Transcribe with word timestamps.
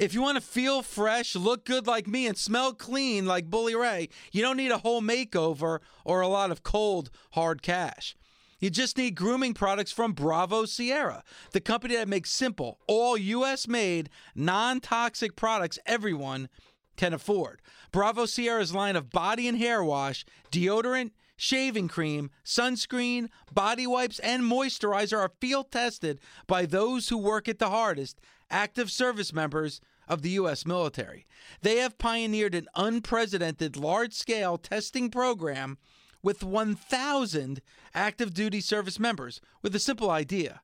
If 0.00 0.14
you 0.14 0.22
want 0.22 0.36
to 0.36 0.40
feel 0.40 0.80
fresh, 0.80 1.36
look 1.36 1.66
good 1.66 1.86
like 1.86 2.06
me, 2.06 2.26
and 2.26 2.34
smell 2.34 2.72
clean 2.72 3.26
like 3.26 3.50
Bully 3.50 3.74
Ray, 3.74 4.08
you 4.32 4.40
don't 4.40 4.56
need 4.56 4.70
a 4.70 4.78
whole 4.78 5.02
makeover 5.02 5.80
or 6.06 6.22
a 6.22 6.26
lot 6.26 6.50
of 6.50 6.62
cold, 6.62 7.10
hard 7.32 7.60
cash. 7.60 8.16
You 8.60 8.70
just 8.70 8.96
need 8.96 9.14
grooming 9.14 9.52
products 9.52 9.92
from 9.92 10.14
Bravo 10.14 10.64
Sierra, 10.64 11.22
the 11.52 11.60
company 11.60 11.96
that 11.96 12.08
makes 12.08 12.30
simple, 12.30 12.78
all 12.88 13.18
US 13.18 13.68
made, 13.68 14.08
non 14.34 14.80
toxic 14.80 15.36
products 15.36 15.78
everyone 15.84 16.48
can 16.96 17.12
afford. 17.12 17.60
Bravo 17.92 18.24
Sierra's 18.24 18.74
line 18.74 18.96
of 18.96 19.10
body 19.10 19.46
and 19.46 19.58
hair 19.58 19.84
wash, 19.84 20.24
deodorant, 20.50 21.10
shaving 21.36 21.88
cream, 21.88 22.30
sunscreen, 22.42 23.28
body 23.52 23.86
wipes, 23.86 24.18
and 24.20 24.44
moisturizer 24.44 25.18
are 25.18 25.32
field 25.42 25.70
tested 25.70 26.20
by 26.46 26.64
those 26.64 27.10
who 27.10 27.18
work 27.18 27.48
it 27.48 27.58
the 27.58 27.68
hardest, 27.68 28.18
active 28.50 28.90
service 28.90 29.32
members 29.32 29.80
of 30.10 30.22
the 30.22 30.30
U.S. 30.30 30.66
military. 30.66 31.24
They 31.62 31.76
have 31.76 31.96
pioneered 31.96 32.54
an 32.54 32.66
unprecedented 32.74 33.76
large 33.76 34.12
scale 34.12 34.58
testing 34.58 35.08
program 35.08 35.78
with 36.20 36.42
1,000 36.42 37.62
active 37.94 38.34
duty 38.34 38.60
service 38.60 38.98
members 38.98 39.40
with 39.62 39.74
a 39.74 39.78
simple 39.78 40.10
idea. 40.10 40.62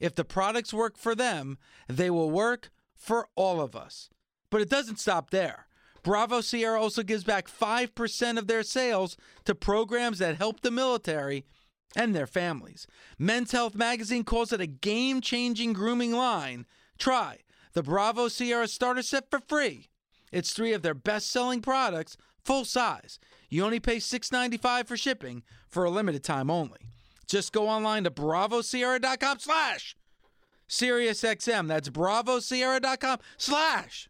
If 0.00 0.14
the 0.14 0.24
products 0.24 0.72
work 0.72 0.96
for 0.96 1.16
them, 1.16 1.58
they 1.88 2.08
will 2.08 2.30
work 2.30 2.70
for 2.94 3.28
all 3.34 3.60
of 3.60 3.74
us. 3.74 4.08
But 4.48 4.60
it 4.60 4.70
doesn't 4.70 5.00
stop 5.00 5.30
there. 5.30 5.66
Bravo 6.04 6.40
Sierra 6.40 6.80
also 6.80 7.02
gives 7.02 7.24
back 7.24 7.48
5% 7.48 8.38
of 8.38 8.46
their 8.46 8.62
sales 8.62 9.16
to 9.44 9.54
programs 9.54 10.20
that 10.20 10.36
help 10.36 10.60
the 10.60 10.70
military 10.70 11.44
and 11.96 12.14
their 12.14 12.26
families. 12.26 12.86
Men's 13.18 13.52
Health 13.52 13.74
Magazine 13.74 14.22
calls 14.22 14.52
it 14.52 14.60
a 14.60 14.66
game 14.66 15.20
changing 15.20 15.72
grooming 15.72 16.12
line. 16.12 16.66
Try 16.96 17.38
the 17.74 17.82
Bravo 17.82 18.28
Sierra 18.28 18.66
Starter 18.66 19.02
Set 19.02 19.30
for 19.30 19.40
free. 19.40 19.90
It's 20.32 20.52
three 20.52 20.72
of 20.72 20.82
their 20.82 20.94
best 20.94 21.30
selling 21.30 21.60
products, 21.60 22.16
full 22.44 22.64
size. 22.64 23.18
You 23.48 23.64
only 23.64 23.80
pay 23.80 23.98
$6.95 23.98 24.86
for 24.86 24.96
shipping 24.96 25.42
for 25.68 25.84
a 25.84 25.90
limited 25.90 26.24
time 26.24 26.50
only. 26.50 26.90
Just 27.28 27.52
go 27.52 27.68
online 27.68 28.04
to 28.04 28.10
bravosierra.com 28.10 29.38
slash 29.38 29.96
SiriusXM. 30.68 31.68
That's 31.68 31.88
bravosierra.com 31.88 33.18
slash 33.36 34.08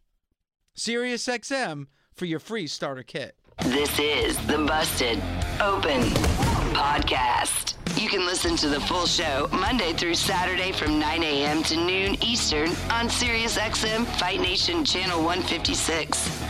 SiriusXM 0.75 1.87
for 2.13 2.25
your 2.25 2.39
free 2.39 2.67
starter 2.67 3.03
kit. 3.03 3.35
This 3.65 3.97
is 3.99 4.37
the 4.47 4.57
Busted 4.57 5.21
Open 5.61 6.01
Podcast. 6.73 7.75
You 7.97 8.09
can 8.09 8.25
listen 8.25 8.57
to 8.57 8.67
the 8.67 8.81
full 8.81 9.05
show 9.05 9.47
Monday 9.53 9.93
through 9.93 10.15
Saturday 10.15 10.73
from 10.73 10.99
9 10.99 11.23
a.m. 11.23 11.63
to 11.63 11.77
noon 11.77 12.21
Eastern 12.21 12.67
on 12.91 13.07
SiriusXM 13.07 14.05
Fight 14.19 14.41
Nation 14.41 14.83
Channel 14.83 15.23
156. 15.23 16.41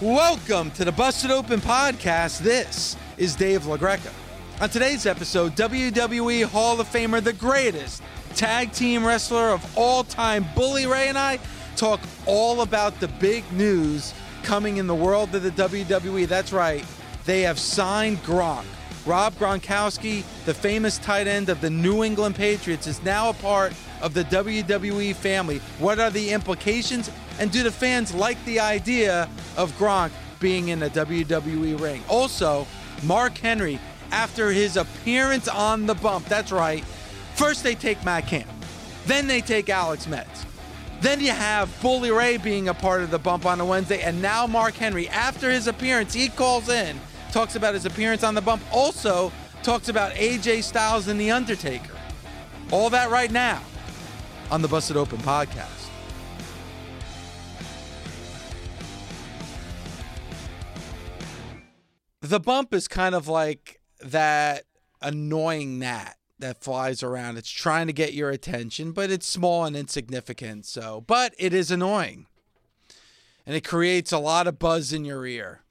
Welcome 0.00 0.70
to 0.70 0.84
the 0.84 0.92
Busted 0.92 1.32
Open 1.32 1.60
Podcast. 1.60 2.38
This 2.38 2.96
is 3.18 3.34
Dave 3.34 3.62
LaGreca. 3.62 4.12
On 4.60 4.70
today's 4.70 5.04
episode, 5.04 5.56
WWE 5.56 6.44
Hall 6.44 6.80
of 6.80 6.86
Famer, 6.88 7.22
the 7.22 7.32
greatest 7.32 8.04
tag 8.36 8.70
team 8.70 9.04
wrestler 9.04 9.50
of 9.50 9.76
all 9.76 10.04
time, 10.04 10.46
Bully 10.54 10.86
Ray, 10.86 11.08
and 11.08 11.18
I 11.18 11.40
talk 11.74 11.98
all 12.24 12.60
about 12.60 13.00
the 13.00 13.08
big 13.08 13.42
news 13.52 14.14
coming 14.44 14.76
in 14.76 14.86
the 14.86 14.94
world 14.94 15.34
of 15.34 15.42
the 15.42 15.50
WWE. 15.50 16.28
That's 16.28 16.52
right, 16.52 16.84
they 17.24 17.42
have 17.42 17.58
signed 17.58 18.18
Gronk. 18.18 18.64
Rob 19.06 19.34
Gronkowski, 19.34 20.24
the 20.46 20.52
famous 20.52 20.98
tight 20.98 21.28
end 21.28 21.48
of 21.48 21.60
the 21.60 21.70
New 21.70 22.02
England 22.02 22.34
Patriots, 22.34 22.88
is 22.88 23.00
now 23.04 23.30
a 23.30 23.34
part 23.34 23.72
of 24.02 24.14
the 24.14 24.24
WWE 24.24 25.14
family. 25.14 25.58
What 25.78 26.00
are 26.00 26.10
the 26.10 26.30
implications? 26.30 27.08
And 27.38 27.52
do 27.52 27.62
the 27.62 27.70
fans 27.70 28.12
like 28.12 28.42
the 28.44 28.58
idea 28.58 29.28
of 29.56 29.70
Gronk 29.78 30.10
being 30.40 30.68
in 30.68 30.82
a 30.82 30.90
WWE 30.90 31.80
ring? 31.80 32.02
Also, 32.08 32.66
Mark 33.04 33.38
Henry, 33.38 33.78
after 34.10 34.50
his 34.50 34.76
appearance 34.76 35.46
on 35.46 35.86
the 35.86 35.94
bump, 35.94 36.26
that's 36.26 36.50
right, 36.50 36.84
first 37.34 37.62
they 37.62 37.76
take 37.76 38.04
Matt 38.04 38.26
Camp, 38.26 38.50
then 39.06 39.28
they 39.28 39.40
take 39.40 39.68
Alex 39.68 40.08
Metz. 40.08 40.44
Then 41.00 41.20
you 41.20 41.30
have 41.30 41.70
Bully 41.80 42.10
Ray 42.10 42.38
being 42.38 42.68
a 42.68 42.74
part 42.74 43.02
of 43.02 43.10
the 43.10 43.18
bump 43.18 43.46
on 43.46 43.60
a 43.60 43.64
Wednesday, 43.64 44.00
and 44.00 44.20
now 44.20 44.46
Mark 44.46 44.74
Henry, 44.74 45.08
after 45.10 45.50
his 45.50 45.68
appearance, 45.68 46.12
he 46.12 46.28
calls 46.28 46.68
in 46.68 46.98
talks 47.36 47.54
about 47.54 47.74
his 47.74 47.84
appearance 47.84 48.24
on 48.24 48.34
the 48.34 48.40
bump, 48.40 48.62
also 48.72 49.30
talks 49.62 49.90
about 49.90 50.10
AJ 50.12 50.62
Styles 50.62 51.06
and 51.06 51.20
The 51.20 51.30
Undertaker. 51.30 51.92
All 52.70 52.88
that 52.88 53.10
right 53.10 53.30
now 53.30 53.62
on 54.50 54.62
the 54.62 54.68
Busted 54.68 54.96
Open 54.96 55.18
podcast. 55.18 55.90
The 62.22 62.40
bump 62.40 62.72
is 62.72 62.88
kind 62.88 63.14
of 63.14 63.28
like 63.28 63.82
that 64.00 64.64
annoying 65.02 65.78
gnat 65.78 66.16
that 66.38 66.64
flies 66.64 67.02
around. 67.02 67.36
It's 67.36 67.50
trying 67.50 67.86
to 67.86 67.92
get 67.92 68.14
your 68.14 68.30
attention, 68.30 68.92
but 68.92 69.10
it's 69.10 69.26
small 69.26 69.66
and 69.66 69.76
insignificant. 69.76 70.64
So, 70.64 71.04
but 71.06 71.34
it 71.38 71.52
is 71.52 71.70
annoying. 71.70 72.28
And 73.44 73.54
it 73.54 73.62
creates 73.62 74.10
a 74.10 74.18
lot 74.18 74.46
of 74.46 74.58
buzz 74.58 74.94
in 74.94 75.04
your 75.04 75.26
ear. 75.26 75.65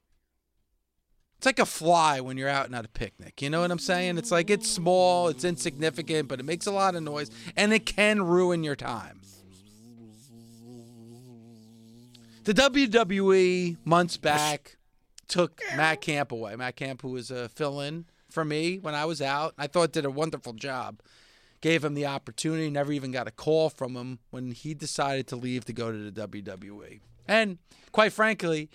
It's 1.38 1.46
like 1.46 1.59
a 1.59 1.66
fly 1.66 2.22
when 2.22 2.38
you're 2.38 2.50
out 2.50 2.66
and 2.66 2.75
at 2.75 2.85
a 2.85 2.90
picnic. 2.90 3.41
You 3.41 3.50
know 3.50 3.62
what 3.62 3.72
I'm 3.72 3.79
saying? 3.79 4.18
It's 4.18 4.31
like 4.31 4.50
it's 4.50 4.69
small, 4.69 5.28
it's 5.28 5.44
insignificant, 5.44 6.28
but 6.28 6.40
it 6.40 6.44
makes 6.44 6.66
a 6.66 6.72
lot 6.72 6.96
of 6.96 7.03
noise 7.03 7.29
and 7.56 7.73
it 7.73 7.85
can 7.85 8.23
ruin 8.23 8.63
your 8.63 8.75
time. 8.75 9.22
The 12.46 12.53
WWE 12.53 13.78
months 13.85 14.18
back 14.18 14.78
took 15.28 15.62
Matt 15.75 16.01
Camp 16.01 16.31
away. 16.31 16.56
Matt 16.56 16.75
Camp, 16.75 17.01
who 17.01 17.09
was 17.09 17.31
a 17.31 17.50
fill 17.50 17.81
in 17.81 18.06
for 18.29 18.46
me 18.46 18.78
when 18.78 18.94
I 18.94 19.06
was 19.06 19.22
out, 19.22 19.56
I 19.57 19.66
thought 19.66 19.91
did 19.91 20.06
a 20.06 20.12
wonderful 20.12 20.53
job. 20.53 21.02
Gave 21.62 21.84
him 21.84 21.96
the 21.96 22.06
opportunity, 22.06 22.69
never 22.69 22.91
even 22.91 23.12
got 23.12 23.28
a 23.28 23.31
call 23.31 23.72
from 23.72 23.96
him 23.96 24.19
when 24.29 24.52
he 24.52 24.75
decided 24.75 25.25
to 25.28 25.35
leave 25.35 25.66
to 25.66 25.73
go 25.73 25.91
to 25.91 26.12
the 26.12 26.28
WWE. 26.28 27.00
And 27.28 27.57
quite 27.91 28.13
frankly, 28.13 28.69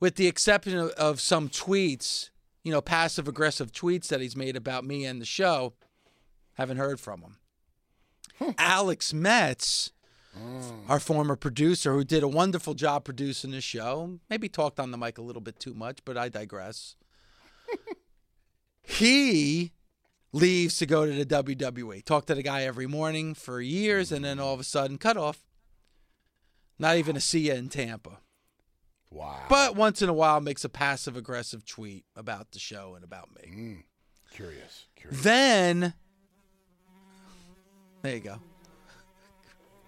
with 0.00 0.16
the 0.16 0.26
exception 0.26 0.78
of, 0.78 0.90
of 0.90 1.20
some 1.20 1.48
tweets, 1.48 2.30
you 2.64 2.72
know, 2.72 2.80
passive 2.80 3.28
aggressive 3.28 3.70
tweets 3.70 4.08
that 4.08 4.20
he's 4.20 4.36
made 4.36 4.56
about 4.56 4.84
me 4.84 5.04
and 5.04 5.20
the 5.20 5.26
show, 5.26 5.74
haven't 6.54 6.78
heard 6.78 6.98
from 6.98 7.20
him. 7.20 7.36
Hmm. 8.38 8.50
Alex 8.58 9.12
Metz, 9.12 9.92
mm. 10.36 10.88
our 10.88 10.98
former 10.98 11.36
producer, 11.36 11.92
who 11.92 12.04
did 12.04 12.22
a 12.22 12.28
wonderful 12.28 12.74
job 12.74 13.04
producing 13.04 13.50
the 13.50 13.60
show, 13.60 14.18
maybe 14.30 14.48
talked 14.48 14.80
on 14.80 14.90
the 14.90 14.98
mic 14.98 15.18
a 15.18 15.22
little 15.22 15.42
bit 15.42 15.60
too 15.60 15.74
much, 15.74 15.98
but 16.04 16.16
I 16.16 16.30
digress. 16.30 16.96
he 18.82 19.72
leaves 20.32 20.78
to 20.78 20.86
go 20.86 21.04
to 21.04 21.12
the 21.12 21.26
WWE. 21.26 22.04
Talked 22.04 22.28
to 22.28 22.34
the 22.34 22.42
guy 22.42 22.62
every 22.62 22.86
morning 22.86 23.34
for 23.34 23.60
years, 23.60 24.10
and 24.10 24.24
then 24.24 24.40
all 24.40 24.54
of 24.54 24.60
a 24.60 24.64
sudden, 24.64 24.96
cut 24.96 25.16
off. 25.16 25.44
Not 26.78 26.96
even 26.96 27.16
a 27.16 27.20
see 27.20 27.48
you 27.48 27.52
in 27.52 27.68
Tampa. 27.68 28.20
Wow. 29.10 29.44
But 29.48 29.74
once 29.74 30.02
in 30.02 30.08
a 30.08 30.12
while 30.12 30.40
makes 30.40 30.64
a 30.64 30.68
passive 30.68 31.16
aggressive 31.16 31.64
tweet 31.64 32.04
about 32.14 32.52
the 32.52 32.58
show 32.58 32.94
and 32.94 33.04
about 33.04 33.28
me. 33.34 33.50
Mm, 33.50 33.82
curious. 34.32 34.86
Curious. 34.94 35.22
Then 35.22 35.94
there 38.02 38.14
you 38.14 38.20
go. 38.20 38.36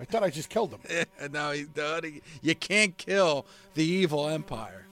I 0.01 0.05
thought 0.05 0.25
I 0.25 0.31
just 0.31 0.49
killed 0.49 0.75
him. 0.75 1.07
no, 1.33 1.53
he's 1.53 1.69
done. 1.69 2.21
You 2.43 2.55
can't 2.57 2.97
kill 2.99 3.47
the 3.75 3.85
evil 3.85 4.29
empire. 4.29 4.87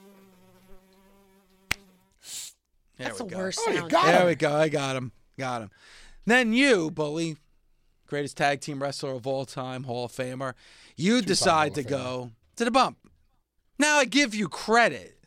There 2.97 3.09
That's 3.09 3.19
the 3.19 3.25
go. 3.25 3.39
worst 3.39 3.61
oh, 3.67 3.75
sound. 3.75 3.91
there 3.91 4.21
him. 4.21 4.27
we 4.27 4.35
go. 4.37 4.55
I 4.55 4.69
got 4.69 4.95
him. 4.95 5.11
Got 5.39 5.63
him. 5.63 5.71
Then 6.27 6.53
you, 6.53 6.91
bully, 6.91 7.39
greatest 8.07 8.37
tag 8.37 8.61
team 8.61 8.81
wrestler 8.81 9.13
of 9.13 9.27
all 9.27 9.47
time, 9.47 9.85
Hall 9.85 10.05
of 10.05 10.13
Famer, 10.13 10.55
you 10.97 11.15
Two-time 11.17 11.27
decide 11.27 11.75
to 11.75 11.83
go 11.83 12.31
to 12.57 12.65
the 12.65 12.71
bump. 12.71 12.99
Now 13.81 13.97
I 13.97 14.05
give 14.05 14.35
you 14.35 14.47
credit 14.47 15.25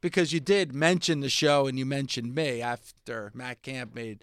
because 0.00 0.32
you 0.32 0.38
did 0.38 0.72
mention 0.72 1.18
the 1.18 1.28
show 1.28 1.66
and 1.66 1.76
you 1.76 1.84
mentioned 1.84 2.32
me 2.32 2.62
after 2.62 3.32
Matt 3.34 3.62
Camp 3.62 3.92
made 3.92 4.22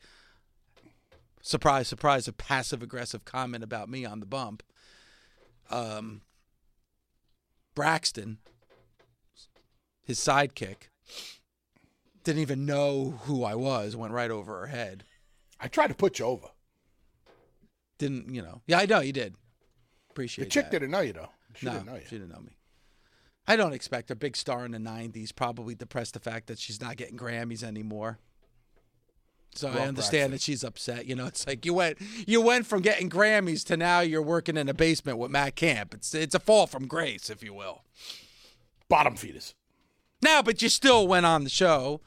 surprise, 1.41 1.89
surprise, 1.89 2.25
a 2.29 2.31
passive 2.31 2.81
aggressive 2.81 3.25
comment 3.25 3.61
about 3.61 3.89
me 3.89 4.05
on 4.05 4.21
the 4.21 4.25
bump. 4.25 4.63
Um, 5.69 6.21
Braxton, 7.75 8.37
his 10.05 10.19
sidekick, 10.21 10.87
didn't 12.23 12.41
even 12.41 12.65
know 12.65 13.19
who 13.23 13.43
I 13.43 13.55
was, 13.55 13.93
went 13.93 14.13
right 14.13 14.31
over 14.31 14.61
her 14.61 14.67
head. 14.67 15.03
I 15.59 15.67
tried 15.67 15.87
to 15.87 15.95
put 15.95 16.17
you 16.17 16.23
over. 16.23 16.47
Didn't, 17.97 18.33
you 18.33 18.41
know. 18.41 18.61
Yeah, 18.67 18.79
I 18.79 18.85
know, 18.85 19.01
you 19.01 19.11
did. 19.11 19.35
Appreciate 20.11 20.45
it. 20.45 20.47
The 20.47 20.51
chick 20.51 20.65
that. 20.67 20.71
didn't 20.71 20.91
know 20.91 21.01
you 21.01 21.11
though. 21.11 21.29
She 21.55 21.65
no, 21.65 21.73
didn't 21.73 21.87
know 21.87 21.95
you. 21.95 22.03
she 22.05 22.17
didn't 22.17 22.29
know 22.29 22.39
me. 22.39 22.53
I 23.49 23.55
don't 23.55 23.73
expect 23.73 24.09
her. 24.09 24.15
Big 24.15 24.37
star 24.37 24.63
in 24.63 24.71
the 24.71 24.77
'90s, 24.77 25.35
probably 25.35 25.73
depressed 25.73 26.13
the 26.13 26.19
fact 26.19 26.47
that 26.47 26.59
she's 26.59 26.79
not 26.79 26.97
getting 26.97 27.17
Grammys 27.17 27.63
anymore. 27.63 28.19
So 29.55 29.69
I 29.69 29.87
understand 29.87 29.95
Braxton. 29.95 30.31
that 30.31 30.41
she's 30.41 30.63
upset. 30.63 31.07
You 31.07 31.15
know, 31.15 31.25
it's 31.25 31.47
like 31.47 31.65
you 31.65 31.73
went 31.73 31.97
you 32.27 32.41
went 32.41 32.67
from 32.67 32.81
getting 32.81 33.09
Grammys 33.09 33.65
to 33.65 33.75
now 33.75 34.01
you're 34.01 34.21
working 34.21 34.55
in 34.55 34.69
a 34.69 34.73
basement 34.75 35.17
with 35.17 35.31
Matt 35.31 35.55
Camp. 35.55 35.95
It's 35.95 36.13
it's 36.13 36.35
a 36.35 36.39
fall 36.39 36.67
from 36.67 36.85
grace, 36.85 37.31
if 37.31 37.43
you 37.43 37.53
will. 37.55 37.81
Bottom 38.87 39.15
feeders. 39.15 39.55
Now, 40.21 40.43
but 40.43 40.61
you 40.61 40.69
still 40.69 41.07
went 41.07 41.25
on 41.25 41.43
the 41.43 41.49
show. 41.49 42.01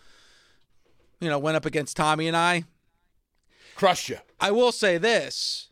You 1.20 1.28
know, 1.28 1.40
went 1.40 1.56
up 1.56 1.66
against 1.66 1.96
Tommy 1.96 2.28
and 2.28 2.36
I. 2.36 2.64
Crushed 3.74 4.08
you. 4.08 4.18
I 4.38 4.52
will 4.52 4.70
say 4.70 4.96
this: 4.96 5.70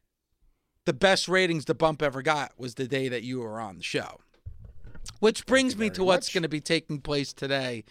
the 0.85 0.93
best 0.93 1.29
ratings 1.29 1.67
the 1.67 1.75
bump 1.75 2.03
ever 2.03 2.23
got 2.23 2.53
was 2.59 2.75
the 2.75 2.89
day 2.89 3.09
that 3.09 3.23
you 3.23 3.39
were 3.39 3.61
on 3.61 3.77
the 3.77 3.85
show. 3.85 4.19
Which 5.19 5.47
brings 5.47 5.77
me 5.77 5.91
to 5.91 6.05
what's 6.05 6.33
going 6.33 6.43
to 6.43 6.49
be 6.49 6.61
taking 6.61 7.01
place 7.01 7.33
today 7.33 7.85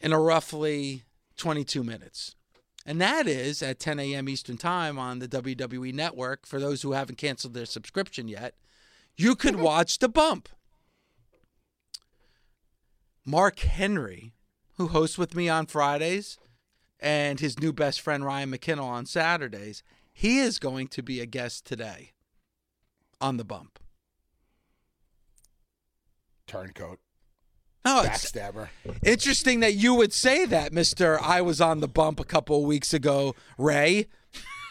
in 0.00 0.12
a 0.12 0.20
roughly 0.20 1.02
22 1.36 1.82
minutes. 1.82 2.34
And 2.84 3.00
that 3.00 3.26
is 3.26 3.62
at 3.62 3.80
10 3.80 3.98
a.m. 3.98 4.28
Eastern 4.28 4.56
Time 4.56 4.98
on 4.98 5.18
the 5.18 5.26
WWE 5.26 5.92
Network. 5.92 6.46
For 6.46 6.60
those 6.60 6.82
who 6.82 6.92
haven't 6.92 7.18
canceled 7.18 7.54
their 7.54 7.66
subscription 7.66 8.28
yet, 8.28 8.54
you 9.16 9.34
could 9.34 9.56
watch 9.60 9.98
The 9.98 10.08
Bump. 10.08 10.48
Mark 13.24 13.58
Henry, 13.58 14.34
who 14.76 14.86
hosts 14.88 15.18
with 15.18 15.34
me 15.34 15.48
on 15.48 15.66
Fridays, 15.66 16.38
and 17.00 17.40
his 17.40 17.58
new 17.58 17.72
best 17.72 18.00
friend 18.00 18.24
Ryan 18.24 18.52
McKinnell 18.52 18.84
on 18.84 19.04
Saturdays, 19.04 19.82
he 20.12 20.38
is 20.38 20.60
going 20.60 20.86
to 20.88 21.02
be 21.02 21.20
a 21.20 21.26
guest 21.26 21.66
today 21.66 22.12
on 23.20 23.36
The 23.36 23.44
Bump. 23.44 23.80
Turncoat. 26.46 26.98
No, 27.84 28.02
it's 28.02 28.32
Backstabber. 28.32 28.68
interesting 29.04 29.60
that 29.60 29.74
you 29.74 29.94
would 29.94 30.12
say 30.12 30.44
that, 30.46 30.72
Mister. 30.72 31.20
I 31.20 31.40
was 31.40 31.60
on 31.60 31.80
the 31.80 31.88
bump 31.88 32.18
a 32.18 32.24
couple 32.24 32.58
of 32.58 32.66
weeks 32.66 32.92
ago, 32.92 33.34
Ray. 33.58 34.06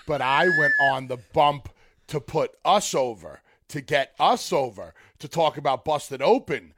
But 0.06 0.22
I 0.22 0.48
went 0.60 0.74
on 0.81 1.07
the 1.07 1.18
bump 1.33 1.69
to 2.07 2.19
put 2.19 2.51
us 2.63 2.94
over, 2.94 3.42
to 3.69 3.81
get 3.81 4.13
us 4.19 4.54
over, 4.54 4.94
to 5.19 5.27
talk 5.27 5.57
about 5.57 5.86
Busted 5.86 6.22
Open, 6.22 6.74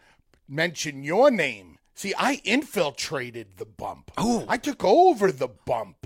mention 0.47 1.03
your 1.03 1.29
name. 1.31 1.77
See, 1.95 2.13
I 2.17 2.41
infiltrated 2.43 3.57
the 3.57 3.65
bump. 3.65 4.11
Oh. 4.17 4.45
I 4.47 4.57
took 4.57 4.83
over 4.85 5.31
the 5.31 5.47
bump. 5.47 6.05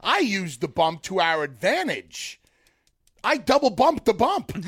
I 0.00 0.20
used 0.20 0.60
the 0.60 0.68
bump 0.68 1.02
to 1.02 1.20
our 1.20 1.42
advantage. 1.42 2.40
I 3.24 3.38
double 3.38 3.70
bumped 3.70 4.04
the 4.04 4.14
bump. 4.14 4.52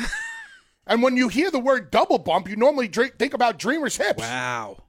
and 0.87 1.03
when 1.03 1.17
you 1.17 1.29
hear 1.29 1.51
the 1.51 1.59
word 1.59 1.91
double 1.91 2.19
bump, 2.19 2.49
you 2.49 2.57
normally 2.57 2.89
drink, 2.89 3.19
think 3.19 3.35
about 3.35 3.59
Dreamer's 3.59 3.97
hips. 3.97 4.21
Wow. 4.23 4.85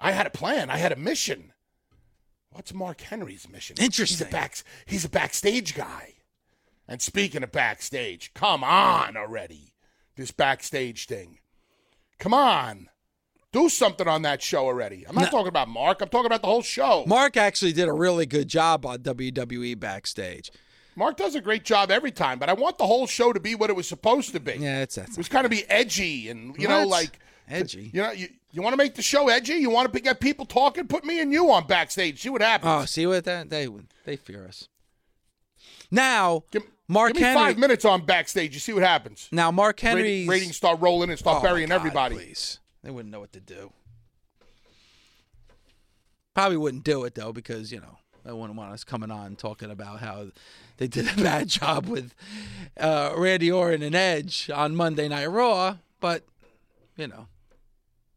I 0.00 0.12
had 0.12 0.26
a 0.26 0.30
plan. 0.30 0.70
I 0.70 0.76
had 0.76 0.92
a 0.92 0.96
mission. 0.96 1.52
What's 2.50 2.72
Mark 2.72 3.00
Henry's 3.00 3.48
mission? 3.48 3.76
Interesting. 3.80 4.26
He's 4.26 4.28
a 4.28 4.30
back. 4.30 4.56
He's 4.86 5.04
a 5.04 5.08
backstage 5.08 5.74
guy. 5.74 6.14
And 6.86 7.02
speaking 7.02 7.42
of 7.42 7.52
backstage, 7.52 8.32
come 8.34 8.64
on 8.64 9.16
already. 9.16 9.74
This 10.16 10.30
backstage 10.30 11.06
thing. 11.06 11.38
Come 12.18 12.32
on. 12.32 12.88
Do 13.52 13.68
something 13.68 14.08
on 14.08 14.22
that 14.22 14.42
show 14.42 14.66
already. 14.66 15.06
I'm 15.06 15.14
not 15.14 15.24
No. 15.26 15.30
talking 15.30 15.48
about 15.48 15.68
Mark. 15.68 16.00
I'm 16.00 16.08
talking 16.08 16.26
about 16.26 16.42
the 16.42 16.48
whole 16.48 16.62
show. 16.62 17.04
Mark 17.06 17.36
actually 17.36 17.72
did 17.72 17.88
a 17.88 17.92
really 17.92 18.26
good 18.26 18.48
job 18.48 18.84
on 18.86 18.98
WWE 18.98 19.74
backstage. 19.78 20.50
Mark 20.98 21.16
does 21.16 21.34
a 21.36 21.40
great 21.40 21.64
job 21.64 21.90
every 21.90 22.10
time, 22.10 22.38
but 22.40 22.48
I 22.48 22.52
want 22.54 22.76
the 22.76 22.86
whole 22.86 23.06
show 23.06 23.32
to 23.32 23.38
be 23.40 23.54
what 23.54 23.70
it 23.70 23.76
was 23.76 23.86
supposed 23.86 24.32
to 24.32 24.40
be. 24.40 24.54
Yeah, 24.58 24.82
it's 24.82 24.96
that's 24.96 25.12
It 25.12 25.16
was 25.16 25.28
kind 25.28 25.44
of 25.44 25.50
be 25.50 25.64
edgy 25.70 26.28
and 26.28 26.56
you 26.58 26.66
know 26.68 26.84
like 26.86 27.20
Edgy? 27.48 27.90
You 27.94 28.02
know 28.02 28.10
you, 28.10 28.28
you 28.50 28.60
want 28.62 28.72
to 28.74 28.76
make 28.76 28.94
the 28.94 29.02
show 29.02 29.28
edgy? 29.28 29.54
You 29.54 29.70
want 29.70 29.92
to 29.92 30.00
get 30.00 30.20
people 30.20 30.44
talking? 30.44 30.86
Put 30.86 31.04
me 31.04 31.20
and 31.20 31.32
you 31.32 31.50
on 31.50 31.66
backstage. 31.66 32.20
See 32.20 32.28
what 32.28 32.42
happens. 32.42 32.82
Oh, 32.82 32.84
see 32.84 33.06
what 33.06 33.24
that 33.24 33.48
they 33.48 33.68
they 34.04 34.16
fear 34.16 34.44
us. 34.44 34.68
Now, 35.90 36.42
Give, 36.50 36.62
Mark 36.88 37.12
give 37.14 37.22
me 37.22 37.26
Henry. 37.28 37.42
five 37.42 37.58
minutes 37.58 37.84
on 37.86 38.04
backstage. 38.04 38.52
You 38.52 38.60
see 38.60 38.72
what 38.74 38.82
happens. 38.82 39.28
Now, 39.32 39.50
Mark 39.50 39.80
Rating- 39.82 40.28
ratings 40.28 40.56
start 40.56 40.80
rolling 40.80 41.08
and 41.08 41.18
start 41.18 41.38
Oh, 41.38 41.42
burying 41.42 41.68
God, 41.70 41.76
everybody. 41.76 42.16
Please, 42.16 42.58
they 42.82 42.90
wouldn't 42.90 43.10
know 43.12 43.20
what 43.20 43.32
to 43.32 43.40
do. 43.40 43.72
Probably 46.34 46.56
wouldn't 46.58 46.84
do 46.84 47.04
it 47.04 47.14
though 47.14 47.32
because 47.32 47.72
you 47.72 47.80
know 47.80 47.98
they 48.28 48.34
wouldn't 48.34 48.58
want 48.58 48.72
us 48.72 48.84
coming 48.84 49.10
on 49.10 49.36
talking 49.36 49.70
about 49.70 50.00
how 50.00 50.26
they 50.76 50.86
did 50.86 51.08
a 51.10 51.16
bad 51.22 51.48
job 51.48 51.86
with 51.86 52.14
uh, 52.78 53.14
Randy 53.16 53.50
Orton 53.50 53.82
and 53.82 53.94
Edge 53.94 54.50
on 54.50 54.76
Monday 54.76 55.08
Night 55.08 55.26
Raw. 55.26 55.78
But 55.98 56.24
you 56.96 57.08
know, 57.08 57.26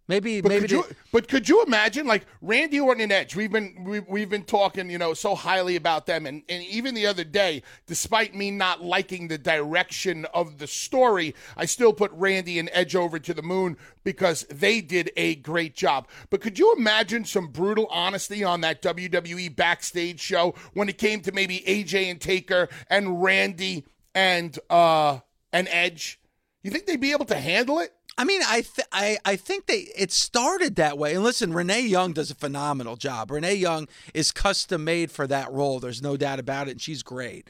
maybe 0.08 0.42
But 0.42 0.50
maybe 0.50 0.62
could 0.62 0.72
you? 0.72 0.84
they- 0.84 0.96
But 1.12 1.28
could 1.28 1.48
you 1.50 1.64
imagine, 1.64 2.06
like 2.08 2.26
Randy 2.42 2.80
Orton 2.80 3.02
and 3.04 3.12
Edge? 3.12 3.36
We've 3.36 3.52
been 3.52 3.84
we, 3.84 4.00
we've 4.02 4.30
been 4.30 4.44
talking, 4.44 4.90
you 4.90 4.98
know, 4.98 5.14
so 5.14 5.36
highly 5.36 5.76
about 5.76 6.06
them, 6.06 6.26
and 6.26 6.44
and 6.50 6.64
even 6.64 6.96
the 6.96 7.06
other 7.06 7.24
day, 7.24 7.64
despite 7.88 8.34
me 8.36 8.52
not 8.52 8.82
liking 8.84 9.28
the 9.28 9.38
direction 9.38 10.26
of 10.34 10.58
the 10.58 10.68
story, 10.68 11.36
I 11.58 11.66
still 11.66 11.94
put 11.94 12.12
Randy 12.14 12.60
and 12.60 12.70
Edge 12.74 12.96
over 12.96 13.20
to 13.20 13.34
the 13.34 13.42
moon 13.42 13.78
because 14.04 14.44
they 14.50 14.82
did 14.82 15.12
a 15.18 15.36
great 15.36 15.76
job. 15.76 16.08
But 16.30 16.42
could 16.42 16.58
you 16.58 16.74
imagine 16.78 17.26
some 17.26 17.48
brutal 17.48 17.88
honesty 17.92 18.44
on 18.44 18.62
that 18.62 18.82
WWE 18.82 19.56
backstage 19.56 20.20
show 20.20 20.56
when 20.74 20.90
it 20.90 20.98
came 20.98 21.22
to 21.22 21.32
maybe 21.32 21.60
AJ 21.68 22.10
and 22.10 22.20
Taker 22.22 22.68
and 22.90 23.22
Randy 23.22 23.86
and 24.16 24.58
uh 24.70 25.20
and 25.54 25.68
Edge? 25.70 26.20
You 26.64 26.70
think 26.72 26.86
they'd 26.86 27.02
be 27.02 27.12
able 27.12 27.26
to 27.26 27.36
handle 27.40 27.80
it? 27.80 27.92
I 28.18 28.24
mean, 28.24 28.42
I 28.46 28.62
th- 28.62 28.88
I 28.92 29.18
I 29.26 29.36
think 29.36 29.68
they 29.68 29.88
it 29.96 30.12
started 30.12 30.76
that 30.76 30.98
way. 30.98 31.16
And 31.16 31.24
listen, 31.24 31.54
Renee 31.54 31.82
Young 31.82 32.14
does 32.14 32.30
a 32.30 32.36
phenomenal 32.36 32.96
job. 32.96 33.32
Renee 33.32 33.56
Young 33.56 33.88
is 34.14 34.32
custom 34.32 34.84
made 34.84 35.12
for 35.12 35.28
that 35.28 35.52
role. 35.52 35.80
There's 35.80 36.02
no 36.02 36.18
doubt 36.18 36.40
about 36.40 36.68
it, 36.68 36.72
and 36.72 36.82
she's 36.82 37.04
great. 37.04 37.48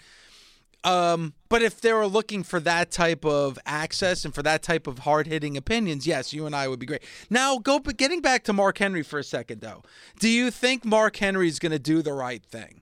Um, 0.83 1.33
but 1.47 1.61
if 1.61 1.79
they 1.79 1.93
were 1.93 2.07
looking 2.07 2.41
for 2.43 2.59
that 2.61 2.89
type 2.89 3.23
of 3.23 3.59
access 3.65 4.25
and 4.25 4.33
for 4.33 4.41
that 4.43 4.63
type 4.63 4.87
of 4.87 4.99
hard 4.99 5.27
hitting 5.27 5.55
opinions, 5.55 6.07
yes, 6.07 6.33
you 6.33 6.45
and 6.45 6.55
I 6.55 6.67
would 6.67 6.79
be 6.79 6.87
great. 6.87 7.03
Now, 7.29 7.59
go 7.59 7.77
but 7.79 7.97
getting 7.97 8.21
back 8.21 8.43
to 8.45 8.53
Mark 8.53 8.79
Henry 8.79 9.03
for 9.03 9.19
a 9.19 9.23
second, 9.23 9.61
though. 9.61 9.83
Do 10.19 10.27
you 10.27 10.49
think 10.49 10.83
Mark 10.83 11.17
Henry 11.17 11.47
is 11.47 11.59
going 11.59 11.71
to 11.71 11.79
do 11.79 12.01
the 12.01 12.13
right 12.13 12.43
thing? 12.43 12.81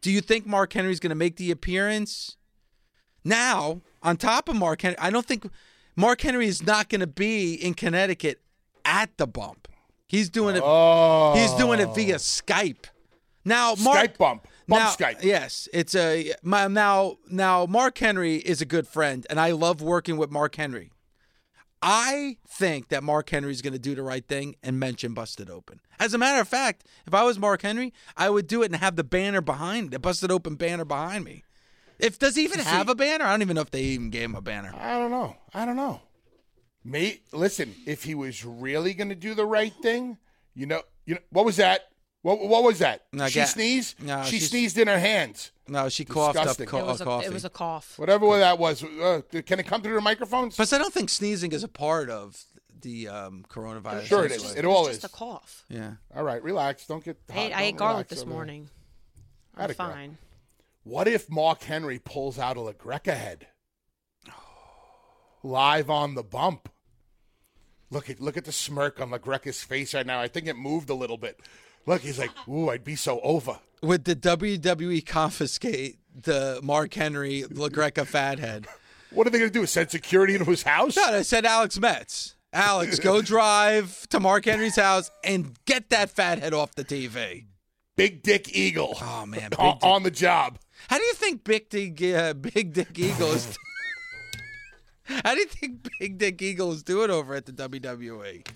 Do 0.00 0.10
you 0.10 0.20
think 0.20 0.46
Mark 0.46 0.72
Henry 0.72 0.90
is 0.90 0.98
going 0.98 1.10
to 1.10 1.16
make 1.16 1.36
the 1.36 1.52
appearance? 1.52 2.36
Now, 3.24 3.82
on 4.02 4.16
top 4.16 4.48
of 4.48 4.56
Mark 4.56 4.82
Henry, 4.82 4.98
I 4.98 5.10
don't 5.10 5.26
think 5.26 5.48
Mark 5.96 6.20
Henry 6.20 6.46
is 6.46 6.64
not 6.64 6.88
going 6.88 7.00
to 7.00 7.06
be 7.06 7.54
in 7.54 7.74
Connecticut 7.74 8.40
at 8.84 9.16
the 9.18 9.26
bump. 9.26 9.68
He's 10.06 10.30
doing 10.30 10.56
it. 10.56 10.62
Oh, 10.64 11.34
He's 11.34 11.52
doing 11.54 11.80
it 11.80 11.94
via 11.94 12.14
oh. 12.14 12.18
Skype. 12.18 12.84
Now, 13.44 13.74
Mark, 13.82 13.98
Skype 13.98 14.18
bump. 14.18 14.48
Bump 14.68 14.82
now, 14.82 14.90
Skype. 14.90 15.22
Yes, 15.22 15.68
it's 15.72 15.94
a 15.94 16.32
my, 16.42 16.68
now. 16.68 17.16
Now, 17.28 17.66
Mark 17.66 17.98
Henry 17.98 18.36
is 18.36 18.60
a 18.60 18.64
good 18.64 18.86
friend, 18.86 19.26
and 19.28 19.40
I 19.40 19.50
love 19.52 19.80
working 19.80 20.16
with 20.16 20.30
Mark 20.30 20.54
Henry. 20.54 20.92
I 21.82 22.36
think 22.46 22.88
that 22.90 23.02
Mark 23.02 23.28
Henry 23.28 23.50
is 23.50 23.60
going 23.60 23.72
to 23.72 23.78
do 23.78 23.96
the 23.96 24.04
right 24.04 24.24
thing 24.26 24.54
and 24.62 24.78
mention 24.78 25.14
Busted 25.14 25.50
Open. 25.50 25.80
As 25.98 26.14
a 26.14 26.18
matter 26.18 26.40
of 26.40 26.46
fact, 26.46 26.84
if 27.06 27.12
I 27.12 27.24
was 27.24 27.40
Mark 27.40 27.62
Henry, 27.62 27.92
I 28.16 28.30
would 28.30 28.46
do 28.46 28.62
it 28.62 28.66
and 28.66 28.76
have 28.76 28.94
the 28.94 29.02
banner 29.02 29.40
behind 29.40 29.90
the 29.90 29.98
Busted 29.98 30.30
Open 30.30 30.54
banner 30.54 30.84
behind 30.84 31.24
me. 31.24 31.42
If 32.02 32.18
does 32.18 32.36
he 32.36 32.42
even 32.44 32.58
have 32.60 32.88
a 32.88 32.94
banner? 32.94 33.24
I 33.24 33.30
don't 33.30 33.42
even 33.42 33.54
know 33.54 33.62
if 33.62 33.70
they 33.70 33.82
even 33.82 34.10
gave 34.10 34.24
him 34.24 34.34
a 34.34 34.40
banner. 34.42 34.74
I 34.76 34.98
don't 34.98 35.10
know. 35.10 35.36
I 35.54 35.64
don't 35.64 35.76
know. 35.76 36.00
Me, 36.84 37.20
listen. 37.32 37.74
If 37.86 38.02
he 38.04 38.14
was 38.14 38.44
really 38.44 38.92
going 38.92 39.08
to 39.10 39.14
do 39.14 39.34
the 39.34 39.46
right 39.46 39.72
thing, 39.82 40.18
you 40.54 40.66
know, 40.66 40.82
you 41.06 41.14
know, 41.14 41.20
what 41.30 41.44
was 41.44 41.56
that? 41.56 41.82
What, 42.22 42.40
what 42.40 42.62
was 42.64 42.80
that? 42.80 43.02
No, 43.12 43.28
she 43.28 43.40
ga- 43.40 43.46
sneezed. 43.46 44.02
no, 44.02 44.22
she 44.24 44.38
sneezed 44.40 44.78
in 44.78 44.88
her 44.88 44.98
hands. 44.98 45.52
No, 45.68 45.88
she 45.88 46.04
coughed 46.04 46.36
up 46.36 46.56
co- 46.66 46.78
It 46.78 46.86
was, 46.86 47.00
a 47.00 47.04
a, 47.04 47.06
coffee. 47.06 47.26
it 47.26 47.32
was 47.32 47.44
a 47.44 47.50
cough. 47.50 47.98
Whatever 47.98 48.38
that 48.38 48.58
was. 48.58 48.82
Uh, 48.84 49.22
can 49.46 49.60
it 49.60 49.66
come 49.66 49.80
through 49.82 49.94
the 49.94 50.00
microphones? 50.00 50.56
Plus, 50.56 50.72
I 50.72 50.78
don't 50.78 50.92
think 50.92 51.08
sneezing 51.08 51.52
is 51.52 51.62
a 51.64 51.68
part 51.68 52.10
of 52.10 52.44
the 52.80 53.08
um, 53.08 53.44
coronavirus. 53.48 54.02
Sure 54.04 54.20
it 54.24 54.32
was 54.32 54.36
is. 54.38 54.42
just- 54.42 54.56
It 54.58 54.64
all 54.64 54.86
just 54.86 54.98
is. 54.98 55.04
a 55.04 55.08
cough. 55.08 55.64
Yeah. 55.68 55.92
All 56.14 56.24
right, 56.24 56.42
relax. 56.42 56.86
Don't 56.86 57.02
get. 57.04 57.16
I 57.30 57.32
hot. 57.32 57.40
ate, 57.40 57.44
I 57.44 57.48
Don't 57.50 57.60
ate 57.62 57.76
garlic 57.76 58.08
this 58.08 58.22
over 58.22 58.30
morning. 58.30 58.68
I'm 59.56 59.72
fine. 59.74 60.10
go? 60.10 60.16
What 60.84 61.06
if 61.06 61.30
Mark 61.30 61.62
Henry 61.62 61.98
pulls 61.98 62.38
out 62.38 62.56
a 62.56 62.60
LaGreca 62.60 63.16
head? 63.16 63.46
Live 65.42 65.90
on 65.90 66.14
the 66.14 66.22
bump. 66.22 66.68
Look 67.90 68.08
at 68.08 68.20
look 68.20 68.36
at 68.36 68.44
the 68.46 68.52
smirk 68.52 69.00
on 69.00 69.10
LaGreca's 69.10 69.62
face 69.62 69.92
right 69.94 70.06
now. 70.06 70.20
I 70.20 70.28
think 70.28 70.46
it 70.46 70.56
moved 70.56 70.88
a 70.88 70.94
little 70.94 71.18
bit. 71.18 71.40
Look, 71.86 72.00
he's 72.02 72.18
like, 72.18 72.30
ooh, 72.48 72.70
I'd 72.70 72.84
be 72.84 72.96
so 72.96 73.20
over. 73.20 73.58
Would 73.82 74.04
the 74.04 74.14
WWE 74.16 75.04
confiscate 75.04 75.98
the 76.14 76.60
Mark 76.62 76.94
Henry 76.94 77.42
LaGreca 77.42 78.06
fathead? 78.06 78.66
What 79.14 79.26
are 79.26 79.30
they 79.30 79.40
going 79.40 79.50
to 79.52 79.58
do? 79.60 79.66
Send 79.66 79.90
security 79.90 80.32
into 80.36 80.46
his 80.46 80.62
house? 80.62 80.96
No, 80.96 81.02
I 81.04 81.20
said 81.20 81.44
Alex 81.44 81.78
Metz. 81.78 82.34
Alex, 82.50 82.98
go 82.98 83.20
drive 83.20 84.08
to 84.08 84.18
Mark 84.18 84.46
Henry's 84.46 84.76
house 84.76 85.10
and 85.22 85.54
get 85.66 85.90
that 85.90 86.08
fathead 86.08 86.54
off 86.54 86.74
the 86.74 86.82
TV. 86.82 87.44
Big 87.94 88.22
Dick 88.22 88.56
Eagle. 88.56 88.96
Oh 89.02 89.26
man, 89.26 89.50
Big 89.50 89.58
on, 89.60 89.74
Dick. 89.74 89.84
on 89.84 90.02
the 90.02 90.10
job. 90.10 90.58
How 90.88 90.98
do 90.98 91.04
you 91.04 91.14
think 91.14 91.44
Big 91.44 91.68
Dick 91.68 92.02
uh, 92.14 92.34
Big 92.34 92.72
Dick 92.72 92.98
Eagle 92.98 93.32
is? 93.32 93.58
How 95.04 95.34
do 95.34 95.40
you 95.40 95.46
think 95.46 95.88
Big 95.98 96.18
Dick 96.18 96.40
Eagle 96.40 96.72
is 96.72 96.82
doing 96.82 97.10
over 97.10 97.34
at 97.34 97.46
the 97.46 97.52
WWE? 97.52 98.46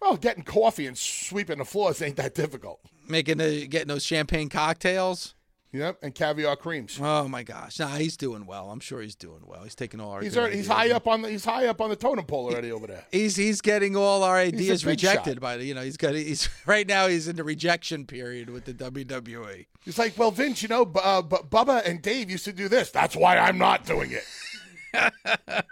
Well, 0.00 0.16
getting 0.16 0.44
coffee 0.44 0.86
and 0.86 0.96
sweeping 0.96 1.58
the 1.58 1.64
floors 1.64 2.00
ain't 2.00 2.16
that 2.16 2.34
difficult. 2.34 2.80
Making 3.08 3.38
the 3.38 3.66
getting 3.66 3.88
those 3.88 4.04
champagne 4.04 4.48
cocktails. 4.48 5.34
Yep, 5.72 5.98
and 6.02 6.12
caviar 6.12 6.56
creams. 6.56 6.98
Oh 7.00 7.28
my 7.28 7.44
gosh! 7.44 7.78
Nah, 7.78 7.90
he's 7.90 8.16
doing 8.16 8.44
well. 8.44 8.72
I'm 8.72 8.80
sure 8.80 9.00
he's 9.00 9.14
doing 9.14 9.42
well. 9.46 9.62
He's 9.62 9.76
taking 9.76 10.00
all 10.00 10.10
our. 10.10 10.20
He's 10.20 10.36
already, 10.36 10.56
he's 10.56 10.66
high 10.66 10.90
up 10.90 11.06
on 11.06 11.22
the 11.22 11.30
he's 11.30 11.44
high 11.44 11.68
up 11.68 11.80
on 11.80 11.90
the 11.90 11.96
totem 11.96 12.24
pole 12.24 12.46
already 12.46 12.72
over 12.72 12.88
there. 12.88 13.04
He's 13.12 13.36
he's 13.36 13.60
getting 13.60 13.94
all 13.94 14.24
our 14.24 14.36
ideas 14.36 14.84
rejected 14.84 15.34
shot. 15.34 15.40
by 15.40 15.56
the 15.58 15.64
you 15.64 15.74
know 15.74 15.82
he's 15.82 15.96
got 15.96 16.14
he's 16.14 16.48
right 16.66 16.88
now 16.88 17.06
he's 17.06 17.28
in 17.28 17.36
the 17.36 17.44
rejection 17.44 18.04
period 18.04 18.50
with 18.50 18.64
the. 18.64 18.74
WWE. 18.90 19.66
He's 19.84 19.98
like, 19.98 20.16
well, 20.18 20.30
Vince, 20.30 20.62
you 20.62 20.68
know, 20.68 20.90
uh, 21.02 21.22
B- 21.22 21.36
Bubba 21.48 21.84
and 21.86 22.00
Dave 22.02 22.30
used 22.30 22.44
to 22.44 22.52
do 22.52 22.68
this. 22.68 22.90
That's 22.90 23.14
why 23.16 23.38
I'm 23.38 23.58
not 23.58 23.84
doing 23.84 24.10
it. 24.12 24.24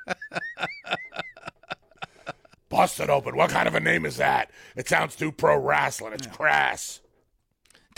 Busted 2.69 3.09
open. 3.11 3.37
What 3.37 3.51
kind 3.51 3.67
of 3.67 3.75
a 3.75 3.81
name 3.81 4.05
is 4.05 4.19
that? 4.19 4.51
It 4.77 4.89
sounds 4.89 5.17
too 5.17 5.33
pro 5.33 5.57
wrestling. 5.59 6.13
It's 6.13 6.27
crass. 6.27 7.01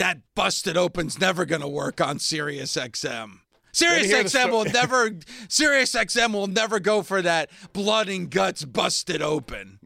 That 0.00 0.22
busted 0.34 0.78
open's 0.78 1.20
never 1.20 1.44
gonna 1.44 1.68
work 1.68 2.00
on 2.00 2.18
Sirius 2.18 2.74
XM. 2.74 3.40
Sirius 3.70 4.10
XM 4.10 4.50
will 4.50 4.64
never 4.64 5.10
Sirius 5.46 5.92
XM 5.94 6.32
will 6.32 6.46
never 6.46 6.80
go 6.80 7.02
for 7.02 7.20
that 7.20 7.50
blood 7.74 8.08
and 8.08 8.30
guts 8.30 8.64
busted 8.64 9.20
open. 9.20 9.78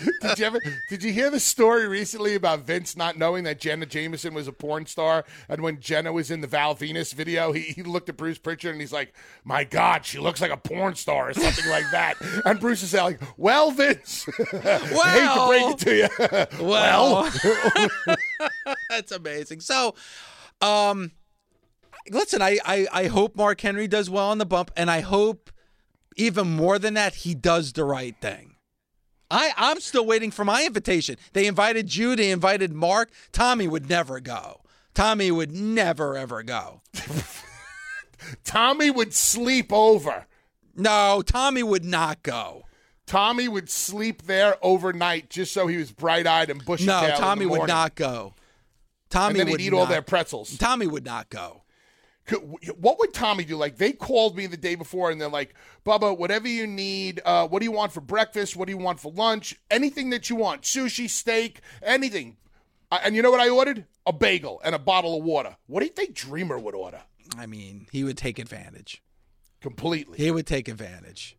Did 0.22 0.38
you 0.38 0.44
ever? 0.46 0.60
Did 0.88 1.02
you 1.02 1.12
hear 1.12 1.30
the 1.30 1.40
story 1.40 1.86
recently 1.86 2.34
about 2.34 2.60
Vince 2.60 2.96
not 2.96 3.18
knowing 3.18 3.44
that 3.44 3.60
Jenna 3.60 3.86
Jameson 3.86 4.34
was 4.34 4.48
a 4.48 4.52
porn 4.52 4.86
star? 4.86 5.24
And 5.48 5.62
when 5.62 5.80
Jenna 5.80 6.12
was 6.12 6.30
in 6.30 6.40
the 6.40 6.46
Val 6.46 6.74
Venis 6.74 7.12
video, 7.12 7.52
he, 7.52 7.60
he 7.60 7.82
looked 7.82 8.08
at 8.08 8.16
Bruce 8.16 8.38
Pritchard 8.38 8.72
and 8.72 8.80
he's 8.80 8.92
like, 8.92 9.14
"My 9.44 9.64
God, 9.64 10.04
she 10.04 10.18
looks 10.18 10.40
like 10.40 10.50
a 10.50 10.56
porn 10.56 10.94
star 10.94 11.30
or 11.30 11.34
something 11.34 11.68
like 11.70 11.90
that." 11.90 12.16
And 12.44 12.58
Bruce 12.58 12.82
is 12.82 12.94
like, 12.94 13.20
"Well, 13.36 13.70
Vince, 13.70 14.26
I 14.52 14.78
hate 15.08 15.34
to 15.34 15.46
break 15.48 15.74
it 15.74 16.48
to 16.50 16.58
you. 16.58 16.66
Well, 16.66 17.30
that's 18.88 19.12
amazing. 19.12 19.60
So, 19.60 19.94
um, 20.60 21.12
listen, 22.10 22.42
I, 22.42 22.58
I 22.64 22.86
I 22.92 23.06
hope 23.06 23.36
Mark 23.36 23.60
Henry 23.60 23.86
does 23.86 24.08
well 24.10 24.30
on 24.30 24.38
the 24.38 24.46
bump, 24.46 24.70
and 24.76 24.90
I 24.90 25.00
hope 25.00 25.50
even 26.16 26.48
more 26.48 26.78
than 26.78 26.94
that 26.94 27.16
he 27.16 27.34
does 27.34 27.72
the 27.72 27.84
right 27.84 28.16
thing. 28.20 28.51
I 29.32 29.52
I'm 29.56 29.80
still 29.80 30.04
waiting 30.04 30.30
for 30.30 30.44
my 30.44 30.64
invitation. 30.64 31.16
They 31.32 31.46
invited 31.46 31.96
you. 31.96 32.14
They 32.14 32.30
invited 32.30 32.72
Mark. 32.72 33.10
Tommy 33.32 33.66
would 33.66 33.88
never 33.88 34.20
go. 34.20 34.60
Tommy 34.94 35.30
would 35.30 35.52
never 35.52 36.16
ever 36.16 36.42
go. 36.42 36.82
Tommy 38.44 38.90
would 38.90 39.14
sleep 39.14 39.72
over. 39.72 40.26
No, 40.76 41.22
Tommy 41.24 41.62
would 41.62 41.84
not 41.84 42.22
go. 42.22 42.64
Tommy 43.06 43.48
would 43.48 43.68
sleep 43.68 44.22
there 44.22 44.56
overnight 44.62 45.28
just 45.28 45.52
so 45.52 45.66
he 45.66 45.76
was 45.76 45.90
bright 45.90 46.26
eyed 46.26 46.50
and 46.50 46.64
bushy 46.64 46.86
No. 46.86 47.14
Tommy 47.16 47.46
would 47.46 47.66
not 47.66 47.94
go. 47.94 48.34
And 48.34 49.10
Tommy 49.10 49.38
then 49.38 49.50
would 49.50 49.60
he'd 49.60 49.66
eat 49.68 49.72
all 49.72 49.86
their 49.86 50.02
pretzels. 50.02 50.56
Tommy 50.56 50.86
would 50.86 51.04
not 51.04 51.28
go. 51.28 51.61
Could- 52.26 52.56
What 52.78 52.98
would 53.00 53.12
Tommy 53.12 53.44
do? 53.44 53.56
Like 53.56 53.76
they 53.78 53.92
called 53.92 54.36
me 54.36 54.46
the 54.46 54.56
day 54.56 54.74
before 54.76 55.10
and 55.10 55.20
they're 55.20 55.28
like, 55.28 55.54
"Bubba, 55.84 56.16
whatever 56.16 56.46
you 56.48 56.66
need. 56.66 57.20
Uh, 57.24 57.48
what 57.48 57.58
do 57.58 57.64
you 57.64 57.72
want 57.72 57.92
for 57.92 58.00
breakfast? 58.00 58.54
What 58.56 58.66
do 58.66 58.72
you 58.72 58.78
want 58.78 59.00
for 59.00 59.10
lunch? 59.12 59.56
Anything 59.70 60.10
that 60.10 60.30
you 60.30 60.36
want. 60.36 60.62
Sushi, 60.62 61.08
steak, 61.10 61.60
anything." 61.82 62.36
Uh, 62.92 63.00
and 63.04 63.16
you 63.16 63.22
know 63.22 63.30
what 63.30 63.40
I 63.40 63.48
ordered? 63.48 63.86
A 64.06 64.12
bagel 64.12 64.60
and 64.64 64.74
a 64.74 64.78
bottle 64.78 65.16
of 65.18 65.24
water. 65.24 65.56
What 65.66 65.80
do 65.80 65.86
you 65.86 65.92
think 65.92 66.14
Dreamer 66.14 66.58
would 66.58 66.74
order? 66.74 67.00
I 67.38 67.46
mean, 67.46 67.86
he 67.90 68.04
would 68.04 68.18
take 68.18 68.38
advantage. 68.38 69.02
Completely. 69.60 70.18
He 70.18 70.30
would 70.30 70.46
take 70.46 70.68
advantage. 70.68 71.36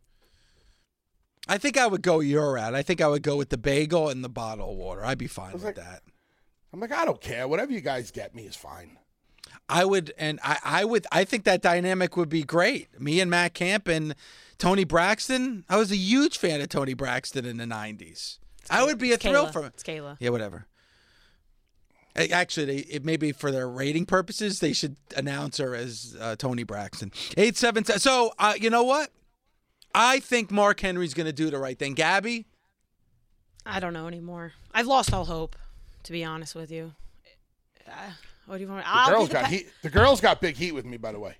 I 1.46 1.58
think 1.58 1.76
I 1.76 1.86
would 1.86 2.02
go 2.02 2.20
your 2.20 2.54
route. 2.54 2.74
I 2.74 2.82
think 2.82 3.00
I 3.00 3.08
would 3.08 3.22
go 3.22 3.36
with 3.36 3.50
the 3.50 3.58
bagel 3.58 4.08
and 4.08 4.24
the 4.24 4.30
bottle 4.30 4.70
of 4.72 4.76
water. 4.78 5.04
I'd 5.04 5.18
be 5.18 5.26
fine 5.26 5.52
with 5.52 5.62
like- 5.64 5.74
that. 5.76 6.02
I'm 6.72 6.80
like, 6.80 6.90
I 6.90 7.04
don't 7.04 7.20
care. 7.20 7.46
Whatever 7.46 7.70
you 7.72 7.80
guys 7.80 8.10
get 8.10 8.34
me 8.34 8.42
is 8.46 8.56
fine. 8.56 8.96
I 9.68 9.84
would, 9.84 10.12
and 10.18 10.38
I, 10.42 10.58
I 10.64 10.84
would. 10.84 11.06
I 11.12 11.24
think 11.24 11.44
that 11.44 11.62
dynamic 11.62 12.16
would 12.16 12.28
be 12.28 12.42
great. 12.42 13.00
Me 13.00 13.20
and 13.20 13.30
Matt 13.30 13.54
Camp 13.54 13.88
and 13.88 14.14
Toni 14.58 14.84
Braxton. 14.84 15.64
I 15.68 15.76
was 15.76 15.90
a 15.90 15.96
huge 15.96 16.38
fan 16.38 16.60
of 16.60 16.68
Toni 16.68 16.94
Braxton 16.94 17.44
in 17.44 17.56
the 17.56 17.64
'90s. 17.64 18.38
I 18.70 18.84
would 18.84 18.98
be 18.98 19.10
a 19.10 19.14
It's 19.14 19.22
thrill 19.24 19.46
Kayla. 19.46 19.52
for 19.52 19.66
It's 19.66 19.82
Kayla. 19.82 20.16
Yeah, 20.20 20.30
whatever. 20.30 20.66
Actually, 22.16 22.66
they, 22.66 22.76
it 22.88 23.04
maybe 23.04 23.32
for 23.32 23.50
their 23.50 23.68
rating 23.68 24.06
purposes, 24.06 24.60
they 24.60 24.72
should 24.72 24.96
announce 25.16 25.56
her 25.58 25.74
as 25.74 26.16
uh, 26.20 26.36
Toni 26.36 26.62
Braxton. 26.62 27.10
Eight 27.36 27.56
seven. 27.56 27.84
se- 27.84 27.98
So 27.98 28.32
uh, 28.38 28.54
you 28.60 28.70
know 28.70 28.84
what? 28.84 29.10
I 29.94 30.20
think 30.20 30.50
Mark 30.52 30.78
Henry's 30.80 31.12
going 31.14 31.26
to 31.26 31.32
do 31.32 31.50
the 31.50 31.58
right 31.58 31.78
thing. 31.78 31.94
Gabby, 31.94 32.46
I 33.66 33.80
don't 33.80 33.92
know 33.92 34.06
anymore. 34.06 34.52
I've 34.72 34.86
lost 34.86 35.12
all 35.12 35.24
hope, 35.24 35.56
to 36.04 36.12
be 36.12 36.22
honest 36.24 36.54
with 36.54 36.70
you. 36.70 36.92
Uh, 37.88 38.12
what 38.46 38.56
do 38.56 38.62
you 38.62 38.68
want? 38.68 38.84
The 38.84 38.90
I'll 38.90 39.10
girls 39.10 39.28
the 39.28 39.34
got 39.34 39.44
pa- 39.44 39.50
heat. 39.50 39.66
The 39.82 39.90
girls 39.90 40.20
got 40.20 40.40
big 40.40 40.56
heat 40.56 40.72
with 40.72 40.84
me, 40.84 40.96
by 40.96 41.12
the 41.12 41.18
way. 41.20 41.36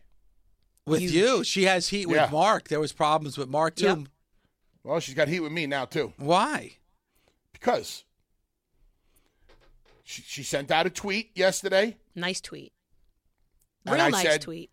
with 0.86 1.00
Huge. 1.00 1.12
you, 1.12 1.44
she 1.44 1.64
has 1.64 1.88
heat 1.88 2.06
with 2.06 2.16
Yeah. 2.16 2.28
Mark. 2.30 2.68
There 2.68 2.80
was 2.80 2.92
problems 2.92 3.36
with 3.38 3.48
Mark 3.48 3.76
too. 3.76 3.84
Yep. 3.86 3.98
Well, 4.84 5.00
she's 5.00 5.14
got 5.14 5.28
heat 5.28 5.40
with 5.40 5.52
me 5.52 5.66
now 5.66 5.84
too. 5.86 6.12
Why? 6.18 6.72
because 7.52 8.04
she, 10.02 10.22
she 10.22 10.42
sent 10.42 10.70
out 10.70 10.86
a 10.86 10.90
tweet 10.90 11.30
yesterday 11.34 11.96
Nice 12.14 12.40
tweet. 12.40 12.72
Real 13.86 13.96
nice 14.10 14.22
said- 14.22 14.42
tweet. 14.42 14.70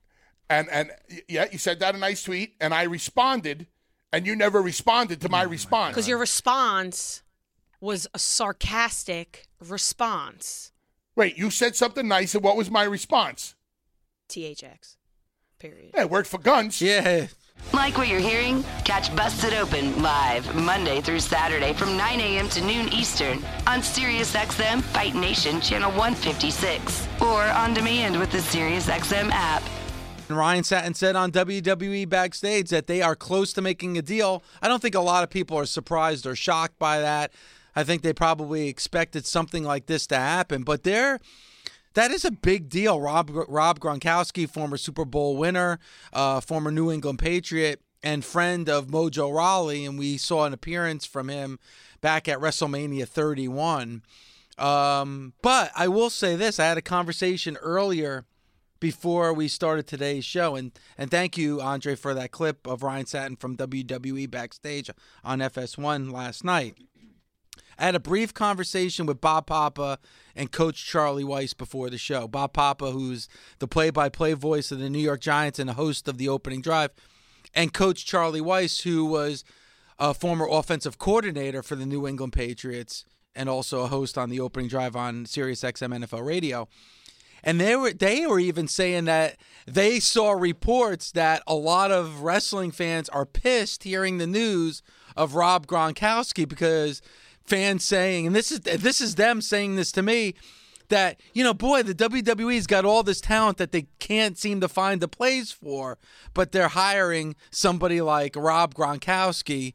and 0.49 0.67
and 0.69 0.91
yeah 1.29 1.45
you 1.51 1.57
sent 1.57 1.81
out 1.81 1.95
a 1.95 1.97
nice 1.97 2.21
tweet 2.23 2.55
and 2.59 2.73
i 2.73 2.83
responded 2.83 3.67
and 4.11 4.25
you 4.27 4.35
never 4.35 4.61
responded 4.61 5.21
to 5.21 5.29
my 5.29 5.45
oh 5.45 5.47
response 5.49 5.93
Because 5.95 6.07
your 6.09 6.17
response 6.17 7.23
was 7.79 8.07
a 8.13 8.19
sarcastic 8.19 9.47
response. 9.59 10.70
Wait 11.15 11.37
you 11.37 11.49
said 11.49 11.75
something 11.75 12.07
nice 12.07 12.33
and 12.35 12.43
what 12.43 12.57
was 12.57 12.69
my 12.71 12.83
response 12.83 13.55
THX. 14.29 14.95
Period. 15.59 15.91
yeah, 15.93 16.01
it 16.01 16.09
worked 16.09 16.29
for 16.29 16.37
guns 16.39 16.81
Yeah. 16.81 17.27
Like 17.73 17.97
what 17.97 18.07
you're 18.07 18.19
hearing? 18.19 18.63
Catch 18.83 19.15
Busted 19.15 19.53
Open 19.53 20.01
live 20.01 20.55
Monday 20.55 20.99
through 20.99 21.19
Saturday 21.19 21.73
from 21.73 21.95
9 21.95 22.19
a.m. 22.19 22.49
to 22.49 22.61
noon 22.61 22.91
Eastern 22.91 23.37
on 23.67 23.79
SiriusXM 23.81 24.81
Fight 24.81 25.13
Nation 25.15 25.61
Channel 25.61 25.91
156 25.91 27.07
or 27.21 27.43
on 27.43 27.73
demand 27.73 28.19
with 28.19 28.31
the 28.31 28.39
SiriusXM 28.39 29.29
app. 29.31 29.63
And 30.27 30.37
Ryan 30.37 30.63
Satin 30.63 30.93
said 30.93 31.15
on 31.15 31.31
WWE 31.31 32.09
Backstage 32.09 32.69
that 32.69 32.87
they 32.87 33.01
are 33.01 33.15
close 33.15 33.53
to 33.53 33.61
making 33.61 33.97
a 33.97 34.01
deal. 34.01 34.43
I 34.61 34.67
don't 34.67 34.81
think 34.81 34.95
a 34.95 34.99
lot 35.01 35.23
of 35.23 35.29
people 35.29 35.57
are 35.57 35.65
surprised 35.65 36.25
or 36.25 36.35
shocked 36.35 36.79
by 36.79 36.99
that. 36.99 37.31
I 37.75 37.83
think 37.83 38.01
they 38.01 38.13
probably 38.13 38.67
expected 38.67 39.25
something 39.25 39.63
like 39.63 39.85
this 39.85 40.07
to 40.07 40.17
happen, 40.17 40.63
but 40.63 40.83
they're 40.83 41.19
that 41.93 42.11
is 42.11 42.23
a 42.23 42.31
big 42.31 42.69
deal. 42.69 42.99
Rob 43.01 43.29
Rob 43.47 43.79
Gronkowski, 43.79 44.49
former 44.49 44.77
Super 44.77 45.05
Bowl 45.05 45.37
winner, 45.37 45.79
uh, 46.13 46.39
former 46.41 46.71
New 46.71 46.91
England 46.91 47.19
Patriot, 47.19 47.81
and 48.03 48.23
friend 48.23 48.69
of 48.69 48.87
Mojo 48.87 49.33
Rawley, 49.33 49.85
and 49.85 49.99
we 49.99 50.17
saw 50.17 50.45
an 50.45 50.53
appearance 50.53 51.05
from 51.05 51.29
him 51.29 51.59
back 51.99 52.27
at 52.27 52.39
WrestleMania 52.39 53.07
31. 53.07 54.03
Um, 54.57 55.33
but 55.41 55.71
I 55.75 55.87
will 55.87 56.09
say 56.09 56.35
this: 56.35 56.59
I 56.59 56.65
had 56.65 56.77
a 56.77 56.81
conversation 56.81 57.57
earlier 57.57 58.25
before 58.79 59.33
we 59.33 59.47
started 59.47 59.87
today's 59.87 60.25
show, 60.25 60.55
and 60.55 60.71
and 60.97 61.11
thank 61.11 61.37
you, 61.37 61.61
Andre, 61.61 61.95
for 61.95 62.13
that 62.13 62.31
clip 62.31 62.67
of 62.67 62.83
Ryan 62.83 63.05
Satin 63.05 63.35
from 63.35 63.57
WWE 63.57 64.29
backstage 64.29 64.89
on 65.23 65.39
FS1 65.39 66.11
last 66.11 66.43
night. 66.43 66.77
I 67.77 67.85
had 67.85 67.95
a 67.95 67.99
brief 67.99 68.33
conversation 68.33 69.05
with 69.05 69.21
Bob 69.21 69.47
Papa 69.47 69.99
and 70.35 70.51
Coach 70.51 70.85
Charlie 70.85 71.23
Weis 71.23 71.57
before 71.57 71.89
the 71.89 71.97
show. 71.97 72.27
Bob 72.27 72.53
Papa, 72.53 72.91
who's 72.91 73.27
the 73.59 73.67
play-by-play 73.67 74.33
voice 74.33 74.71
of 74.71 74.79
the 74.79 74.89
New 74.89 74.99
York 74.99 75.21
Giants 75.21 75.59
and 75.59 75.69
a 75.69 75.73
host 75.73 76.07
of 76.07 76.17
the 76.17 76.29
opening 76.29 76.61
drive, 76.61 76.91
and 77.53 77.73
Coach 77.73 78.05
Charlie 78.05 78.41
Weis, 78.41 78.83
who 78.83 79.05
was 79.05 79.43
a 79.99 80.13
former 80.13 80.47
offensive 80.49 80.97
coordinator 80.97 81.61
for 81.61 81.75
the 81.75 81.85
New 81.85 82.07
England 82.07 82.33
Patriots 82.33 83.05
and 83.35 83.47
also 83.47 83.81
a 83.81 83.87
host 83.87 84.17
on 84.17 84.29
the 84.29 84.39
opening 84.39 84.67
drive 84.67 84.95
on 84.95 85.25
Sirius 85.25 85.61
XM 85.61 86.03
NFL 86.03 86.25
Radio. 86.25 86.67
And 87.43 87.59
they 87.59 87.75
were 87.75 87.91
they 87.91 88.27
were 88.27 88.39
even 88.39 88.67
saying 88.67 89.05
that 89.05 89.37
they 89.65 89.99
saw 89.99 90.31
reports 90.31 91.11
that 91.13 91.41
a 91.47 91.55
lot 91.55 91.91
of 91.91 92.21
wrestling 92.21 92.71
fans 92.71 93.09
are 93.09 93.25
pissed 93.25 93.83
hearing 93.83 94.17
the 94.17 94.27
news 94.27 94.83
of 95.15 95.35
Rob 95.35 95.65
Gronkowski 95.65 96.47
because 96.47 97.01
fans 97.45 97.83
saying, 97.83 98.27
and 98.27 98.35
this 98.35 98.51
is 98.51 98.59
this 98.61 99.01
is 99.01 99.15
them 99.15 99.41
saying 99.41 99.75
this 99.75 99.91
to 99.93 100.01
me, 100.01 100.35
that 100.89 101.19
you 101.33 101.43
know, 101.43 101.53
boy, 101.53 101.83
the 101.83 101.95
WWE's 101.95 102.67
got 102.67 102.85
all 102.85 103.03
this 103.03 103.21
talent 103.21 103.57
that 103.57 103.71
they 103.71 103.87
can't 103.99 104.37
seem 104.37 104.61
to 104.61 104.67
find 104.67 105.01
the 105.01 105.07
place 105.07 105.51
for, 105.51 105.97
but 106.33 106.51
they're 106.51 106.69
hiring 106.69 107.35
somebody 107.49 108.01
like 108.01 108.35
Rob 108.35 108.75
Gronkowski 108.75 109.73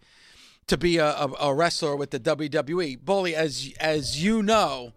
to 0.66 0.76
be 0.76 0.98
a, 0.98 1.06
a, 1.06 1.32
a 1.40 1.54
wrestler 1.54 1.96
with 1.96 2.10
the 2.10 2.20
WWE. 2.20 3.00
Bully, 3.00 3.34
as 3.34 3.72
as 3.80 4.22
you 4.22 4.42
know, 4.42 4.92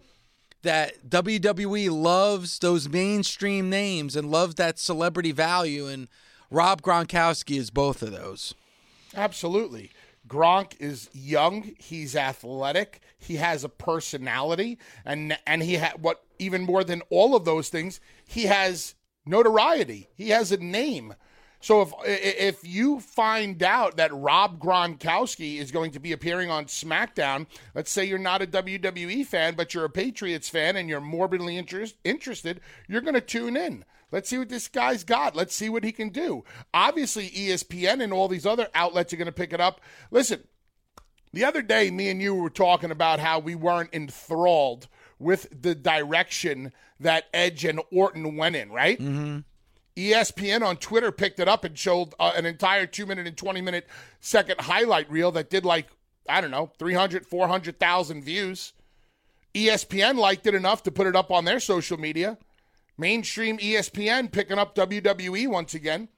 that 0.61 1.09
WWE 1.09 1.89
loves 1.89 2.59
those 2.59 2.89
mainstream 2.89 3.69
names 3.69 4.15
and 4.15 4.29
loves 4.29 4.55
that 4.55 4.77
celebrity 4.77 5.31
value, 5.31 5.87
and 5.87 6.07
Rob 6.51 6.81
Gronkowski 6.81 7.57
is 7.57 7.69
both 7.69 8.01
of 8.01 8.11
those. 8.11 8.53
Absolutely. 9.15 9.91
Gronk 10.29 10.79
is 10.79 11.09
young. 11.11 11.71
He's 11.77 12.15
athletic. 12.15 13.01
He 13.17 13.35
has 13.35 13.63
a 13.63 13.69
personality, 13.69 14.77
and 15.03 15.37
and 15.45 15.63
he 15.63 15.73
had 15.73 16.01
what 16.01 16.23
even 16.37 16.61
more 16.61 16.83
than 16.83 17.01
all 17.09 17.35
of 17.35 17.43
those 17.43 17.69
things, 17.69 17.99
he 18.25 18.43
has 18.43 18.95
notoriety. 19.25 20.07
He 20.15 20.29
has 20.29 20.51
a 20.51 20.57
name. 20.57 21.15
So 21.61 21.81
if 21.81 21.93
if 22.05 22.67
you 22.67 23.01
find 23.01 23.61
out 23.61 23.97
that 23.97 24.13
Rob 24.13 24.61
Gronkowski 24.61 25.57
is 25.57 25.71
going 25.71 25.91
to 25.91 25.99
be 25.99 26.13
appearing 26.13 26.49
on 26.49 26.65
SmackDown, 26.65 27.47
let's 27.75 27.91
say 27.91 28.05
you're 28.05 28.17
not 28.17 28.41
a 28.41 28.47
WWE 28.47 29.25
fan, 29.25 29.55
but 29.55 29.73
you're 29.73 29.85
a 29.85 29.89
Patriots 29.89 30.47
fan 30.47 30.77
and 30.77 30.87
you're 30.87 31.01
morbidly 31.01 31.57
interest, 31.57 31.95
interested, 32.05 32.61
you're 32.87 33.01
going 33.01 33.13
to 33.15 33.21
tune 33.21 33.57
in. 33.57 33.83
Let's 34.11 34.29
see 34.29 34.37
what 34.37 34.49
this 34.49 34.67
guy's 34.67 35.03
got. 35.03 35.35
Let's 35.35 35.55
see 35.55 35.69
what 35.69 35.83
he 35.83 35.91
can 35.91 36.09
do. 36.09 36.43
Obviously, 36.73 37.29
ESPN 37.29 38.01
and 38.03 38.11
all 38.11 38.27
these 38.27 38.45
other 38.45 38.67
outlets 38.73 39.13
are 39.13 39.17
going 39.17 39.27
to 39.27 39.31
pick 39.31 39.53
it 39.53 39.61
up. 39.61 39.81
Listen, 40.09 40.43
the 41.31 41.45
other 41.45 41.61
day, 41.61 41.91
me 41.91 42.09
and 42.09 42.21
you 42.21 42.33
were 42.33 42.49
talking 42.49 42.91
about 42.91 43.19
how 43.19 43.39
we 43.39 43.53
weren't 43.55 43.93
enthralled 43.93 44.87
with 45.19 45.47
the 45.61 45.75
direction 45.75 46.71
that 46.99 47.25
Edge 47.33 47.65
and 47.65 47.81
Orton 47.91 48.35
went 48.35 48.55
in, 48.55 48.71
right? 48.71 48.99
Mm-hmm. 48.99 49.39
ESPN 49.95 50.65
on 50.65 50.77
Twitter 50.77 51.11
picked 51.11 51.39
it 51.39 51.47
up 51.47 51.63
and 51.63 51.77
showed 51.77 52.13
uh, 52.19 52.31
an 52.35 52.45
entire 52.45 52.85
two 52.85 53.05
minute 53.05 53.27
and 53.27 53.35
20 53.37 53.61
minute 53.61 53.87
second 54.21 54.61
highlight 54.61 55.11
reel 55.11 55.31
that 55.33 55.49
did 55.49 55.65
like, 55.65 55.87
I 56.27 56.41
don't 56.41 56.51
know, 56.51 56.71
300, 56.79 57.25
400,000 57.25 58.23
views. 58.23 58.73
ESPN 59.53 60.15
liked 60.15 60.47
it 60.47 60.55
enough 60.55 60.83
to 60.83 60.91
put 60.91 61.07
it 61.07 61.15
up 61.15 61.31
on 61.31 61.45
their 61.45 61.59
social 61.59 61.97
media. 61.97 62.37
Mainstream 62.99 63.57
ESPN 63.57 64.31
picking 64.31 64.59
up 64.59 64.75
WWE 64.75 65.47
once 65.47 65.73
again. 65.73 66.09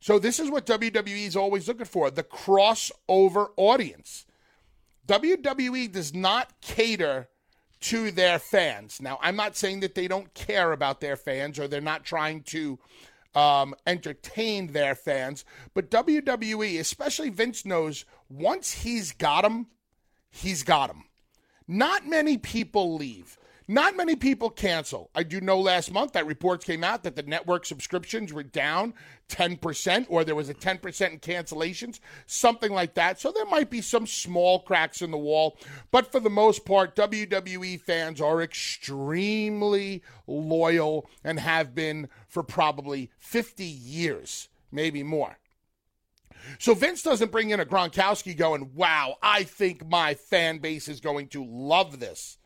So 0.00 0.18
this 0.18 0.40
is 0.40 0.50
what 0.50 0.64
WWE 0.66 1.26
is 1.26 1.36
always 1.36 1.68
looking 1.68 1.84
for 1.84 2.10
the 2.10 2.24
crossover 2.24 3.50
audience. 3.56 4.26
WWE 5.06 5.92
does 5.92 6.14
not 6.14 6.58
cater 6.62 7.28
to 7.80 8.10
their 8.10 8.38
fans. 8.38 9.00
Now, 9.00 9.18
I'm 9.20 9.36
not 9.36 9.56
saying 9.56 9.80
that 9.80 9.94
they 9.94 10.08
don't 10.08 10.32
care 10.34 10.72
about 10.72 11.00
their 11.00 11.16
fans 11.16 11.58
or 11.58 11.68
they're 11.68 11.80
not 11.80 12.04
trying 12.04 12.42
to 12.44 12.78
um, 13.34 13.74
entertain 13.86 14.68
their 14.68 14.94
fans, 14.94 15.44
but 15.74 15.90
WWE, 15.90 16.78
especially 16.78 17.30
Vince, 17.30 17.64
knows 17.64 18.04
once 18.28 18.72
he's 18.72 19.12
got 19.12 19.42
them, 19.42 19.66
he's 20.30 20.62
got 20.62 20.88
them. 20.88 21.04
Not 21.66 22.06
many 22.06 22.38
people 22.38 22.94
leave. 22.96 23.38
Not 23.70 23.96
many 23.96 24.16
people 24.16 24.50
cancel. 24.50 25.10
I 25.14 25.22
do 25.22 25.40
know 25.40 25.60
last 25.60 25.92
month 25.92 26.14
that 26.14 26.26
reports 26.26 26.64
came 26.64 26.82
out 26.82 27.04
that 27.04 27.14
the 27.14 27.22
network 27.22 27.64
subscriptions 27.64 28.32
were 28.32 28.42
down 28.42 28.94
10%, 29.28 30.06
or 30.08 30.24
there 30.24 30.34
was 30.34 30.48
a 30.48 30.54
10% 30.54 31.12
in 31.12 31.20
cancellations, 31.20 32.00
something 32.26 32.72
like 32.72 32.94
that. 32.94 33.20
So 33.20 33.30
there 33.30 33.46
might 33.46 33.70
be 33.70 33.80
some 33.80 34.08
small 34.08 34.58
cracks 34.58 35.02
in 35.02 35.12
the 35.12 35.18
wall. 35.18 35.56
But 35.92 36.10
for 36.10 36.18
the 36.18 36.28
most 36.28 36.64
part, 36.64 36.96
WWE 36.96 37.80
fans 37.80 38.20
are 38.20 38.42
extremely 38.42 40.02
loyal 40.26 41.08
and 41.22 41.38
have 41.38 41.72
been 41.72 42.08
for 42.26 42.42
probably 42.42 43.12
50 43.18 43.62
years, 43.62 44.48
maybe 44.72 45.04
more. 45.04 45.38
So 46.58 46.74
Vince 46.74 47.04
doesn't 47.04 47.30
bring 47.30 47.50
in 47.50 47.60
a 47.60 47.64
Gronkowski 47.64 48.36
going, 48.36 48.72
wow, 48.74 49.14
I 49.22 49.44
think 49.44 49.88
my 49.88 50.14
fan 50.14 50.58
base 50.58 50.88
is 50.88 50.98
going 50.98 51.28
to 51.28 51.44
love 51.44 52.00
this. 52.00 52.36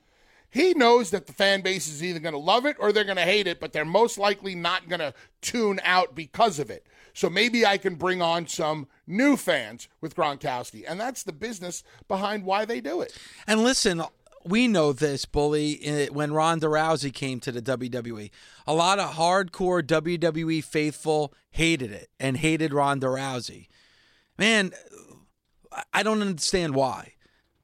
He 0.55 0.73
knows 0.73 1.11
that 1.11 1.27
the 1.27 1.33
fan 1.33 1.62
base 1.62 1.88
is 1.88 2.01
either 2.01 2.21
going 2.21 2.33
to 2.33 2.38
love 2.38 2.64
it 2.64 2.77
or 2.79 2.93
they're 2.93 3.03
going 3.03 3.17
to 3.17 3.23
hate 3.23 3.49
it, 3.49 3.59
but 3.59 3.73
they're 3.73 3.85
most 3.85 4.19
likely 4.19 4.55
not 4.55 4.88
going 4.88 5.01
to 5.01 5.12
tune 5.43 5.81
out 5.83 6.14
because 6.14 6.61
of 6.61 6.71
it. 6.71 6.87
So 7.12 7.29
maybe 7.29 7.67
I 7.67 7.77
can 7.77 7.97
bring 7.97 8.23
on 8.23 8.47
some 8.47 8.87
new 9.05 9.37
fans 9.37 9.88
with 10.01 10.14
Gronkowski. 10.14 10.85
And 10.87 11.01
that's 11.01 11.25
the 11.25 11.33
business 11.33 11.83
behind 12.07 12.45
why 12.45 12.67
they 12.67 12.81
do 12.81 13.01
it. 13.01 13.19
And 13.49 13.64
listen, 13.64 14.05
we 14.45 14.69
know 14.69 14.93
this, 14.93 15.25
Bully, 15.25 15.81
eh, 15.83 16.07
when 16.12 16.33
Ronda 16.33 16.69
Rousey 16.69 17.12
came 17.12 17.40
to 17.40 17.51
the 17.51 17.61
WWE. 17.61 18.31
A 18.64 18.75
lot 18.75 19.01
of 19.01 19.17
hardcore 19.17 19.83
WWE 19.83 20.62
faithful 20.62 21.35
hated 21.51 21.90
it 21.90 22.11
and 22.21 22.37
hated 22.37 22.73
Ronda 22.73 23.09
Rousey. 23.09 23.67
Man, 24.38 24.71
I 25.93 26.05
don't 26.05 26.21
understand 26.21 26.77
why. 26.77 27.13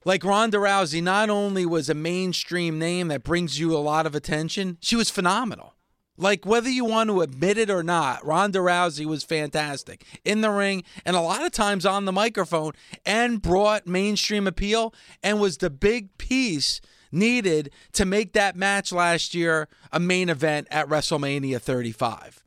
Like 0.04 0.24
Ronda 0.24 0.56
Rousey, 0.56 1.02
not 1.02 1.28
only 1.28 1.66
was 1.66 1.90
a 1.90 1.94
mainstream 1.94 2.78
name 2.78 3.08
that 3.08 3.22
brings 3.22 3.60
you 3.60 3.76
a 3.76 3.78
lot 3.78 4.06
of 4.06 4.14
attention, 4.14 4.78
she 4.80 4.96
was 4.96 5.10
phenomenal. 5.10 5.74
Like 6.16 6.46
whether 6.46 6.70
you 6.70 6.86
want 6.86 7.10
to 7.10 7.20
admit 7.20 7.58
it 7.58 7.68
or 7.70 7.82
not, 7.82 8.24
Ronda 8.24 8.60
Rousey 8.60 9.04
was 9.04 9.24
fantastic 9.24 10.04
in 10.24 10.40
the 10.40 10.50
ring 10.50 10.84
and 11.04 11.16
a 11.16 11.20
lot 11.20 11.44
of 11.44 11.52
times 11.52 11.84
on 11.84 12.06
the 12.06 12.12
microphone 12.12 12.72
and 13.04 13.42
brought 13.42 13.86
mainstream 13.86 14.46
appeal 14.46 14.94
and 15.22 15.40
was 15.40 15.58
the 15.58 15.70
big 15.70 16.16
piece 16.18 16.80
needed 17.12 17.70
to 17.92 18.04
make 18.04 18.32
that 18.32 18.56
match 18.56 18.92
last 18.92 19.34
year 19.34 19.68
a 19.92 20.00
main 20.00 20.28
event 20.28 20.66
at 20.70 20.88
WrestleMania 20.88 21.60
35. 21.60 22.42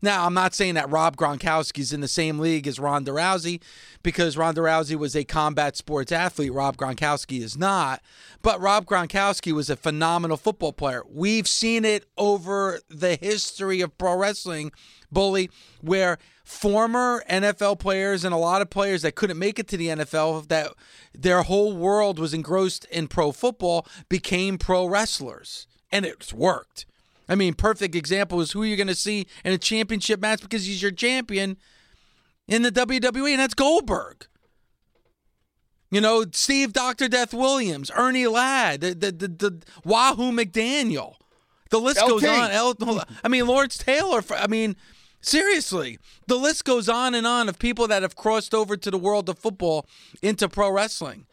Now, 0.00 0.26
I'm 0.26 0.34
not 0.34 0.54
saying 0.54 0.74
that 0.74 0.90
Rob 0.90 1.16
Gronkowski 1.16 1.80
is 1.80 1.92
in 1.92 2.00
the 2.00 2.08
same 2.08 2.38
league 2.38 2.68
as 2.68 2.78
Ronda 2.78 3.10
Rousey 3.10 3.60
because 4.02 4.36
Ronda 4.36 4.60
Rousey 4.60 4.96
was 4.96 5.16
a 5.16 5.24
combat 5.24 5.76
sports 5.76 6.12
athlete. 6.12 6.52
Rob 6.52 6.76
Gronkowski 6.76 7.42
is 7.42 7.56
not. 7.56 8.00
But 8.40 8.60
Rob 8.60 8.86
Gronkowski 8.86 9.52
was 9.52 9.68
a 9.68 9.76
phenomenal 9.76 10.36
football 10.36 10.72
player. 10.72 11.02
We've 11.10 11.48
seen 11.48 11.84
it 11.84 12.06
over 12.16 12.80
the 12.88 13.16
history 13.16 13.80
of 13.80 13.98
pro 13.98 14.16
wrestling, 14.16 14.70
Bully, 15.10 15.50
where 15.80 16.18
former 16.44 17.24
NFL 17.28 17.80
players 17.80 18.24
and 18.24 18.32
a 18.32 18.38
lot 18.38 18.62
of 18.62 18.70
players 18.70 19.02
that 19.02 19.16
couldn't 19.16 19.38
make 19.38 19.58
it 19.58 19.66
to 19.68 19.76
the 19.76 19.88
NFL, 19.88 20.46
that 20.48 20.72
their 21.12 21.42
whole 21.42 21.76
world 21.76 22.20
was 22.20 22.32
engrossed 22.32 22.84
in 22.86 23.08
pro 23.08 23.32
football, 23.32 23.84
became 24.08 24.58
pro 24.58 24.86
wrestlers. 24.86 25.66
And 25.90 26.06
it's 26.06 26.32
worked. 26.32 26.86
I 27.28 27.34
mean, 27.34 27.54
perfect 27.54 27.94
example 27.94 28.40
is 28.40 28.52
who 28.52 28.62
you're 28.62 28.76
going 28.76 28.86
to 28.86 28.94
see 28.94 29.26
in 29.44 29.52
a 29.52 29.58
championship 29.58 30.20
match 30.20 30.40
because 30.40 30.66
he's 30.66 30.80
your 30.80 30.90
champion 30.90 31.56
in 32.46 32.62
the 32.62 32.72
WWE, 32.72 33.32
and 33.32 33.40
that's 33.40 33.54
Goldberg. 33.54 34.26
You 35.90 36.00
know, 36.00 36.24
Steve 36.32 36.72
Dr. 36.72 37.08
Death 37.08 37.32
Williams, 37.32 37.90
Ernie 37.94 38.26
Ladd, 38.26 38.80
the, 38.80 38.94
the, 38.94 39.12
the, 39.12 39.28
the 39.28 39.62
Wahoo 39.84 40.32
McDaniel. 40.32 41.14
The 41.70 41.78
list 41.78 42.00
LT. 42.02 42.08
goes 42.08 42.24
on. 42.24 43.04
I 43.22 43.28
mean, 43.28 43.46
Lawrence 43.46 43.76
Taylor. 43.78 44.22
I 44.30 44.46
mean, 44.46 44.76
seriously, 45.20 45.98
the 46.26 46.36
list 46.36 46.64
goes 46.64 46.88
on 46.88 47.14
and 47.14 47.26
on 47.26 47.48
of 47.48 47.58
people 47.58 47.86
that 47.88 48.02
have 48.02 48.16
crossed 48.16 48.54
over 48.54 48.76
to 48.76 48.90
the 48.90 48.98
world 48.98 49.28
of 49.28 49.38
football 49.38 49.86
into 50.22 50.48
pro 50.48 50.70
wrestling. 50.70 51.26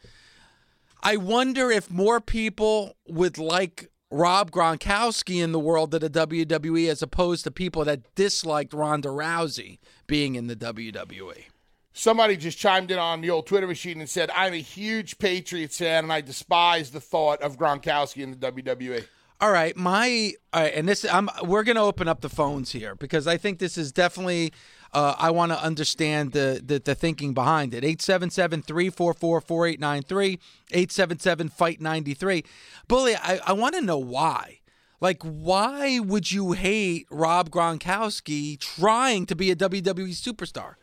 I 1.02 1.16
wonder 1.16 1.70
if 1.70 1.90
more 1.90 2.20
people 2.20 2.96
would 3.06 3.38
like 3.38 3.90
Rob 4.10 4.50
Gronkowski 4.50 5.42
in 5.42 5.52
the 5.52 5.58
world 5.58 5.92
of 5.94 6.00
the 6.00 6.10
WWE 6.10 6.88
as 6.88 7.02
opposed 7.02 7.44
to 7.44 7.50
people 7.50 7.84
that 7.84 8.14
disliked 8.14 8.72
Ronda 8.72 9.08
Rousey 9.08 9.78
being 10.06 10.36
in 10.36 10.46
the 10.46 10.56
WWE. 10.56 11.44
Somebody 11.92 12.36
just 12.36 12.58
chimed 12.58 12.90
in 12.90 12.98
on 12.98 13.20
the 13.20 13.30
old 13.30 13.46
Twitter 13.46 13.66
machine 13.66 14.00
and 14.00 14.08
said, 14.08 14.30
I'm 14.34 14.52
a 14.52 14.60
huge 14.60 15.18
Patriots 15.18 15.78
fan 15.78 16.04
and 16.04 16.12
I 16.12 16.20
despise 16.20 16.90
the 16.90 17.00
thought 17.00 17.40
of 17.42 17.56
Gronkowski 17.56 18.22
in 18.22 18.38
the 18.38 18.52
WWE. 18.52 19.04
All 19.38 19.50
right, 19.50 19.76
my 19.76 20.32
all 20.54 20.62
right, 20.62 20.72
and 20.74 20.88
this 20.88 21.04
I'm 21.04 21.28
we're 21.44 21.62
going 21.62 21.76
to 21.76 21.82
open 21.82 22.08
up 22.08 22.22
the 22.22 22.30
phones 22.30 22.72
here 22.72 22.94
because 22.94 23.26
I 23.26 23.36
think 23.36 23.58
this 23.58 23.76
is 23.76 23.92
definitely 23.92 24.54
uh, 24.96 25.14
I 25.18 25.30
want 25.30 25.52
to 25.52 25.62
understand 25.62 26.32
the, 26.32 26.60
the 26.64 26.78
the 26.78 26.94
thinking 26.94 27.34
behind 27.34 27.74
it. 27.74 27.84
877-344-4893, 27.84 30.38
877 30.72 31.48
fight 31.50 31.80
93. 31.80 32.44
Bully, 32.88 33.14
I 33.16 33.40
I 33.46 33.52
want 33.52 33.74
to 33.74 33.82
know 33.82 33.98
why. 33.98 34.60
Like 35.00 35.22
why 35.22 35.98
would 35.98 36.32
you 36.32 36.52
hate 36.52 37.06
Rob 37.10 37.50
Gronkowski 37.50 38.58
trying 38.58 39.26
to 39.26 39.36
be 39.36 39.50
a 39.50 39.56
WWE 39.56 40.12
superstar? 40.12 40.74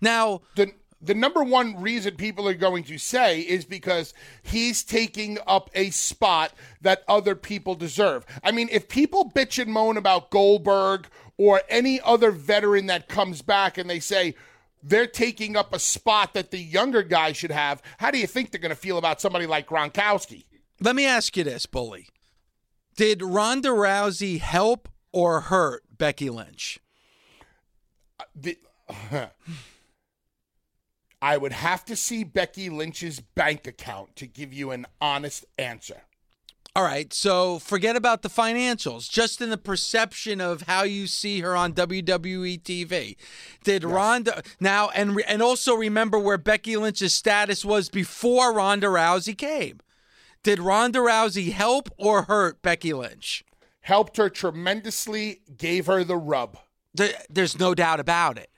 Now, 0.00 0.40
The, 0.56 0.72
the 1.02 1.14
number 1.14 1.42
one 1.42 1.80
reason 1.82 2.14
people 2.14 2.48
are 2.48 2.54
going 2.54 2.84
to 2.84 2.96
say 2.96 3.40
is 3.40 3.64
because 3.64 4.14
he's 4.42 4.84
taking 4.84 5.38
up 5.46 5.68
a 5.74 5.90
spot 5.90 6.52
that 6.80 7.02
other 7.08 7.34
people 7.34 7.74
deserve. 7.74 8.24
I 8.44 8.52
mean, 8.52 8.68
if 8.70 8.88
people 8.88 9.30
bitch 9.30 9.60
and 9.60 9.72
moan 9.72 9.96
about 9.96 10.30
Goldberg 10.30 11.08
or 11.36 11.62
any 11.68 12.00
other 12.00 12.30
veteran 12.30 12.86
that 12.86 13.08
comes 13.08 13.42
back 13.42 13.76
and 13.76 13.90
they 13.90 13.98
say, 13.98 14.36
they're 14.82 15.06
taking 15.06 15.56
up 15.56 15.74
a 15.74 15.78
spot 15.78 16.34
that 16.34 16.50
the 16.50 16.58
younger 16.58 17.02
guy 17.02 17.32
should 17.32 17.50
have. 17.50 17.82
How 17.98 18.10
do 18.10 18.18
you 18.18 18.26
think 18.26 18.50
they're 18.50 18.60
going 18.60 18.70
to 18.70 18.76
feel 18.76 18.98
about 18.98 19.20
somebody 19.20 19.46
like 19.46 19.66
Gronkowski? 19.66 20.44
Let 20.80 20.96
me 20.96 21.06
ask 21.06 21.36
you 21.36 21.44
this, 21.44 21.66
Bully. 21.66 22.08
Did 22.96 23.22
Ronda 23.22 23.68
Rousey 23.70 24.40
help 24.40 24.88
or 25.12 25.42
hurt 25.42 25.82
Becky 25.96 26.30
Lynch? 26.30 26.80
Uh, 28.18 28.24
the, 28.34 28.58
I 31.22 31.36
would 31.36 31.52
have 31.52 31.84
to 31.84 31.94
see 31.94 32.24
Becky 32.24 32.68
Lynch's 32.68 33.20
bank 33.20 33.68
account 33.68 34.16
to 34.16 34.26
give 34.26 34.52
you 34.52 34.72
an 34.72 34.86
honest 35.00 35.46
answer. 35.56 36.02
All 36.74 36.82
right, 36.82 37.12
so 37.12 37.58
forget 37.60 37.96
about 37.96 38.22
the 38.22 38.30
financials, 38.30 39.08
just 39.08 39.40
in 39.40 39.50
the 39.50 39.58
perception 39.58 40.40
of 40.40 40.62
how 40.62 40.82
you 40.82 41.06
see 41.06 41.40
her 41.40 41.54
on 41.54 41.74
WWE 41.74 42.60
TV. 42.62 43.16
Did 43.62 43.82
yes. 43.82 43.92
Ronda 43.92 44.42
now 44.58 44.88
and 44.88 45.22
and 45.28 45.42
also 45.42 45.74
remember 45.74 46.18
where 46.18 46.38
Becky 46.38 46.76
Lynch's 46.76 47.14
status 47.14 47.64
was 47.64 47.88
before 47.88 48.54
Ronda 48.54 48.88
Rousey 48.88 49.36
came? 49.36 49.80
Did 50.42 50.58
Ronda 50.58 50.98
Rousey 50.98 51.52
help 51.52 51.90
or 51.98 52.22
hurt 52.22 52.62
Becky 52.62 52.94
Lynch? 52.94 53.44
Helped 53.82 54.16
her 54.16 54.30
tremendously, 54.30 55.42
gave 55.56 55.86
her 55.86 56.02
the 56.02 56.16
rub. 56.16 56.58
there's 57.30 57.58
no 57.58 57.74
doubt 57.74 58.00
about 58.00 58.38
it. 58.38 58.51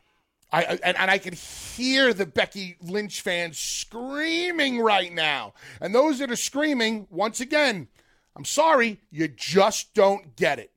I 0.55 0.79
and, 0.85 0.97
and 0.97 1.11
I 1.11 1.19
can 1.19 1.35
hear 1.35 2.15
the 2.15 2.27
Becky 2.27 2.77
Lynch 2.81 3.23
fans 3.23 3.59
screaming 3.59 4.81
right 4.81 5.13
now. 5.13 5.55
And 5.81 5.93
those 5.93 6.21
that 6.21 6.31
are 6.31 6.37
screaming, 6.37 7.09
once 7.11 7.41
again, 7.41 7.89
I'm 8.37 8.45
sorry, 8.45 9.01
you 9.11 9.27
just 9.27 9.95
don't 9.95 10.37
get 10.37 10.61
it. 10.61 10.71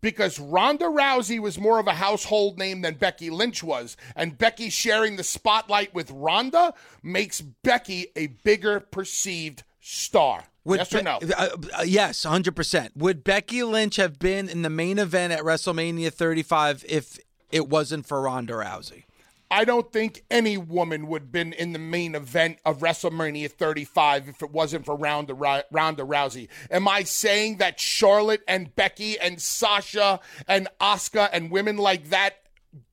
Because 0.00 0.40
Ronda 0.40 0.86
Rousey 0.86 1.38
was 1.38 1.58
more 1.58 1.78
of 1.78 1.86
a 1.86 1.92
household 1.92 2.58
name 2.58 2.80
than 2.80 2.94
Becky 2.94 3.28
Lynch 3.28 3.62
was. 3.62 3.98
And 4.16 4.38
Becky 4.38 4.70
sharing 4.70 5.16
the 5.16 5.22
spotlight 5.22 5.94
with 5.94 6.10
Ronda 6.10 6.72
makes 7.02 7.42
Becky 7.42 8.06
a 8.16 8.28
bigger 8.28 8.80
perceived 8.80 9.64
star. 9.82 10.44
Would 10.64 10.78
yes 10.78 10.94
or 10.94 11.02
no? 11.02 11.18
Uh, 11.36 11.48
uh, 11.78 11.82
yes, 11.82 12.24
100%. 12.24 12.96
Would 12.96 13.22
Becky 13.22 13.62
Lynch 13.62 13.96
have 13.96 14.18
been 14.18 14.48
in 14.48 14.62
the 14.62 14.70
main 14.70 14.98
event 14.98 15.34
at 15.34 15.40
WrestleMania 15.40 16.10
35 16.10 16.86
if 16.88 17.18
it 17.52 17.68
wasn't 17.68 18.06
for 18.06 18.22
Ronda 18.22 18.54
Rousey? 18.54 19.04
I 19.50 19.64
don't 19.64 19.92
think 19.92 20.22
any 20.30 20.56
woman 20.56 21.08
would 21.08 21.22
have 21.22 21.32
been 21.32 21.52
in 21.52 21.72
the 21.72 21.78
main 21.80 22.14
event 22.14 22.58
of 22.64 22.78
WrestleMania 22.78 23.50
35 23.50 24.28
if 24.28 24.42
it 24.42 24.52
wasn't 24.52 24.86
for 24.86 24.94
Ronda, 24.94 25.34
Ronda 25.34 26.04
Rousey. 26.04 26.48
Am 26.70 26.86
I 26.86 27.02
saying 27.02 27.56
that 27.56 27.80
Charlotte 27.80 28.42
and 28.46 28.74
Becky 28.76 29.18
and 29.18 29.40
Sasha 29.40 30.20
and 30.46 30.68
Asuka 30.80 31.28
and 31.32 31.50
women 31.50 31.78
like 31.78 32.10
that 32.10 32.36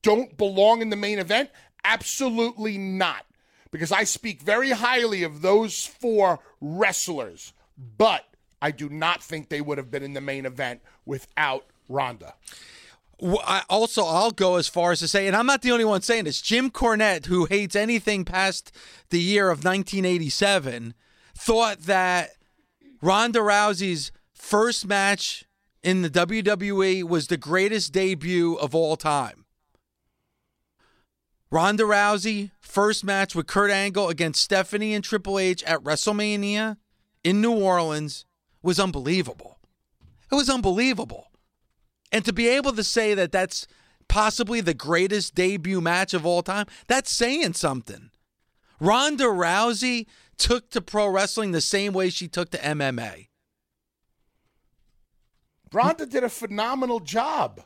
don't 0.02 0.36
belong 0.36 0.82
in 0.82 0.90
the 0.90 0.96
main 0.96 1.20
event? 1.20 1.50
Absolutely 1.84 2.76
not. 2.76 3.24
Because 3.70 3.92
I 3.92 4.02
speak 4.04 4.42
very 4.42 4.70
highly 4.70 5.22
of 5.22 5.42
those 5.42 5.84
four 5.84 6.40
wrestlers, 6.60 7.52
but 7.96 8.24
I 8.60 8.72
do 8.72 8.88
not 8.88 9.22
think 9.22 9.48
they 9.48 9.60
would 9.60 9.78
have 9.78 9.90
been 9.90 10.02
in 10.02 10.14
the 10.14 10.20
main 10.20 10.44
event 10.44 10.80
without 11.06 11.66
Ronda. 11.88 12.34
I 13.20 13.62
also, 13.68 14.04
I'll 14.04 14.30
go 14.30 14.56
as 14.56 14.68
far 14.68 14.92
as 14.92 15.00
to 15.00 15.08
say, 15.08 15.26
and 15.26 15.34
I'm 15.34 15.46
not 15.46 15.62
the 15.62 15.72
only 15.72 15.84
one 15.84 16.02
saying 16.02 16.24
this. 16.24 16.40
Jim 16.40 16.70
Cornette, 16.70 17.26
who 17.26 17.46
hates 17.46 17.74
anything 17.74 18.24
past 18.24 18.70
the 19.10 19.20
year 19.20 19.50
of 19.50 19.64
1987, 19.64 20.94
thought 21.34 21.80
that 21.80 22.30
Ronda 23.02 23.40
Rousey's 23.40 24.12
first 24.32 24.86
match 24.86 25.44
in 25.82 26.02
the 26.02 26.10
WWE 26.10 27.02
was 27.02 27.26
the 27.26 27.36
greatest 27.36 27.92
debut 27.92 28.54
of 28.54 28.74
all 28.74 28.96
time. 28.96 29.44
Ronda 31.50 31.84
Rousey, 31.84 32.50
first 32.60 33.04
match 33.04 33.34
with 33.34 33.46
Kurt 33.46 33.70
Angle 33.70 34.08
against 34.10 34.42
Stephanie 34.42 34.94
and 34.94 35.02
Triple 35.02 35.38
H 35.38 35.64
at 35.64 35.82
WrestleMania 35.82 36.76
in 37.24 37.40
New 37.40 37.52
Orleans 37.52 38.26
was 38.62 38.78
unbelievable. 38.78 39.58
It 40.30 40.34
was 40.34 40.50
unbelievable. 40.50 41.27
And 42.10 42.24
to 42.24 42.32
be 42.32 42.48
able 42.48 42.72
to 42.72 42.84
say 42.84 43.14
that 43.14 43.32
that's 43.32 43.66
possibly 44.08 44.60
the 44.60 44.74
greatest 44.74 45.34
debut 45.34 45.80
match 45.80 46.14
of 46.14 46.24
all 46.24 46.42
time, 46.42 46.66
that's 46.86 47.12
saying 47.12 47.54
something. 47.54 48.10
Ronda 48.80 49.24
Rousey 49.24 50.06
took 50.36 50.70
to 50.70 50.80
pro 50.80 51.08
wrestling 51.08 51.52
the 51.52 51.60
same 51.60 51.92
way 51.92 52.10
she 52.10 52.28
took 52.28 52.50
to 52.50 52.58
MMA. 52.58 53.28
Ronda 55.72 56.06
did 56.06 56.24
a 56.24 56.30
phenomenal 56.30 57.00
job. 57.00 57.60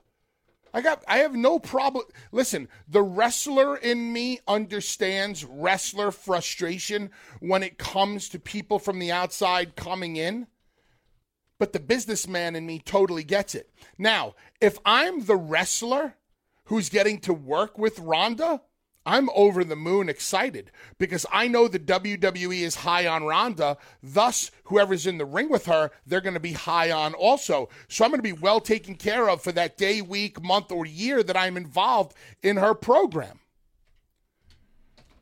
I 0.74 0.81
got 0.81 1.05
I 1.07 1.18
have 1.18 1.35
no 1.35 1.59
problem. 1.59 2.07
Listen, 2.33 2.68
the 2.88 3.02
wrestler 3.02 3.76
in 3.76 4.12
me 4.12 4.40
understands 4.48 5.44
wrestler 5.44 6.11
frustration 6.11 7.11
when 7.40 7.62
it 7.62 7.78
comes 7.78 8.28
to 8.31 8.38
people 8.38 8.78
from 8.78 8.98
the 8.98 9.12
outside 9.12 9.76
coming 9.76 10.16
in 10.16 10.46
but 11.62 11.72
the 11.72 11.79
businessman 11.79 12.57
in 12.57 12.66
me 12.66 12.81
totally 12.81 13.22
gets 13.22 13.55
it. 13.55 13.70
Now, 13.96 14.35
if 14.61 14.81
I'm 14.85 15.27
the 15.27 15.37
wrestler 15.37 16.16
who's 16.64 16.88
getting 16.88 17.20
to 17.20 17.33
work 17.33 17.79
with 17.79 18.01
Ronda, 18.01 18.62
I'm 19.07 19.31
over 19.33 19.62
the 19.62 19.77
moon 19.77 20.09
excited 20.09 20.72
because 20.98 21.25
I 21.31 21.46
know 21.46 21.68
the 21.68 21.79
WWE 21.79 22.62
is 22.62 22.75
high 22.75 23.07
on 23.07 23.22
Ronda. 23.22 23.77
Thus, 24.03 24.51
whoever's 24.64 25.07
in 25.07 25.18
the 25.18 25.25
ring 25.25 25.51
with 25.51 25.66
her, 25.66 25.92
they're 26.05 26.20
going 26.20 26.35
to 26.35 26.40
be 26.40 26.55
high 26.55 26.90
on 26.90 27.14
also. 27.14 27.68
So 27.87 28.05
I'm 28.05 28.11
going 28.11 28.18
to 28.18 28.22
be 28.25 28.33
well 28.33 28.59
taken 28.59 28.96
care 28.96 29.31
of 29.31 29.40
for 29.40 29.53
that 29.53 29.79
day, 29.79 30.03
week, 30.03 30.42
month, 30.42 30.72
or 30.72 30.85
year 30.85 31.22
that 31.22 31.37
I'm 31.37 31.57
involved 31.57 32.16
in 32.42 32.57
her 32.57 32.75
program. 32.75 33.38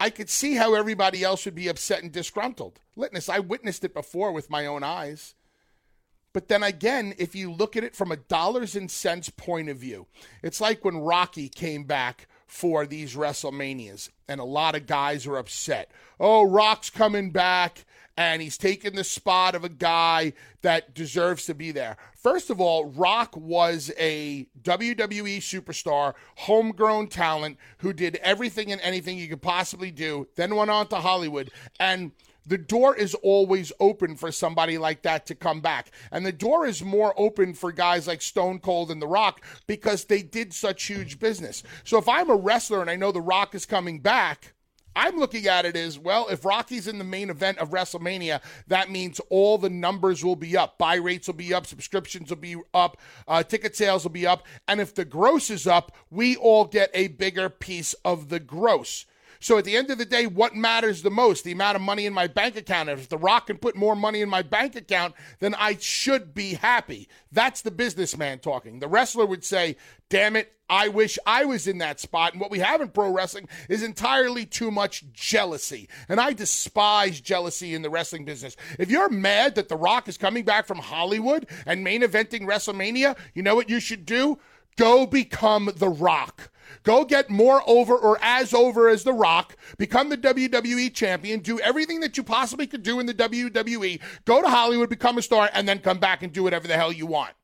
I 0.00 0.08
could 0.08 0.30
see 0.30 0.54
how 0.54 0.72
everybody 0.72 1.22
else 1.22 1.44
would 1.44 1.54
be 1.54 1.68
upset 1.68 2.02
and 2.02 2.10
disgruntled. 2.10 2.80
Litness, 2.96 3.28
I 3.28 3.40
witnessed 3.40 3.84
it 3.84 3.92
before 3.92 4.32
with 4.32 4.48
my 4.48 4.64
own 4.64 4.82
eyes. 4.82 5.34
But 6.32 6.48
then 6.48 6.62
again, 6.62 7.14
if 7.18 7.34
you 7.34 7.50
look 7.50 7.76
at 7.76 7.84
it 7.84 7.96
from 7.96 8.12
a 8.12 8.16
dollars 8.16 8.76
and 8.76 8.90
cents 8.90 9.30
point 9.30 9.68
of 9.68 9.78
view, 9.78 10.06
it's 10.42 10.60
like 10.60 10.84
when 10.84 10.98
Rocky 10.98 11.48
came 11.48 11.84
back 11.84 12.28
for 12.46 12.84
these 12.84 13.14
WrestleManias, 13.14 14.10
and 14.28 14.40
a 14.40 14.44
lot 14.44 14.74
of 14.74 14.86
guys 14.86 15.24
are 15.26 15.36
upset. 15.36 15.90
Oh, 16.18 16.42
Rock's 16.42 16.90
coming 16.90 17.30
back, 17.30 17.84
and 18.16 18.42
he's 18.42 18.58
taking 18.58 18.96
the 18.96 19.04
spot 19.04 19.54
of 19.54 19.64
a 19.64 19.68
guy 19.68 20.32
that 20.62 20.92
deserves 20.92 21.46
to 21.46 21.54
be 21.54 21.70
there. 21.70 21.96
First 22.16 22.50
of 22.50 22.60
all, 22.60 22.86
Rock 22.86 23.36
was 23.36 23.92
a 23.96 24.48
WWE 24.62 25.38
superstar, 25.38 26.14
homegrown 26.38 27.06
talent 27.06 27.56
who 27.78 27.92
did 27.92 28.16
everything 28.16 28.72
and 28.72 28.80
anything 28.80 29.16
you 29.16 29.28
could 29.28 29.42
possibly 29.42 29.92
do, 29.92 30.26
then 30.34 30.56
went 30.56 30.70
on 30.70 30.88
to 30.88 30.96
Hollywood. 30.96 31.52
And 31.78 32.10
the 32.46 32.58
door 32.58 32.94
is 32.94 33.14
always 33.14 33.72
open 33.80 34.16
for 34.16 34.32
somebody 34.32 34.78
like 34.78 35.02
that 35.02 35.26
to 35.26 35.34
come 35.34 35.60
back. 35.60 35.90
And 36.10 36.24
the 36.24 36.32
door 36.32 36.66
is 36.66 36.82
more 36.82 37.14
open 37.16 37.54
for 37.54 37.72
guys 37.72 38.06
like 38.06 38.22
Stone 38.22 38.60
Cold 38.60 38.90
and 38.90 39.00
The 39.00 39.06
Rock 39.06 39.44
because 39.66 40.04
they 40.04 40.22
did 40.22 40.52
such 40.52 40.84
huge 40.84 41.18
business. 41.18 41.62
So 41.84 41.98
if 41.98 42.08
I'm 42.08 42.30
a 42.30 42.36
wrestler 42.36 42.80
and 42.80 42.90
I 42.90 42.96
know 42.96 43.12
The 43.12 43.20
Rock 43.20 43.54
is 43.54 43.66
coming 43.66 44.00
back, 44.00 44.54
I'm 44.96 45.18
looking 45.18 45.46
at 45.46 45.64
it 45.64 45.76
as 45.76 45.98
well. 45.98 46.26
If 46.28 46.44
Rocky's 46.44 46.88
in 46.88 46.98
the 46.98 47.04
main 47.04 47.30
event 47.30 47.58
of 47.58 47.70
WrestleMania, 47.70 48.40
that 48.66 48.90
means 48.90 49.20
all 49.30 49.56
the 49.56 49.70
numbers 49.70 50.24
will 50.24 50.36
be 50.36 50.56
up. 50.56 50.78
Buy 50.78 50.96
rates 50.96 51.28
will 51.28 51.34
be 51.34 51.54
up, 51.54 51.66
subscriptions 51.66 52.30
will 52.30 52.36
be 52.36 52.56
up, 52.74 52.96
uh, 53.28 53.42
ticket 53.42 53.76
sales 53.76 54.04
will 54.04 54.10
be 54.10 54.26
up. 54.26 54.46
And 54.66 54.80
if 54.80 54.94
the 54.94 55.04
gross 55.04 55.48
is 55.50 55.66
up, 55.66 55.96
we 56.10 56.36
all 56.36 56.64
get 56.64 56.90
a 56.92 57.08
bigger 57.08 57.48
piece 57.48 57.94
of 58.04 58.28
the 58.30 58.40
gross. 58.40 59.06
So 59.40 59.56
at 59.56 59.64
the 59.64 59.76
end 59.76 59.90
of 59.90 59.96
the 59.96 60.04
day, 60.04 60.26
what 60.26 60.54
matters 60.54 61.02
the 61.02 61.10
most? 61.10 61.44
The 61.44 61.52
amount 61.52 61.76
of 61.76 61.82
money 61.82 62.04
in 62.04 62.12
my 62.12 62.26
bank 62.26 62.56
account. 62.56 62.90
If 62.90 63.08
The 63.08 63.16
Rock 63.16 63.46
can 63.46 63.56
put 63.56 63.74
more 63.74 63.96
money 63.96 64.20
in 64.20 64.28
my 64.28 64.42
bank 64.42 64.76
account, 64.76 65.14
then 65.38 65.54
I 65.54 65.76
should 65.78 66.34
be 66.34 66.54
happy. 66.54 67.08
That's 67.32 67.62
the 67.62 67.70
businessman 67.70 68.40
talking. 68.40 68.80
The 68.80 68.88
wrestler 68.88 69.24
would 69.24 69.44
say, 69.44 69.76
damn 70.10 70.36
it, 70.36 70.52
I 70.68 70.88
wish 70.88 71.18
I 71.26 71.46
was 71.46 71.66
in 71.66 71.78
that 71.78 72.00
spot. 72.00 72.32
And 72.32 72.40
what 72.40 72.50
we 72.50 72.58
have 72.58 72.82
in 72.82 72.90
pro 72.90 73.10
wrestling 73.10 73.48
is 73.68 73.82
entirely 73.82 74.44
too 74.44 74.70
much 74.70 75.04
jealousy. 75.12 75.88
And 76.08 76.20
I 76.20 76.34
despise 76.34 77.20
jealousy 77.20 77.74
in 77.74 77.80
the 77.82 77.90
wrestling 77.90 78.26
business. 78.26 78.56
If 78.78 78.90
you're 78.90 79.08
mad 79.08 79.54
that 79.54 79.68
The 79.68 79.76
Rock 79.76 80.06
is 80.06 80.18
coming 80.18 80.44
back 80.44 80.66
from 80.66 80.78
Hollywood 80.78 81.48
and 81.66 81.82
main 81.82 82.02
eventing 82.02 82.42
WrestleMania, 82.42 83.16
you 83.34 83.42
know 83.42 83.54
what 83.54 83.70
you 83.70 83.80
should 83.80 84.04
do? 84.04 84.38
Go 84.76 85.06
become 85.06 85.72
The 85.74 85.88
Rock. 85.88 86.50
Go 86.82 87.04
get 87.04 87.30
more 87.30 87.62
over 87.66 87.94
or 87.94 88.18
as 88.22 88.54
over 88.54 88.88
as 88.88 89.04
The 89.04 89.12
Rock. 89.12 89.56
Become 89.78 90.08
the 90.08 90.18
WWE 90.18 90.92
champion. 90.94 91.40
Do 91.40 91.58
everything 91.60 92.00
that 92.00 92.16
you 92.16 92.22
possibly 92.22 92.66
could 92.66 92.82
do 92.82 93.00
in 93.00 93.06
the 93.06 93.14
WWE. 93.14 94.00
Go 94.24 94.42
to 94.42 94.48
Hollywood, 94.48 94.88
become 94.88 95.18
a 95.18 95.22
star, 95.22 95.50
and 95.52 95.68
then 95.68 95.78
come 95.80 95.98
back 95.98 96.22
and 96.22 96.32
do 96.32 96.42
whatever 96.42 96.66
the 96.66 96.76
hell 96.76 96.92
you 96.92 97.06
want. 97.06 97.34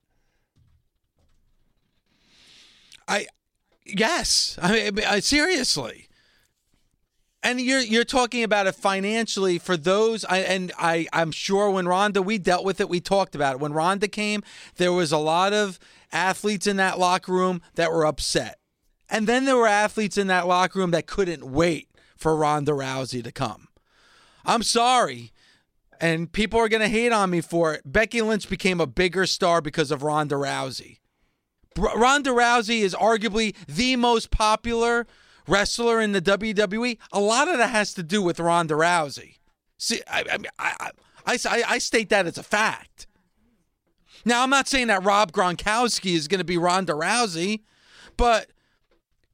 I, 3.09 3.27
yes. 3.85 4.59
I 4.61 4.91
mean, 4.91 5.05
I, 5.05 5.21
seriously. 5.21 6.09
And 7.43 7.61
you're 7.61 7.81
you're 7.81 8.05
talking 8.05 8.43
about 8.43 8.67
it 8.67 8.75
financially 8.75 9.59
for 9.59 9.77
those. 9.77 10.25
I, 10.25 10.39
and 10.39 10.73
I 10.77 11.07
I'm 11.13 11.31
sure 11.31 11.71
when 11.71 11.87
Ronda 11.87 12.21
we 12.21 12.39
dealt 12.39 12.65
with 12.65 12.81
it, 12.81 12.89
we 12.89 12.99
talked 12.99 13.37
about 13.37 13.55
it. 13.55 13.61
When 13.61 13.73
Ronda 13.73 14.09
came, 14.09 14.43
there 14.79 14.93
was 14.93 15.13
a 15.13 15.19
lot 15.19 15.53
of 15.53 15.79
athletes 16.11 16.67
in 16.67 16.77
that 16.79 16.99
locker 16.99 17.33
room 17.33 17.63
that 17.77 17.93
were 17.93 18.05
upset 18.05 18.59
And 19.09 19.27
then 19.27 19.45
there 19.45 19.57
were 19.57 19.67
athletes 19.67 20.19
in 20.19 20.27
that 20.27 20.47
locker 20.47 20.79
room 20.79 20.91
that 20.91 21.07
couldn't 21.07 21.45
wait 21.45 21.89
for 22.17 22.37
Ronda 22.37 22.73
Rousey 22.73 23.23
to 23.23 23.33
come. 23.33 23.69
I'm 24.45 24.63
sorry, 24.63 25.33
and 26.01 26.31
people 26.31 26.61
are 26.61 26.69
going 26.69 26.83
to 26.83 26.89
hate 26.89 27.13
on 27.13 27.31
me 27.31 27.41
for 27.41 27.75
it. 27.75 27.83
Becky 27.85 28.23
Lynch 28.23 28.49
became 28.49 28.81
a 28.81 28.87
bigger 28.87 29.27
star 29.27 29.61
because 29.61 29.91
of 29.91 30.03
Ronda 30.03 30.37
Rousey. 30.37 30.99
R- 31.79 31.99
Ronda 31.99 32.31
Rousey 32.31 32.81
is 32.81 32.95
arguably 32.95 33.55
the 33.67 33.97
most 33.97 34.31
popular 34.31 35.07
wrestler 35.47 36.01
in 36.01 36.13
the 36.13 36.23
WWE. 36.23 36.99
A 37.13 37.21
lot 37.21 37.49
of 37.49 37.59
that 37.59 37.71
has 37.71 37.95
to 37.95 38.03
do 38.03 38.23
with 38.23 38.41
Ronda 38.41 38.75
Rousey. 38.75 39.37
See, 39.79 40.01
I, 40.07 40.25
I, 40.31 40.39
I, 40.59 40.91
I, 41.27 41.39
I, 41.45 41.63
I 41.69 41.79
state 41.79 42.09
that 42.11 42.27
as 42.27 42.39
a 42.39 42.43
fact. 42.43 43.07
Now, 44.25 44.43
I'm 44.43 44.51
not 44.51 44.67
saying 44.67 44.89
that 44.89 45.05
Rob 45.05 45.33
Gronkowski 45.33 46.15
is 46.15 46.27
going 46.27 46.39
to 46.39 46.45
be 46.45 46.59
Ronda 46.59 46.95
Rousey, 46.95 47.63
but 48.17 48.49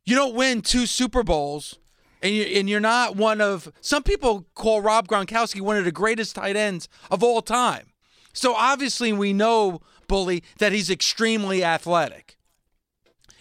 you 0.05 0.15
don't 0.15 0.35
win 0.35 0.63
two 0.63 0.87
Super 0.87 1.23
Bowls 1.23 1.79
and 2.23 2.35
you 2.35 2.45
and 2.45 2.69
you're 2.69 2.81
not 2.81 3.17
one 3.17 3.41
of 3.41 3.71
some 3.81 4.03
people 4.03 4.47
call 4.55 4.81
Rob 4.81 5.09
Gronkowski 5.09 5.61
one 5.61 5.77
of 5.77 5.85
the 5.85 5.93
greatest 5.93 6.37
tight 6.37 6.57
ends 6.57 6.89
of 7.11 7.23
all 7.23 7.43
time. 7.43 7.89
So 8.33 8.55
obviously 8.55 9.13
we 9.13 9.33
know 9.33 9.81
bully 10.09 10.43
that 10.59 10.73
he's 10.73 10.91
extremely 10.91 11.65
athletic. 11.65 12.37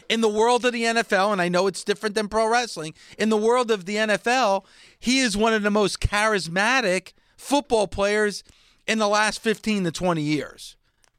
In 0.10 0.20
the 0.20 0.30
world 0.30 0.66
of 0.66 0.74
the 0.74 0.84
NFL, 0.84 1.32
and 1.32 1.42
I 1.42 1.48
know 1.48 1.68
it's 1.68 1.86
different 1.86 2.16
than 2.16 2.28
pro 2.28 2.46
wrestling, 2.46 2.94
in 3.18 3.30
the 3.30 3.38
world 3.38 3.72
of 3.72 3.86
the 3.86 3.96
NFL, 3.96 4.66
he 5.00 5.20
is 5.20 5.38
one 5.38 5.54
of 5.54 5.64
the 5.64 5.72
most 5.72 6.02
charismatic 6.02 7.14
football 7.38 7.88
players 7.88 8.44
in 8.86 9.00
the 9.00 9.08
last 9.08 9.42
15 9.42 9.86
to 9.86 9.92
20 9.92 10.22
years. 10.22 10.76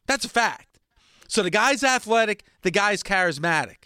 That's 0.06 0.26
a 0.26 0.28
fact. 0.28 0.78
So 1.26 1.42
the 1.42 1.48
guy's 1.48 1.82
athletic, 1.82 2.44
the 2.60 2.70
guy's 2.70 3.02
charismatic. 3.02 3.81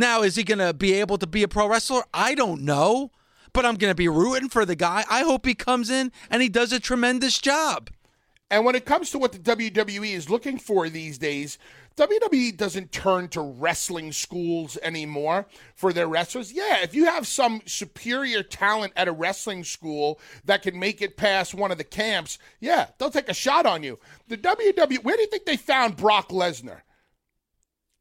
Now, 0.00 0.22
is 0.22 0.34
he 0.34 0.44
going 0.44 0.60
to 0.60 0.72
be 0.72 0.94
able 0.94 1.18
to 1.18 1.26
be 1.26 1.42
a 1.42 1.48
pro 1.48 1.68
wrestler? 1.68 2.04
I 2.14 2.34
don't 2.34 2.62
know, 2.62 3.10
but 3.52 3.66
I'm 3.66 3.74
going 3.74 3.90
to 3.90 3.94
be 3.94 4.08
rooting 4.08 4.48
for 4.48 4.64
the 4.64 4.74
guy. 4.74 5.04
I 5.10 5.24
hope 5.24 5.44
he 5.44 5.54
comes 5.54 5.90
in 5.90 6.10
and 6.30 6.40
he 6.40 6.48
does 6.48 6.72
a 6.72 6.80
tremendous 6.80 7.38
job. 7.38 7.90
And 8.50 8.64
when 8.64 8.74
it 8.74 8.86
comes 8.86 9.10
to 9.10 9.18
what 9.18 9.32
the 9.32 9.38
WWE 9.38 10.14
is 10.14 10.30
looking 10.30 10.58
for 10.58 10.88
these 10.88 11.18
days, 11.18 11.58
WWE 11.98 12.56
doesn't 12.56 12.92
turn 12.92 13.28
to 13.28 13.42
wrestling 13.42 14.10
schools 14.12 14.78
anymore 14.82 15.44
for 15.74 15.92
their 15.92 16.08
wrestlers. 16.08 16.50
Yeah, 16.50 16.78
if 16.82 16.94
you 16.94 17.04
have 17.04 17.26
some 17.26 17.60
superior 17.66 18.42
talent 18.42 18.94
at 18.96 19.06
a 19.06 19.12
wrestling 19.12 19.64
school 19.64 20.18
that 20.46 20.62
can 20.62 20.78
make 20.78 21.02
it 21.02 21.18
past 21.18 21.52
one 21.52 21.70
of 21.70 21.76
the 21.76 21.84
camps, 21.84 22.38
yeah, 22.58 22.86
they'll 22.96 23.10
take 23.10 23.28
a 23.28 23.34
shot 23.34 23.66
on 23.66 23.82
you. 23.82 23.98
The 24.28 24.38
WWE, 24.38 25.04
where 25.04 25.16
do 25.16 25.22
you 25.22 25.28
think 25.28 25.44
they 25.44 25.58
found 25.58 25.98
Brock 25.98 26.30
Lesnar? 26.30 26.80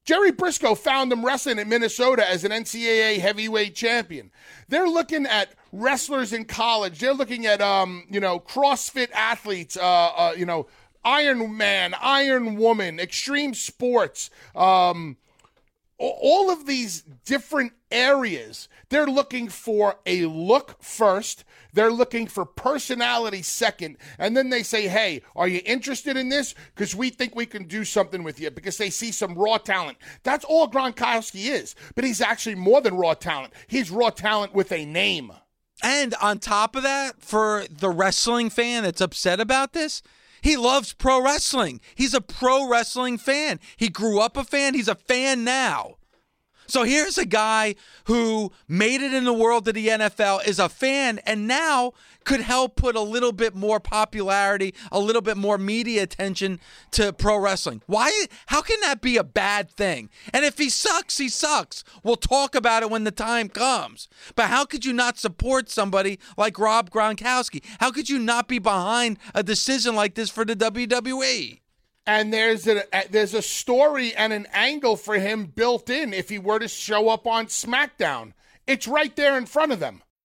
Jerry 0.05 0.31
Brisco 0.31 0.77
found 0.77 1.12
him 1.12 1.23
wrestling 1.23 1.59
in 1.59 1.69
Minnesota 1.69 2.27
as 2.27 2.43
an 2.43 2.51
NCAA 2.51 3.19
heavyweight 3.19 3.75
champion. 3.75 4.31
They're 4.67 4.88
looking 4.88 5.25
at 5.25 5.53
wrestlers 5.71 6.33
in 6.33 6.45
college. 6.45 6.99
They're 6.99 7.13
looking 7.13 7.45
at, 7.45 7.62
um, 7.62 8.05
you 8.09 8.19
know, 8.19 8.39
CrossFit 8.39 9.12
athletes, 9.12 9.77
uh, 9.77 9.81
uh, 9.81 10.33
you 10.35 10.45
know, 10.45 10.67
Iron 11.03 11.55
Man, 11.55 11.93
Iron 12.01 12.55
Woman, 12.55 12.99
extreme 12.99 13.53
sports, 13.53 14.29
um, 14.55 15.17
all 15.97 16.49
of 16.49 16.65
these 16.65 17.01
different 17.25 17.73
areas. 17.91 18.67
They're 18.89 19.05
looking 19.05 19.49
for 19.49 19.97
a 20.05 20.25
look 20.25 20.81
first 20.81 21.43
they're 21.73 21.91
looking 21.91 22.27
for 22.27 22.45
personality 22.45 23.41
second. 23.41 23.97
And 24.17 24.36
then 24.36 24.49
they 24.49 24.63
say, 24.63 24.88
hey, 24.88 25.21
are 25.36 25.47
you 25.47 25.62
interested 25.65 26.17
in 26.17 26.29
this? 26.29 26.55
Because 26.75 26.95
we 26.95 27.10
think 27.10 27.36
we 27.36 27.45
can 27.45 27.63
do 27.65 27.84
something 27.84 28.23
with 28.23 28.39
you 28.39 28.51
because 28.51 28.77
they 28.77 28.89
see 28.89 29.12
some 29.12 29.36
raw 29.36 29.58
talent. 29.58 29.97
That's 30.23 30.45
all 30.45 30.69
Gronkowski 30.69 31.51
is. 31.51 31.75
But 31.95 32.03
he's 32.03 32.21
actually 32.21 32.55
more 32.55 32.82
than 32.82 32.95
raw 32.95 33.13
talent, 33.13 33.53
he's 33.67 33.91
raw 33.91 34.10
talent 34.10 34.53
with 34.53 34.71
a 34.71 34.86
name. 34.86 35.32
And 35.82 36.13
on 36.15 36.39
top 36.39 36.75
of 36.75 36.84
that, 36.84 37.21
for 37.21 37.65
the 37.69 37.89
wrestling 37.89 38.49
fan 38.49 38.84
that's 38.84 38.99
upset 38.99 39.39
about 39.39 39.71
this, 39.71 40.01
he 40.41 40.58
loves 40.58 40.93
pro 40.93 41.23
wrestling. 41.23 41.79
He's 41.95 42.13
a 42.13 42.21
pro 42.21 42.67
wrestling 42.67 43.17
fan. 43.17 43.60
He 43.77 43.89
grew 43.89 44.19
up 44.19 44.38
a 44.38 44.43
fan. 44.43 44.73
He's 44.73 44.88
a 44.88 44.95
fan 44.95 45.43
now. 45.43 45.95
So 46.69 46.84
here's 46.84 47.17
a 47.17 47.25
guy 47.25 47.73
who 48.05 48.51
made 48.67 49.01
it 49.01 49.12
in 49.12 49.23
the 49.23 49.34
world 49.34 49.67
of 49.67 49.73
the 49.73 49.88
NFL, 49.88 50.47
is 50.47 50.60
a 50.60 50.69
fan, 50.69 51.19
and 51.25 51.47
now 51.47 51.93
could 52.25 52.41
help 52.41 52.75
put 52.75 52.95
a 52.95 53.01
little 53.01 53.32
bit 53.32 53.55
more 53.55 53.79
popularity, 53.79 54.75
a 54.91 54.99
little 54.99 55.23
bit 55.23 55.36
more 55.36 55.58
media 55.58 56.03
attention 56.03 56.60
to 56.91 57.12
pro 57.12 57.39
wrestling. 57.39 57.82
Why? 57.88 58.25
How 58.47 58.62
can 58.62 58.79
that 58.82 59.01
be 59.01 59.17
a 59.17 59.23
bad 59.23 59.71
thing? 59.71 60.10
And 60.32 60.45
if 60.45 60.60
he 60.60 60.69
sucks, 60.69 61.17
he 61.17 61.27
sucks. 61.27 61.84
We'll 62.03 62.17
talk 62.17 62.53
about 62.53 62.84
it 62.84 62.91
when 62.91 63.03
the 63.03 63.12
time 63.12 63.49
comes. 63.49 64.08
But 64.36 64.49
how 64.49 64.63
could 64.65 64.86
you 64.86 64.93
not 64.93 65.17
support 65.17 65.69
somebody 65.69 66.19
like 66.38 66.60
Rob 66.60 66.91
Gronkowski? 66.91 67.63
How 67.79 67.89
could 67.89 68.10
you 68.10 68.19
not 68.19 68.47
be 68.47 68.60
behind 68.60 69.17
a 69.34 69.41
decision 69.41 69.95
like 69.95 70.13
this 70.13 70.29
for 70.29 70.45
the 70.45 70.55
WWE? 70.55 71.62
And 72.05 72.33
there's 72.33 72.67
a 72.67 72.83
there's 73.09 73.33
a 73.33 73.41
story 73.41 74.15
and 74.15 74.33
an 74.33 74.47
angle 74.51 74.95
for 74.95 75.15
him 75.15 75.45
built 75.45 75.89
in 75.89 76.13
if 76.13 76.29
he 76.29 76.39
were 76.39 76.59
to 76.59 76.67
show 76.67 77.09
up 77.09 77.27
on 77.27 77.47
SmackDown. 77.47 78.33
It's 78.67 78.88
right 78.88 79.15
there 79.15 79.38
in 79.38 79.45
front 79.45 79.71
of 79.71 79.79
them. 79.79 80.03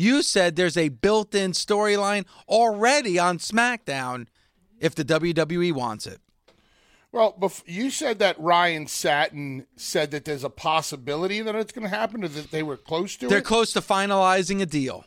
You 0.00 0.22
said 0.22 0.56
there's 0.56 0.78
a 0.78 0.88
built 0.88 1.34
in 1.34 1.52
storyline 1.52 2.24
already 2.48 3.18
on 3.18 3.36
SmackDown 3.36 4.28
if 4.78 4.94
the 4.94 5.04
WWE 5.04 5.74
wants 5.74 6.06
it. 6.06 6.22
Well, 7.12 7.52
you 7.66 7.90
said 7.90 8.18
that 8.18 8.40
Ryan 8.40 8.86
Satin 8.86 9.66
said 9.76 10.10
that 10.12 10.24
there's 10.24 10.42
a 10.42 10.48
possibility 10.48 11.42
that 11.42 11.54
it's 11.54 11.72
going 11.72 11.82
to 11.82 11.94
happen, 11.94 12.24
or 12.24 12.28
that 12.28 12.50
they 12.50 12.62
were 12.62 12.78
close 12.78 13.14
to 13.16 13.26
it. 13.26 13.28
They're 13.28 13.40
it. 13.40 13.44
close 13.44 13.74
to 13.74 13.82
finalizing 13.82 14.62
a 14.62 14.66
deal. 14.66 15.04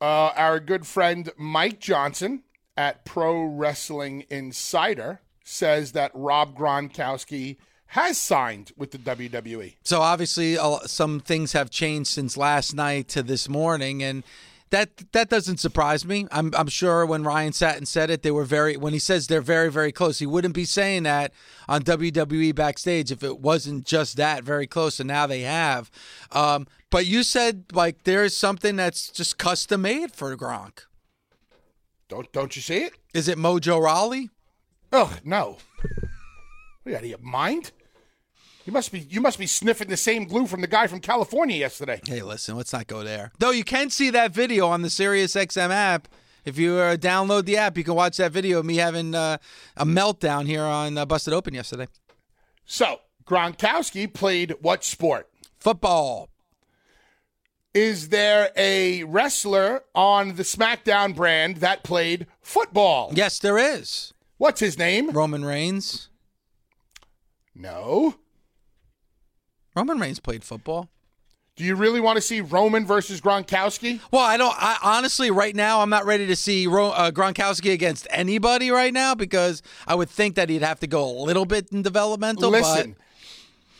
Uh, 0.00 0.32
our 0.34 0.58
good 0.58 0.84
friend 0.84 1.30
Mike 1.36 1.78
Johnson 1.78 2.42
at 2.76 3.04
Pro 3.04 3.40
Wrestling 3.40 4.24
Insider 4.30 5.20
says 5.44 5.92
that 5.92 6.10
Rob 6.12 6.58
Gronkowski 6.58 7.58
has 7.88 8.18
signed 8.18 8.72
with 8.76 8.90
the 8.90 8.98
WWE. 8.98 9.76
So 9.84 10.00
obviously, 10.00 10.56
some 10.86 11.20
things 11.20 11.52
have 11.52 11.70
changed 11.70 12.10
since 12.10 12.36
last 12.36 12.74
night 12.74 13.08
to 13.08 13.22
this 13.22 13.48
morning, 13.48 14.02
and 14.02 14.24
that 14.70 15.12
that 15.12 15.28
doesn't 15.28 15.58
surprise 15.58 16.04
me. 16.04 16.26
I'm 16.32 16.52
I'm 16.56 16.66
sure 16.66 17.06
when 17.06 17.22
Ryan 17.22 17.52
Satin 17.52 17.86
said 17.86 18.10
it, 18.10 18.22
they 18.22 18.32
were 18.32 18.44
very 18.44 18.76
when 18.76 18.92
he 18.92 18.98
says 18.98 19.28
they're 19.28 19.40
very 19.40 19.70
very 19.70 19.92
close. 19.92 20.18
He 20.18 20.26
wouldn't 20.26 20.54
be 20.54 20.64
saying 20.64 21.04
that 21.04 21.32
on 21.68 21.82
WWE 21.82 22.54
backstage 22.54 23.12
if 23.12 23.22
it 23.22 23.38
wasn't 23.38 23.86
just 23.86 24.16
that 24.16 24.42
very 24.42 24.66
close, 24.66 24.98
and 24.98 25.06
now 25.06 25.28
they 25.28 25.42
have. 25.42 25.90
Um, 26.32 26.66
but 26.90 27.06
you 27.06 27.22
said 27.22 27.66
like 27.72 28.02
there's 28.02 28.36
something 28.36 28.74
that's 28.74 29.10
just 29.10 29.38
custom 29.38 29.82
made 29.82 30.10
for 30.12 30.36
Gronk. 30.36 30.80
Don't 32.08 32.30
don't 32.32 32.56
you 32.56 32.62
see 32.62 32.78
it? 32.78 32.94
Is 33.12 33.28
it 33.28 33.38
Mojo 33.38 33.80
Rawley? 33.80 34.30
Oh 34.92 35.16
no. 35.24 35.58
What, 36.84 36.94
out 36.94 37.02
of 37.02 37.08
your 37.08 37.18
mind? 37.18 37.72
You 38.66 38.72
must 38.72 38.92
be 38.92 39.00
you 39.00 39.20
must 39.20 39.38
be 39.38 39.46
sniffing 39.46 39.88
the 39.88 39.96
same 39.96 40.24
glue 40.24 40.46
from 40.46 40.60
the 40.60 40.66
guy 40.66 40.86
from 40.86 41.00
California 41.00 41.56
yesterday. 41.56 42.00
Hey, 42.06 42.22
listen, 42.22 42.56
let's 42.56 42.72
not 42.72 42.86
go 42.86 43.02
there. 43.02 43.32
Though 43.38 43.50
you 43.50 43.64
can 43.64 43.90
see 43.90 44.10
that 44.10 44.32
video 44.32 44.68
on 44.68 44.82
the 44.82 44.88
SiriusXM 44.88 45.70
app. 45.70 46.08
If 46.44 46.58
you 46.58 46.74
uh, 46.74 46.96
download 46.96 47.46
the 47.46 47.56
app, 47.56 47.78
you 47.78 47.84
can 47.84 47.94
watch 47.94 48.18
that 48.18 48.32
video 48.32 48.58
of 48.58 48.66
me 48.66 48.76
having 48.76 49.14
uh, 49.14 49.38
a 49.78 49.86
meltdown 49.86 50.46
here 50.46 50.62
on 50.62 50.98
uh, 50.98 51.06
Busted 51.06 51.32
Open 51.32 51.54
yesterday. 51.54 51.88
So 52.66 53.00
Gronkowski 53.26 54.12
played 54.12 54.54
what 54.60 54.84
sport? 54.84 55.28
Football. 55.58 56.28
Is 57.72 58.10
there 58.10 58.50
a 58.56 59.04
wrestler 59.04 59.84
on 59.94 60.36
the 60.36 60.42
SmackDown 60.42 61.16
brand 61.16 61.56
that 61.56 61.82
played 61.82 62.26
football? 62.42 63.10
Yes, 63.14 63.38
there 63.38 63.58
is. 63.58 64.12
What's 64.36 64.60
his 64.60 64.78
name? 64.78 65.10
Roman 65.10 65.44
Reigns. 65.44 66.08
No. 67.54 68.16
Roman 69.76 69.98
Reigns 69.98 70.20
played 70.20 70.44
football. 70.44 70.88
Do 71.56 71.62
you 71.62 71.76
really 71.76 72.00
want 72.00 72.16
to 72.16 72.20
see 72.20 72.40
Roman 72.40 72.84
versus 72.84 73.20
Gronkowski? 73.20 74.00
Well, 74.10 74.24
I 74.24 74.36
don't. 74.36 74.54
I 74.58 74.76
honestly, 74.82 75.30
right 75.30 75.54
now, 75.54 75.82
I'm 75.82 75.90
not 75.90 76.04
ready 76.04 76.26
to 76.26 76.34
see 76.34 76.66
Ro, 76.66 76.90
uh, 76.90 77.12
Gronkowski 77.12 77.72
against 77.72 78.08
anybody 78.10 78.70
right 78.72 78.92
now 78.92 79.14
because 79.14 79.62
I 79.86 79.94
would 79.94 80.10
think 80.10 80.34
that 80.34 80.48
he'd 80.48 80.62
have 80.62 80.80
to 80.80 80.88
go 80.88 81.08
a 81.08 81.22
little 81.22 81.44
bit 81.44 81.68
in 81.70 81.82
developmental. 81.82 82.50
Listen, 82.50 82.96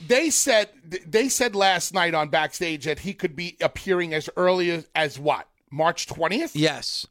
they 0.06 0.30
said 0.30 0.68
they 1.04 1.28
said 1.28 1.56
last 1.56 1.92
night 1.92 2.14
on 2.14 2.28
backstage 2.28 2.84
that 2.84 3.00
he 3.00 3.12
could 3.12 3.34
be 3.34 3.56
appearing 3.60 4.14
as 4.14 4.30
early 4.36 4.70
as, 4.70 4.88
as 4.94 5.18
what 5.18 5.48
March 5.72 6.06
twentieth. 6.06 6.54
Yes. 6.54 7.08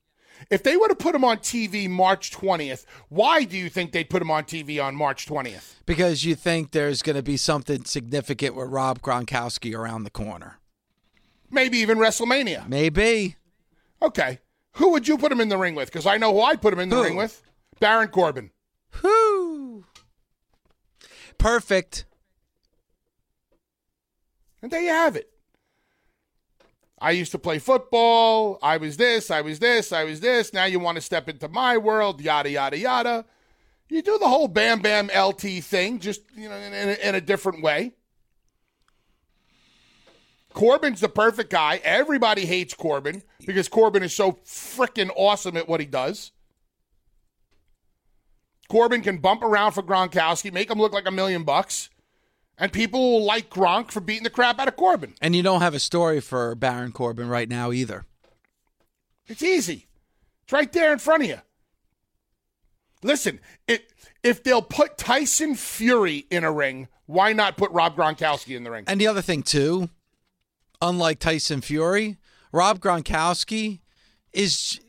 If 0.49 0.63
they 0.63 0.77
were 0.77 0.87
to 0.87 0.95
put 0.95 1.15
him 1.15 1.23
on 1.23 1.37
TV 1.37 1.89
March 1.89 2.31
twentieth, 2.31 2.85
why 3.09 3.43
do 3.43 3.57
you 3.57 3.69
think 3.69 3.91
they'd 3.91 4.09
put 4.09 4.21
him 4.21 4.31
on 4.31 4.43
TV 4.43 4.83
on 4.83 4.95
March 4.95 5.25
twentieth? 5.25 5.81
Because 5.85 6.25
you 6.25 6.35
think 6.35 6.71
there's 6.71 7.01
going 7.01 7.15
to 7.15 7.23
be 7.23 7.37
something 7.37 7.85
significant 7.85 8.55
with 8.55 8.69
Rob 8.69 9.01
Gronkowski 9.01 9.75
around 9.75 10.03
the 10.03 10.09
corner. 10.09 10.59
Maybe 11.49 11.77
even 11.79 11.97
WrestleMania. 11.97 12.67
Maybe. 12.67 13.35
Okay, 14.01 14.39
who 14.73 14.89
would 14.91 15.07
you 15.07 15.17
put 15.17 15.31
him 15.31 15.39
in 15.41 15.49
the 15.49 15.57
ring 15.57 15.75
with? 15.75 15.91
Because 15.91 16.05
I 16.05 16.17
know 16.17 16.33
who 16.33 16.41
I'd 16.41 16.61
put 16.61 16.73
him 16.73 16.79
in 16.79 16.89
the 16.89 16.95
Who? 16.97 17.03
ring 17.03 17.15
with. 17.15 17.41
Baron 17.79 18.07
Corbin. 18.09 18.51
Whoo. 19.01 19.85
Perfect. 21.37 22.05
And 24.61 24.71
there 24.71 24.81
you 24.81 24.89
have 24.89 25.15
it. 25.15 25.29
I 27.03 27.11
used 27.11 27.33
to 27.33 27.37
play 27.37 27.59
football. 27.59 28.57
I 28.63 28.77
was 28.77 28.95
this, 28.95 29.29
I 29.29 29.41
was 29.41 29.59
this, 29.59 29.91
I 29.91 30.05
was 30.05 30.21
this. 30.21 30.53
Now 30.53 30.63
you 30.63 30.79
want 30.79 30.95
to 30.95 31.01
step 31.01 31.27
into 31.27 31.49
my 31.49 31.77
world, 31.77 32.21
yada, 32.21 32.49
yada, 32.49 32.77
yada. 32.77 33.25
You 33.89 34.01
do 34.01 34.17
the 34.17 34.29
whole 34.29 34.47
Bam 34.47 34.81
Bam 34.81 35.07
LT 35.13 35.61
thing, 35.61 35.99
just, 35.99 36.21
you 36.33 36.47
know, 36.47 36.55
in, 36.55 36.73
in, 36.73 36.89
a, 36.89 37.09
in 37.09 37.15
a 37.15 37.19
different 37.19 37.61
way. 37.61 37.91
Corbin's 40.53 41.01
the 41.01 41.09
perfect 41.09 41.49
guy. 41.49 41.81
Everybody 41.83 42.45
hates 42.45 42.73
Corbin 42.73 43.21
because 43.45 43.67
Corbin 43.67 44.01
is 44.01 44.15
so 44.15 44.39
freaking 44.45 45.11
awesome 45.17 45.57
at 45.57 45.67
what 45.67 45.81
he 45.81 45.85
does. 45.85 46.31
Corbin 48.69 49.01
can 49.01 49.17
bump 49.17 49.43
around 49.43 49.73
for 49.73 49.83
Gronkowski, 49.83 50.53
make 50.53 50.69
him 50.69 50.79
look 50.79 50.93
like 50.93 51.05
a 51.05 51.11
million 51.11 51.43
bucks. 51.43 51.89
And 52.57 52.71
people 52.71 52.99
will 52.99 53.25
like 53.25 53.49
Gronk 53.49 53.91
for 53.91 53.99
beating 53.99 54.23
the 54.23 54.29
crap 54.29 54.59
out 54.59 54.67
of 54.67 54.75
Corbin. 54.75 55.15
And 55.21 55.35
you 55.35 55.41
don't 55.41 55.61
have 55.61 55.73
a 55.73 55.79
story 55.79 56.21
for 56.21 56.53
Baron 56.55 56.91
Corbin 56.91 57.27
right 57.27 57.49
now 57.49 57.71
either. 57.71 58.05
It's 59.27 59.41
easy. 59.41 59.87
It's 60.43 60.53
right 60.53 60.71
there 60.71 60.93
in 60.93 60.99
front 60.99 61.23
of 61.23 61.29
you. 61.29 61.39
Listen, 63.01 63.39
it, 63.67 63.91
if 64.23 64.43
they'll 64.43 64.61
put 64.61 64.97
Tyson 64.97 65.55
Fury 65.55 66.25
in 66.29 66.43
a 66.43 66.51
ring, 66.51 66.87
why 67.05 67.33
not 67.33 67.57
put 67.57 67.71
Rob 67.71 67.95
Gronkowski 67.95 68.55
in 68.55 68.63
the 68.63 68.71
ring? 68.71 68.85
And 68.87 68.99
the 69.01 69.07
other 69.07 69.21
thing 69.21 69.43
too, 69.43 69.89
unlike 70.81 71.19
Tyson 71.19 71.61
Fury, 71.61 72.17
Rob 72.51 72.79
Gronkowski 72.79 73.79
is 74.31 74.79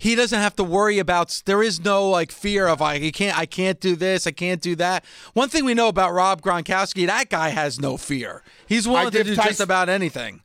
he 0.00 0.14
doesn't 0.14 0.40
have 0.40 0.56
to 0.56 0.64
worry 0.64 0.98
about 0.98 1.42
there 1.44 1.62
is 1.62 1.78
no 1.78 2.08
like 2.08 2.32
fear 2.32 2.66
of 2.66 2.80
like 2.80 3.02
he 3.02 3.12
can't 3.12 3.38
I 3.38 3.44
can't 3.46 3.78
do 3.78 3.94
this, 3.94 4.26
I 4.26 4.30
can't 4.32 4.60
do 4.60 4.74
that. 4.76 5.04
One 5.34 5.50
thing 5.50 5.64
we 5.64 5.74
know 5.74 5.88
about 5.88 6.12
Rob 6.12 6.40
Gronkowski, 6.40 7.06
that 7.06 7.28
guy 7.28 7.50
has 7.50 7.78
no 7.78 7.96
fear. 7.96 8.42
He's 8.66 8.88
willing 8.88 9.10
to 9.10 9.22
do 9.22 9.36
just 9.36 9.60
about 9.60 9.88
anything. 9.90 10.40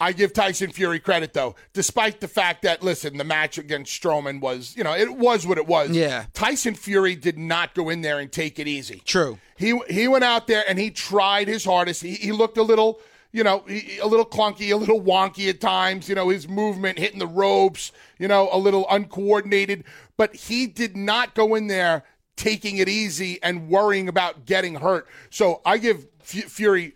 I 0.00 0.12
give 0.12 0.32
Tyson 0.32 0.70
Fury 0.70 1.00
credit 1.00 1.34
though, 1.34 1.56
despite 1.72 2.20
the 2.20 2.28
fact 2.28 2.62
that 2.62 2.82
listen, 2.84 3.18
the 3.18 3.24
match 3.24 3.58
against 3.58 4.00
Strowman 4.00 4.40
was, 4.40 4.74
you 4.76 4.84
know, 4.84 4.94
it 4.94 5.16
was 5.16 5.44
what 5.46 5.58
it 5.58 5.66
was. 5.66 5.90
Yeah. 5.90 6.26
Tyson 6.32 6.74
Fury 6.74 7.16
did 7.16 7.36
not 7.36 7.74
go 7.74 7.90
in 7.90 8.00
there 8.00 8.20
and 8.20 8.30
take 8.30 8.58
it 8.60 8.68
easy. 8.68 9.02
True. 9.04 9.38
He 9.56 9.78
he 9.90 10.08
went 10.08 10.24
out 10.24 10.46
there 10.46 10.64
and 10.66 10.78
he 10.78 10.90
tried 10.90 11.48
his 11.48 11.64
hardest. 11.64 12.02
He, 12.02 12.14
he 12.14 12.32
looked 12.32 12.56
a 12.56 12.62
little, 12.62 13.00
you 13.32 13.44
know, 13.44 13.64
he- 13.68 13.98
a 13.98 14.06
little 14.06 14.26
clunky, 14.26 14.70
a 14.72 14.76
little 14.76 15.00
wonky 15.00 15.48
at 15.48 15.60
times. 15.60 16.08
You 16.08 16.14
know, 16.14 16.28
his 16.28 16.48
movement 16.48 16.98
hitting 16.98 17.18
the 17.18 17.26
ropes, 17.26 17.92
you 18.18 18.28
know, 18.28 18.48
a 18.52 18.58
little 18.58 18.86
uncoordinated. 18.90 19.84
But 20.16 20.34
he 20.34 20.66
did 20.66 20.96
not 20.96 21.34
go 21.34 21.54
in 21.54 21.66
there 21.68 22.04
taking 22.36 22.78
it 22.78 22.88
easy 22.88 23.42
and 23.42 23.68
worrying 23.68 24.08
about 24.08 24.46
getting 24.46 24.76
hurt. 24.76 25.06
So 25.30 25.60
I 25.64 25.78
give 25.78 26.06
Fu- 26.22 26.40
Fury 26.42 26.94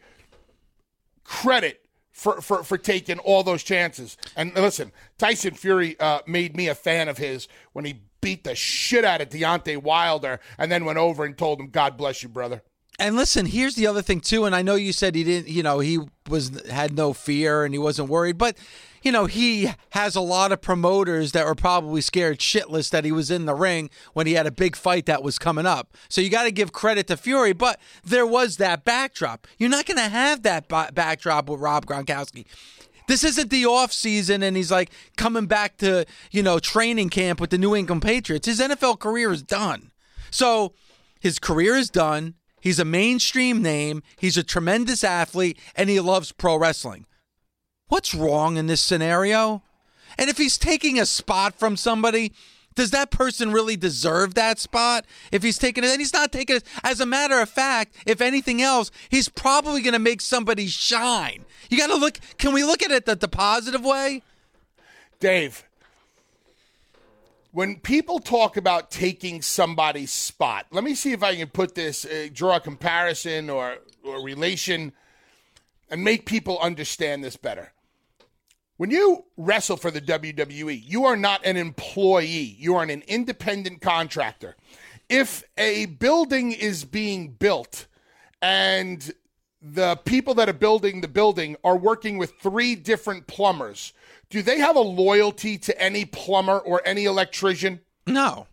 credit 1.22 1.80
for, 2.12 2.40
for, 2.40 2.62
for 2.62 2.78
taking 2.78 3.18
all 3.18 3.42
those 3.42 3.62
chances. 3.62 4.16
And 4.36 4.54
listen, 4.54 4.92
Tyson 5.18 5.54
Fury 5.54 5.98
uh, 6.00 6.20
made 6.26 6.56
me 6.56 6.68
a 6.68 6.74
fan 6.74 7.08
of 7.08 7.18
his 7.18 7.48
when 7.72 7.84
he 7.84 8.00
beat 8.20 8.44
the 8.44 8.54
shit 8.54 9.04
out 9.04 9.20
of 9.20 9.28
Deontay 9.28 9.82
Wilder 9.82 10.40
and 10.56 10.72
then 10.72 10.84
went 10.84 10.98
over 10.98 11.24
and 11.24 11.36
told 11.36 11.60
him, 11.60 11.68
God 11.68 11.96
bless 11.96 12.22
you, 12.22 12.28
brother. 12.28 12.62
And 12.98 13.16
listen, 13.16 13.46
here's 13.46 13.74
the 13.74 13.86
other 13.86 14.02
thing 14.02 14.20
too. 14.20 14.44
And 14.44 14.54
I 14.54 14.62
know 14.62 14.76
you 14.76 14.92
said 14.92 15.14
he 15.14 15.24
didn't, 15.24 15.48
you 15.48 15.62
know, 15.62 15.80
he 15.80 15.98
was 16.28 16.62
had 16.70 16.96
no 16.96 17.12
fear 17.12 17.64
and 17.64 17.74
he 17.74 17.78
wasn't 17.78 18.08
worried, 18.08 18.38
but 18.38 18.56
you 19.02 19.12
know, 19.12 19.26
he 19.26 19.70
has 19.90 20.16
a 20.16 20.20
lot 20.22 20.50
of 20.50 20.62
promoters 20.62 21.32
that 21.32 21.44
were 21.44 21.54
probably 21.54 22.00
scared 22.00 22.38
shitless 22.38 22.88
that 22.90 23.04
he 23.04 23.12
was 23.12 23.30
in 23.30 23.44
the 23.44 23.54
ring 23.54 23.90
when 24.14 24.26
he 24.26 24.32
had 24.32 24.46
a 24.46 24.50
big 24.50 24.74
fight 24.74 25.04
that 25.06 25.22
was 25.22 25.38
coming 25.38 25.66
up. 25.66 25.94
So 26.08 26.22
you 26.22 26.30
got 26.30 26.44
to 26.44 26.50
give 26.50 26.72
credit 26.72 27.06
to 27.08 27.18
Fury, 27.18 27.52
but 27.52 27.78
there 28.02 28.26
was 28.26 28.56
that 28.56 28.84
backdrop. 28.84 29.46
You're 29.58 29.68
not 29.68 29.84
going 29.84 29.98
to 29.98 30.08
have 30.08 30.42
that 30.44 30.68
ba- 30.68 30.90
backdrop 30.94 31.50
with 31.50 31.60
Rob 31.60 31.84
Gronkowski. 31.84 32.46
This 33.06 33.22
isn't 33.24 33.50
the 33.50 33.66
off 33.66 33.92
season 33.92 34.42
and 34.42 34.56
he's 34.56 34.70
like 34.70 34.90
coming 35.18 35.44
back 35.44 35.76
to, 35.78 36.06
you 36.30 36.42
know, 36.42 36.58
training 36.58 37.10
camp 37.10 37.40
with 37.40 37.50
the 37.50 37.58
New 37.58 37.76
England 37.76 38.00
Patriots. 38.00 38.46
His 38.46 38.58
NFL 38.58 39.00
career 39.00 39.30
is 39.30 39.42
done. 39.42 39.90
So 40.30 40.72
his 41.20 41.38
career 41.38 41.76
is 41.76 41.90
done. 41.90 42.34
He's 42.64 42.78
a 42.78 42.84
mainstream 42.84 43.60
name. 43.60 44.02
He's 44.16 44.38
a 44.38 44.42
tremendous 44.42 45.04
athlete 45.04 45.58
and 45.76 45.90
he 45.90 46.00
loves 46.00 46.32
pro 46.32 46.56
wrestling. 46.56 47.04
What's 47.88 48.14
wrong 48.14 48.56
in 48.56 48.68
this 48.68 48.80
scenario? 48.80 49.62
And 50.16 50.30
if 50.30 50.38
he's 50.38 50.56
taking 50.56 50.98
a 50.98 51.04
spot 51.04 51.58
from 51.58 51.76
somebody, 51.76 52.32
does 52.74 52.90
that 52.92 53.10
person 53.10 53.52
really 53.52 53.76
deserve 53.76 54.32
that 54.34 54.58
spot? 54.58 55.04
If 55.30 55.42
he's 55.42 55.58
taking 55.58 55.84
it, 55.84 55.90
and 55.90 56.00
he's 56.00 56.14
not 56.14 56.32
taking 56.32 56.56
it. 56.56 56.64
As 56.82 57.00
a 57.00 57.06
matter 57.06 57.38
of 57.38 57.50
fact, 57.50 57.96
if 58.06 58.22
anything 58.22 58.62
else, 58.62 58.90
he's 59.10 59.28
probably 59.28 59.82
going 59.82 59.92
to 59.92 59.98
make 59.98 60.22
somebody 60.22 60.66
shine. 60.66 61.44
You 61.68 61.76
got 61.76 61.88
to 61.88 61.96
look. 61.96 62.18
Can 62.38 62.54
we 62.54 62.64
look 62.64 62.82
at 62.82 62.90
it 62.90 63.04
the, 63.04 63.14
the 63.14 63.28
positive 63.28 63.84
way? 63.84 64.22
Dave, 65.20 65.63
when 67.54 67.76
people 67.76 68.18
talk 68.18 68.56
about 68.56 68.90
taking 68.90 69.40
somebody's 69.40 70.10
spot, 70.10 70.66
let 70.72 70.82
me 70.82 70.96
see 70.96 71.12
if 71.12 71.22
I 71.22 71.36
can 71.36 71.46
put 71.46 71.76
this, 71.76 72.04
uh, 72.04 72.26
draw 72.32 72.56
a 72.56 72.60
comparison 72.60 73.48
or, 73.48 73.76
or 74.04 74.24
relation 74.24 74.92
and 75.88 76.02
make 76.02 76.26
people 76.26 76.58
understand 76.58 77.22
this 77.22 77.36
better. 77.36 77.72
When 78.76 78.90
you 78.90 79.26
wrestle 79.36 79.76
for 79.76 79.92
the 79.92 80.00
WWE, 80.00 80.82
you 80.84 81.04
are 81.04 81.16
not 81.16 81.46
an 81.46 81.56
employee, 81.56 82.56
you 82.58 82.74
are 82.74 82.82
an 82.82 83.04
independent 83.06 83.80
contractor. 83.80 84.56
If 85.08 85.44
a 85.56 85.86
building 85.86 86.50
is 86.50 86.84
being 86.84 87.34
built 87.34 87.86
and 88.42 89.14
the 89.62 89.94
people 90.04 90.34
that 90.34 90.48
are 90.48 90.54
building 90.54 91.02
the 91.02 91.08
building 91.08 91.54
are 91.62 91.76
working 91.76 92.18
with 92.18 92.32
three 92.40 92.74
different 92.74 93.28
plumbers, 93.28 93.92
do 94.34 94.42
they 94.42 94.58
have 94.58 94.74
a 94.74 94.80
loyalty 94.80 95.56
to 95.56 95.80
any 95.80 96.04
plumber 96.04 96.58
or 96.58 96.82
any 96.84 97.04
electrician? 97.04 97.78
No. 98.04 98.48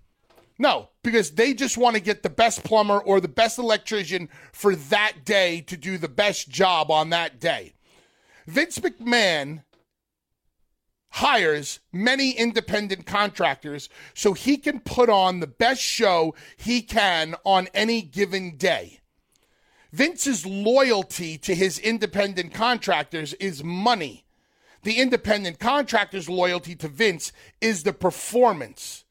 No, 0.60 0.90
because 1.02 1.32
they 1.32 1.56
just 1.56 1.76
want 1.76 1.96
to 1.96 2.00
get 2.00 2.22
the 2.22 2.30
best 2.30 2.64
plumber 2.64 3.00
or 3.00 3.20
the 3.20 3.28
best 3.28 3.58
electrician 3.58 4.30
for 4.54 4.76
that 4.76 5.26
day 5.26 5.60
to 5.62 5.76
do 5.76 5.98
the 5.98 6.08
best 6.08 6.50
job 6.50 6.92
on 6.92 7.10
that 7.10 7.40
day. 7.40 7.74
Vince 8.46 8.78
McMahon 8.78 9.64
hires 11.14 11.80
many 11.92 12.30
independent 12.34 13.08
contractors 13.08 13.90
so 14.14 14.34
he 14.34 14.58
can 14.58 14.82
put 14.82 15.10
on 15.10 15.40
the 15.40 15.48
best 15.48 15.82
show 15.82 16.36
he 16.58 16.84
can 16.84 17.34
on 17.44 17.68
any 17.74 18.04
given 18.04 18.56
day. 18.56 19.00
Vince's 19.92 20.46
loyalty 20.46 21.40
to 21.40 21.56
his 21.56 21.80
independent 21.80 22.54
contractors 22.54 23.34
is 23.34 23.64
money. 23.64 24.26
The 24.84 25.00
independent 25.00 25.60
contractor's 25.60 26.30
loyalty 26.30 26.76
to 26.76 26.88
Vince 26.88 27.32
is 27.60 27.84
the 27.84 27.94
performance. 27.94 29.04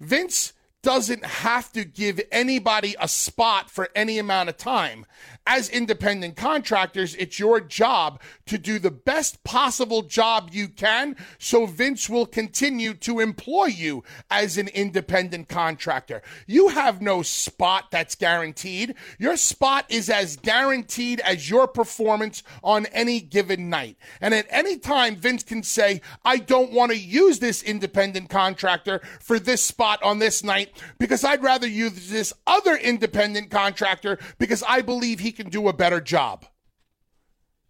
Vince 0.00 0.53
doesn't 0.84 1.24
have 1.24 1.72
to 1.72 1.82
give 1.82 2.20
anybody 2.30 2.94
a 3.00 3.08
spot 3.08 3.70
for 3.70 3.88
any 3.96 4.18
amount 4.18 4.50
of 4.50 4.58
time. 4.58 5.06
As 5.46 5.70
independent 5.70 6.36
contractors, 6.36 7.14
it's 7.16 7.38
your 7.38 7.58
job 7.58 8.20
to 8.46 8.58
do 8.58 8.78
the 8.78 8.90
best 8.90 9.44
possible 9.44 10.02
job 10.02 10.50
you 10.52 10.68
can 10.68 11.16
so 11.38 11.64
Vince 11.66 12.08
will 12.08 12.26
continue 12.26 12.92
to 12.94 13.20
employ 13.20 13.66
you 13.66 14.04
as 14.30 14.58
an 14.58 14.68
independent 14.68 15.48
contractor. 15.48 16.22
You 16.46 16.68
have 16.68 17.00
no 17.00 17.22
spot 17.22 17.90
that's 17.90 18.14
guaranteed. 18.14 18.94
Your 19.18 19.36
spot 19.36 19.86
is 19.88 20.10
as 20.10 20.36
guaranteed 20.36 21.20
as 21.20 21.48
your 21.48 21.66
performance 21.66 22.42
on 22.62 22.86
any 22.86 23.20
given 23.20 23.70
night. 23.70 23.96
And 24.20 24.34
at 24.34 24.46
any 24.50 24.78
time, 24.78 25.16
Vince 25.16 25.42
can 25.42 25.62
say, 25.62 26.02
I 26.24 26.38
don't 26.38 26.72
want 26.72 26.92
to 26.92 26.98
use 26.98 27.38
this 27.38 27.62
independent 27.62 28.28
contractor 28.28 29.00
for 29.20 29.38
this 29.38 29.62
spot 29.62 30.02
on 30.02 30.18
this 30.18 30.44
night 30.44 30.73
because 30.98 31.24
I'd 31.24 31.42
rather 31.42 31.66
use 31.66 32.10
this 32.10 32.32
other 32.46 32.76
independent 32.76 33.50
contractor 33.50 34.18
because 34.38 34.62
I 34.66 34.82
believe 34.82 35.20
he 35.20 35.32
can 35.32 35.48
do 35.48 35.68
a 35.68 35.72
better 35.72 36.00
job. 36.00 36.46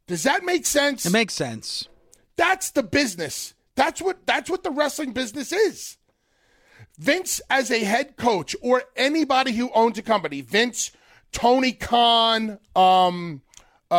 Does 0.06 0.22
that 0.24 0.44
make 0.44 0.66
sense? 0.66 1.06
It 1.06 1.12
makes 1.12 1.34
sense. 1.34 1.88
That's 2.36 2.70
the 2.70 2.82
business. 2.82 3.54
That's 3.74 4.00
what 4.00 4.26
that's 4.26 4.50
what 4.50 4.62
the 4.62 4.70
wrestling 4.70 5.12
business 5.12 5.52
is. 5.52 5.96
Vince 6.98 7.40
as 7.50 7.70
a 7.70 7.82
head 7.82 8.16
coach 8.16 8.54
or 8.62 8.82
anybody 8.96 9.52
who 9.52 9.70
owns 9.74 9.98
a 9.98 10.02
company, 10.02 10.40
Vince 10.42 10.92
Tony 11.32 11.72
Khan, 11.72 12.58
um, 12.76 13.42
uh, 13.90 13.94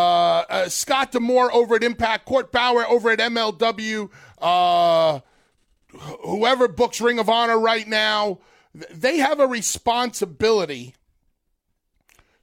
uh, 0.49 0.69
Scott 0.69 1.11
D'Amore 1.11 1.53
over 1.53 1.75
at 1.75 1.83
Impact, 1.83 2.25
Court 2.25 2.51
Bauer 2.51 2.87
over 2.87 3.11
at 3.11 3.19
MLW, 3.19 4.09
uh, 4.41 5.19
whoever 6.23 6.67
books 6.67 7.01
Ring 7.01 7.19
of 7.19 7.29
Honor 7.29 7.59
right 7.59 7.87
now, 7.87 8.39
they 8.91 9.17
have 9.17 9.39
a 9.39 9.47
responsibility 9.47 10.95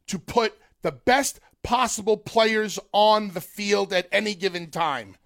to 0.07 0.19
put 0.19 0.55
the 0.83 0.93
best 0.93 1.41
possible 1.63 2.17
players 2.17 2.79
on 2.93 3.31
the 3.31 3.41
field 3.41 3.93
at 3.93 4.09
any 4.11 4.35
given 4.35 4.71
time. 4.71 5.17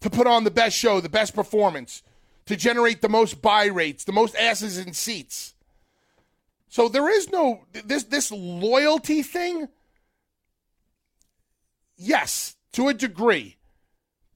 To 0.00 0.10
put 0.10 0.26
on 0.26 0.44
the 0.44 0.50
best 0.50 0.76
show, 0.76 1.00
the 1.00 1.08
best 1.08 1.34
performance, 1.34 2.02
to 2.46 2.56
generate 2.56 3.02
the 3.02 3.08
most 3.08 3.40
buy 3.40 3.66
rates, 3.66 4.04
the 4.04 4.12
most 4.12 4.34
asses 4.34 4.76
in 4.76 4.94
seats. 4.94 5.54
So 6.68 6.88
there 6.88 7.08
is 7.08 7.30
no 7.30 7.66
this 7.72 8.04
this 8.04 8.32
loyalty 8.32 9.22
thing. 9.22 9.68
Yes, 11.96 12.56
to 12.72 12.88
a 12.88 12.94
degree, 12.94 13.58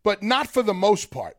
but 0.04 0.22
not 0.22 0.46
for 0.46 0.62
the 0.62 0.74
most 0.74 1.10
part. 1.10 1.36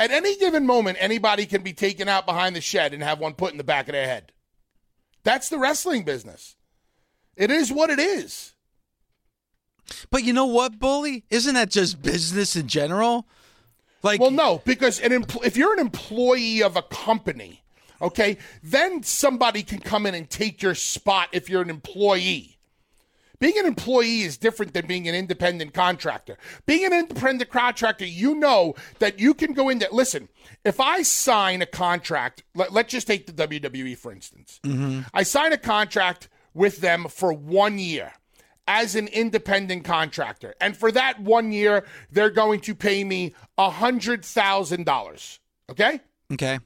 At 0.00 0.10
any 0.10 0.34
given 0.38 0.64
moment, 0.64 0.96
anybody 0.98 1.44
can 1.44 1.62
be 1.62 1.74
taken 1.74 2.08
out 2.08 2.24
behind 2.24 2.56
the 2.56 2.62
shed 2.62 2.94
and 2.94 3.02
have 3.02 3.20
one 3.20 3.34
put 3.34 3.52
in 3.52 3.58
the 3.58 3.64
back 3.64 3.86
of 3.86 3.92
their 3.92 4.06
head. 4.06 4.32
That's 5.24 5.50
the 5.50 5.58
wrestling 5.58 6.04
business. 6.04 6.56
It 7.36 7.50
is 7.50 7.70
what 7.70 7.90
it 7.90 7.98
is. 7.98 8.54
But 10.10 10.24
you 10.24 10.32
know 10.32 10.46
what, 10.46 10.78
bully? 10.78 11.24
Isn't 11.28 11.54
that 11.54 11.70
just 11.70 12.00
business 12.00 12.56
in 12.56 12.66
general? 12.66 13.26
Like, 14.02 14.22
Well, 14.22 14.30
no, 14.30 14.62
because 14.64 15.00
an 15.00 15.10
empl- 15.10 15.44
if 15.44 15.58
you're 15.58 15.74
an 15.74 15.80
employee 15.80 16.62
of 16.62 16.76
a 16.76 16.82
company, 16.82 17.62
okay, 18.00 18.38
then 18.62 19.02
somebody 19.02 19.62
can 19.62 19.80
come 19.80 20.06
in 20.06 20.14
and 20.14 20.30
take 20.30 20.62
your 20.62 20.74
spot 20.74 21.28
if 21.32 21.50
you're 21.50 21.60
an 21.60 21.68
employee. 21.68 22.56
Being 23.40 23.58
an 23.58 23.66
employee 23.66 24.20
is 24.20 24.36
different 24.36 24.74
than 24.74 24.86
being 24.86 25.08
an 25.08 25.14
independent 25.14 25.72
contractor. 25.72 26.36
Being 26.66 26.84
an 26.84 26.92
independent 26.92 27.50
contractor, 27.50 28.04
you 28.04 28.34
know 28.34 28.74
that 28.98 29.18
you 29.18 29.32
can 29.32 29.54
go 29.54 29.70
in 29.70 29.78
there. 29.78 29.88
Listen, 29.90 30.28
if 30.64 30.78
I 30.78 31.02
sign 31.02 31.62
a 31.62 31.66
contract, 31.66 32.44
let, 32.54 32.72
let's 32.72 32.92
just 32.92 33.06
take 33.06 33.26
the 33.26 33.32
WWE 33.32 33.96
for 33.96 34.12
instance. 34.12 34.60
Mm-hmm. 34.62 35.00
I 35.14 35.22
sign 35.22 35.52
a 35.52 35.58
contract 35.58 36.28
with 36.52 36.82
them 36.82 37.06
for 37.08 37.32
one 37.32 37.78
year 37.78 38.12
as 38.68 38.94
an 38.94 39.08
independent 39.08 39.84
contractor. 39.84 40.54
And 40.60 40.76
for 40.76 40.92
that 40.92 41.20
one 41.20 41.50
year, 41.50 41.86
they're 42.12 42.30
going 42.30 42.60
to 42.60 42.74
pay 42.74 43.02
me 43.02 43.34
$100,000. 43.58 45.38
Okay? 45.70 46.00
okay, 46.32 46.58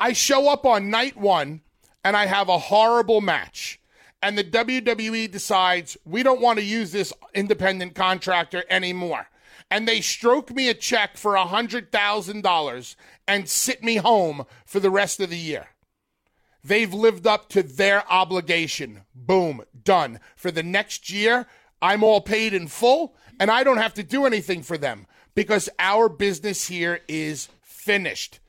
I 0.00 0.12
show 0.12 0.48
up 0.48 0.66
on 0.66 0.90
night 0.90 1.16
one 1.16 1.60
and 2.02 2.16
I 2.16 2.26
have 2.26 2.48
a 2.48 2.58
horrible 2.58 3.20
match. 3.20 3.80
And 4.22 4.36
the 4.36 4.44
WWE 4.44 5.30
decides 5.30 5.96
we 6.04 6.22
don't 6.22 6.40
want 6.40 6.58
to 6.58 6.64
use 6.64 6.92
this 6.92 7.12
independent 7.34 7.94
contractor 7.94 8.64
anymore. 8.70 9.28
And 9.70 9.86
they 9.86 10.00
stroke 10.00 10.50
me 10.50 10.68
a 10.68 10.74
check 10.74 11.16
for 11.16 11.34
$100,000 11.34 12.96
and 13.28 13.48
sit 13.48 13.82
me 13.82 13.96
home 13.96 14.46
for 14.64 14.80
the 14.80 14.90
rest 14.90 15.20
of 15.20 15.30
the 15.30 15.38
year. 15.38 15.68
They've 16.62 16.92
lived 16.92 17.26
up 17.26 17.48
to 17.50 17.62
their 17.62 18.10
obligation. 18.10 19.02
Boom, 19.14 19.62
done. 19.84 20.20
For 20.34 20.50
the 20.50 20.62
next 20.62 21.10
year, 21.10 21.46
I'm 21.80 22.02
all 22.02 22.20
paid 22.20 22.54
in 22.54 22.68
full 22.68 23.14
and 23.38 23.50
I 23.50 23.62
don't 23.62 23.76
have 23.76 23.94
to 23.94 24.02
do 24.02 24.26
anything 24.26 24.62
for 24.62 24.78
them 24.78 25.06
because 25.34 25.68
our 25.78 26.08
business 26.08 26.68
here 26.68 27.00
is 27.06 27.48
finished. 27.62 28.40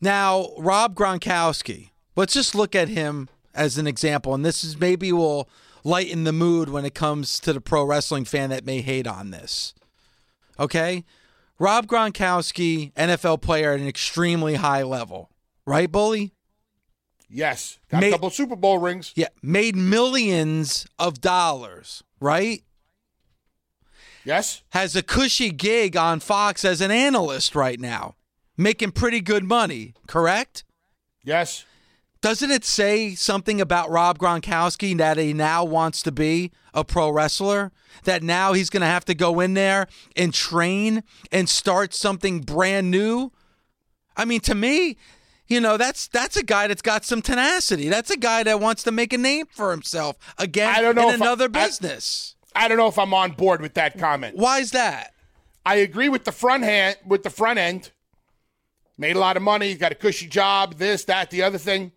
Now, 0.00 0.50
Rob 0.58 0.94
Gronkowski, 0.94 1.90
let's 2.14 2.34
just 2.34 2.54
look 2.54 2.74
at 2.74 2.88
him 2.88 3.28
as 3.54 3.78
an 3.78 3.86
example. 3.86 4.34
And 4.34 4.44
this 4.44 4.62
is 4.64 4.78
maybe 4.78 5.12
will 5.12 5.48
lighten 5.84 6.24
the 6.24 6.32
mood 6.32 6.68
when 6.68 6.84
it 6.84 6.94
comes 6.94 7.40
to 7.40 7.52
the 7.52 7.60
pro 7.60 7.84
wrestling 7.84 8.24
fan 8.24 8.50
that 8.50 8.64
may 8.64 8.80
hate 8.80 9.06
on 9.06 9.30
this. 9.30 9.74
Okay? 10.58 11.04
Rob 11.58 11.86
Gronkowski, 11.86 12.92
NFL 12.94 13.40
player 13.42 13.72
at 13.72 13.80
an 13.80 13.86
extremely 13.88 14.54
high 14.56 14.82
level. 14.82 15.30
Right, 15.66 15.90
Bully? 15.90 16.32
Yes, 17.28 17.78
got 17.88 18.02
Ma- 18.02 18.08
a 18.08 18.10
couple 18.10 18.30
Super 18.30 18.56
Bowl 18.56 18.78
rings. 18.78 19.12
Yeah. 19.14 19.28
Made 19.42 19.74
millions 19.76 20.86
of 20.98 21.20
dollars, 21.20 22.02
right? 22.20 22.62
Yes, 24.24 24.62
Has 24.70 24.94
a 24.94 25.02
cushy 25.02 25.50
gig 25.50 25.96
on 25.96 26.20
Fox 26.20 26.64
as 26.64 26.80
an 26.80 26.92
analyst 26.92 27.56
right 27.56 27.80
now, 27.80 28.14
making 28.56 28.92
pretty 28.92 29.20
good 29.20 29.42
money, 29.44 29.94
correct? 30.06 30.64
yes. 31.24 31.64
Doesn't 32.22 32.52
it 32.52 32.64
say 32.64 33.16
something 33.16 33.60
about 33.60 33.90
Rob 33.90 34.16
Gronkowski 34.16 34.96
that 34.96 35.18
he 35.18 35.32
now 35.34 35.64
wants 35.64 36.02
to 36.04 36.12
be 36.12 36.52
a 36.72 36.84
pro 36.84 37.10
wrestler? 37.10 37.72
That 38.04 38.22
now 38.22 38.52
he's 38.52 38.70
going 38.70 38.80
to 38.80 38.86
have 38.86 39.04
to 39.06 39.14
go 39.14 39.40
in 39.40 39.54
there 39.54 39.88
and 40.16 40.32
train 40.32 41.02
and 41.32 41.48
start 41.48 41.92
something 41.92 42.40
brand 42.40 42.90
new? 42.92 43.32
I 44.16 44.24
mean, 44.24 44.40
to 44.42 44.54
me, 44.54 44.96
you 45.48 45.60
know, 45.60 45.76
that's 45.76 46.06
that's 46.06 46.36
a 46.36 46.44
guy 46.44 46.68
that's 46.68 46.80
got 46.80 47.04
some 47.04 47.22
tenacity. 47.22 47.88
That's 47.88 48.10
a 48.10 48.16
guy 48.16 48.44
that 48.44 48.60
wants 48.60 48.84
to 48.84 48.92
make 48.92 49.12
a 49.12 49.18
name 49.18 49.46
for 49.50 49.72
himself 49.72 50.16
again 50.38 50.72
I 50.74 50.80
don't 50.80 50.94
know 50.94 51.08
in 51.08 51.20
I- 51.20 51.26
another 51.26 51.46
I- 51.46 51.48
business. 51.66 52.36
I 52.54 52.68
don't 52.68 52.76
know 52.76 52.86
if 52.86 52.98
I'm 52.98 53.14
on 53.14 53.32
board 53.32 53.60
with 53.62 53.74
that 53.74 53.98
comment. 53.98 54.36
Why 54.36 54.60
is 54.60 54.70
that? 54.72 55.12
I 55.66 55.76
agree 55.76 56.08
with 56.08 56.24
the 56.24 56.32
front 56.32 56.64
hand 56.64 56.98
with 57.06 57.22
the 57.24 57.30
front 57.30 57.58
end. 57.58 57.90
Made 58.98 59.16
a 59.16 59.18
lot 59.18 59.36
of 59.36 59.42
money, 59.42 59.74
got 59.74 59.90
a 59.90 59.94
cushy 59.94 60.26
job, 60.26 60.74
this, 60.74 61.04
that, 61.04 61.30
the 61.30 61.42
other 61.42 61.58
thing. 61.58 61.92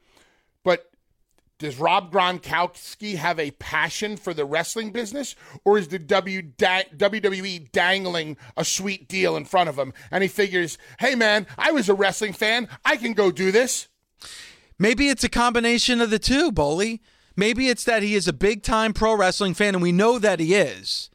Does 1.57 1.79
Rob 1.79 2.11
Gronkowski 2.11 3.15
have 3.15 3.39
a 3.39 3.51
passion 3.51 4.17
for 4.17 4.33
the 4.33 4.43
wrestling 4.43 4.91
business, 4.91 5.35
or 5.63 5.77
is 5.77 5.87
the 5.87 5.99
WWE 5.99 7.71
dangling 7.71 8.35
a 8.57 8.65
sweet 8.65 9.07
deal 9.07 9.37
in 9.37 9.45
front 9.45 9.69
of 9.69 9.79
him, 9.79 9.93
and 10.11 10.21
he 10.21 10.27
figures, 10.27 10.77
"Hey, 10.99 11.15
man, 11.15 11.47
I 11.57 11.71
was 11.71 11.87
a 11.87 11.93
wrestling 11.93 12.33
fan. 12.33 12.67
I 12.83 12.97
can 12.97 13.13
go 13.13 13.31
do 13.31 13.53
this." 13.53 13.87
Maybe 14.77 15.07
it's 15.07 15.23
a 15.23 15.29
combination 15.29 16.01
of 16.01 16.09
the 16.09 16.19
two, 16.19 16.51
Bully. 16.51 17.01
Maybe 17.37 17.69
it's 17.69 17.85
that 17.85 18.03
he 18.03 18.15
is 18.15 18.27
a 18.27 18.33
big 18.33 18.61
time 18.61 18.91
pro 18.91 19.15
wrestling 19.15 19.53
fan, 19.53 19.75
and 19.75 19.81
we 19.81 19.93
know 19.93 20.19
that 20.19 20.41
he 20.41 20.55
is. 20.55 21.09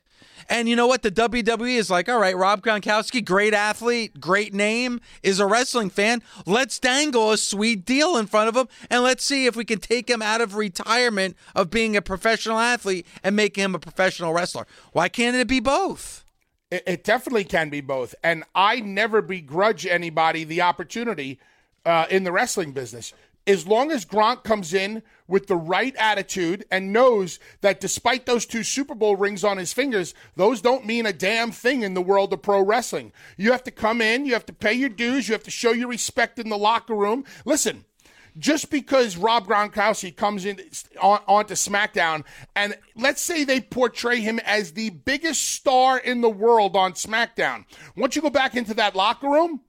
And 0.51 0.69
you 0.69 0.75
know 0.75 0.89
what? 0.89 1.03
The 1.03 1.13
WWE 1.13 1.77
is 1.77 1.91
like, 1.91 2.09
all 2.09 2.19
right, 2.19 2.37
Rob 2.37 2.61
Gronkowski, 2.61 3.25
great 3.25 3.55
athlete, 3.55 4.21
great 4.21 4.53
name, 4.53 5.01
is 5.23 5.39
a 5.39 5.47
wrestling 5.47 5.91
fan. 5.91 6.23
Let's 6.45 6.81
dangle 6.81 7.31
a 7.31 7.39
sweet 7.39 7.85
deal 7.85 8.17
in 8.17 8.27
front 8.27 8.49
of 8.49 8.57
him, 8.57 8.67
and 8.91 9.05
let's 9.05 9.25
see 9.25 9.47
if 9.47 9.55
we 9.55 9.65
can 9.65 9.79
take 9.79 10.11
him 10.11 10.21
out 10.21 10.41
of 10.41 10.57
retirement 10.57 11.37
of 11.55 11.71
being 11.71 11.97
a 11.97 12.03
professional 12.03 12.59
athlete 12.59 13.07
and 13.23 13.37
make 13.37 13.55
him 13.55 13.77
a 13.77 13.79
professional 13.79 14.33
wrestler. 14.33 14.67
Why 14.93 15.09
can't 15.09 15.37
it 15.37 15.47
be 15.47 15.61
both? 15.61 16.25
It, 16.73 16.83
it 16.85 17.05
definitely 17.05 17.45
can 17.45 17.71
be 17.71 17.81
both. 17.81 18.17
And 18.25 18.43
I 18.53 18.81
never 18.81 19.23
begrudge 19.23 19.87
anybody 19.87 20.43
the 20.43 20.63
opportunity 20.63 21.39
uh, 21.87 22.07
in 22.11 22.25
the 22.25 22.33
wrestling 22.33 22.73
business. 22.73 23.15
As 23.51 23.67
long 23.67 23.91
as 23.91 24.05
Gronk 24.05 24.45
comes 24.45 24.73
in 24.73 25.03
with 25.27 25.49
the 25.49 25.57
right 25.57 25.97
attitude 25.97 26.65
and 26.71 26.93
knows 26.93 27.41
that 27.63 27.81
despite 27.81 28.25
those 28.25 28.47
two 28.47 28.63
Super 28.63 28.95
Bowl 28.95 29.17
rings 29.17 29.43
on 29.43 29.59
his 29.59 29.73
fingers, 29.73 30.15
those 30.37 30.61
don't 30.61 30.87
mean 30.87 31.05
a 31.05 31.13
damn 31.13 31.51
thing 31.51 31.83
in 31.83 31.95
the 31.95 32.01
world 32.01 32.33
of 32.33 32.43
pro 32.43 32.63
wrestling. 32.63 33.13
You 33.37 33.51
have 33.51 33.65
to 33.65 33.73
come 33.73 34.01
in, 34.01 34.25
you 34.25 34.35
have 34.35 34.47
to 34.47 34.53
pay 34.53 34.73
your 34.75 34.89
dues, 34.89 35.29
you 35.29 35.33
have 35.33 35.43
to 35.43 35.51
show 35.51 35.73
your 35.73 35.89
respect 35.89 36.39
in 36.39 36.49
the 36.49 36.57
locker 36.57 36.95
room. 36.95 37.25
Listen, 37.45 37.85
just 38.39 38.71
because 38.71 39.17
Rob 39.17 39.49
Gronkowski 39.49 40.15
comes 40.15 40.45
in 40.45 40.61
on, 41.03 41.21
onto 41.27 41.55
SmackDown, 41.55 42.25
and 42.55 42.79
let's 42.95 43.21
say 43.21 43.43
they 43.43 43.61
portray 43.61 44.21
him 44.21 44.39
as 44.45 44.75
the 44.75 44.91
biggest 44.91 45.51
star 45.51 45.99
in 45.99 46.21
the 46.21 46.31
world 46.31 46.77
on 46.77 46.93
SmackDown, 46.93 47.65
once 47.97 48.15
you 48.15 48.23
go 48.23 48.31
back 48.31 48.55
into 48.55 48.75
that 48.75 48.95
locker 48.95 49.29
room, 49.29 49.63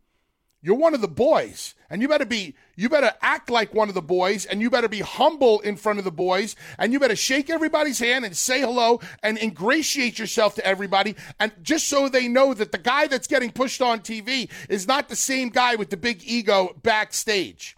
you're 0.62 0.76
one 0.76 0.94
of 0.94 1.02
the 1.02 1.08
boys, 1.08 1.74
and 1.92 2.02
you 2.02 2.08
better 2.08 2.26
be 2.26 2.56
you 2.76 2.90
better 2.90 3.12
act 3.22 3.52
like 3.52 3.74
one 3.76 3.90
of 3.90 3.94
the 3.94 4.02
boys, 4.02 4.46
and 4.46 4.62
you 4.62 4.70
better 4.72 4.88
be 4.88 5.02
humble 5.02 5.60
in 5.60 5.76
front 5.76 6.00
of 6.00 6.06
the 6.06 6.12
boys, 6.12 6.56
and 6.80 6.92
you 6.94 7.00
better 7.00 7.16
shake 7.16 7.50
everybody's 7.50 8.00
hand 8.00 8.26
and 8.26 8.36
say 8.36 8.62
hello 8.62 9.00
and 9.22 9.38
ingratiate 9.38 10.18
yourself 10.18 10.56
to 10.56 10.66
everybody, 10.66 11.16
and 11.40 11.52
just 11.62 11.88
so 11.88 12.10
they 12.10 12.28
know 12.28 12.54
that 12.56 12.72
the 12.72 12.78
guy 12.80 13.06
that's 13.06 13.28
getting 13.28 13.52
pushed 13.52 13.82
on 13.82 14.00
TV 14.00 14.50
is 14.70 14.88
not 14.88 15.10
the 15.10 15.16
same 15.16 15.50
guy 15.50 15.76
with 15.76 15.90
the 15.92 15.98
big 15.98 16.24
ego 16.26 16.74
backstage. 16.82 17.76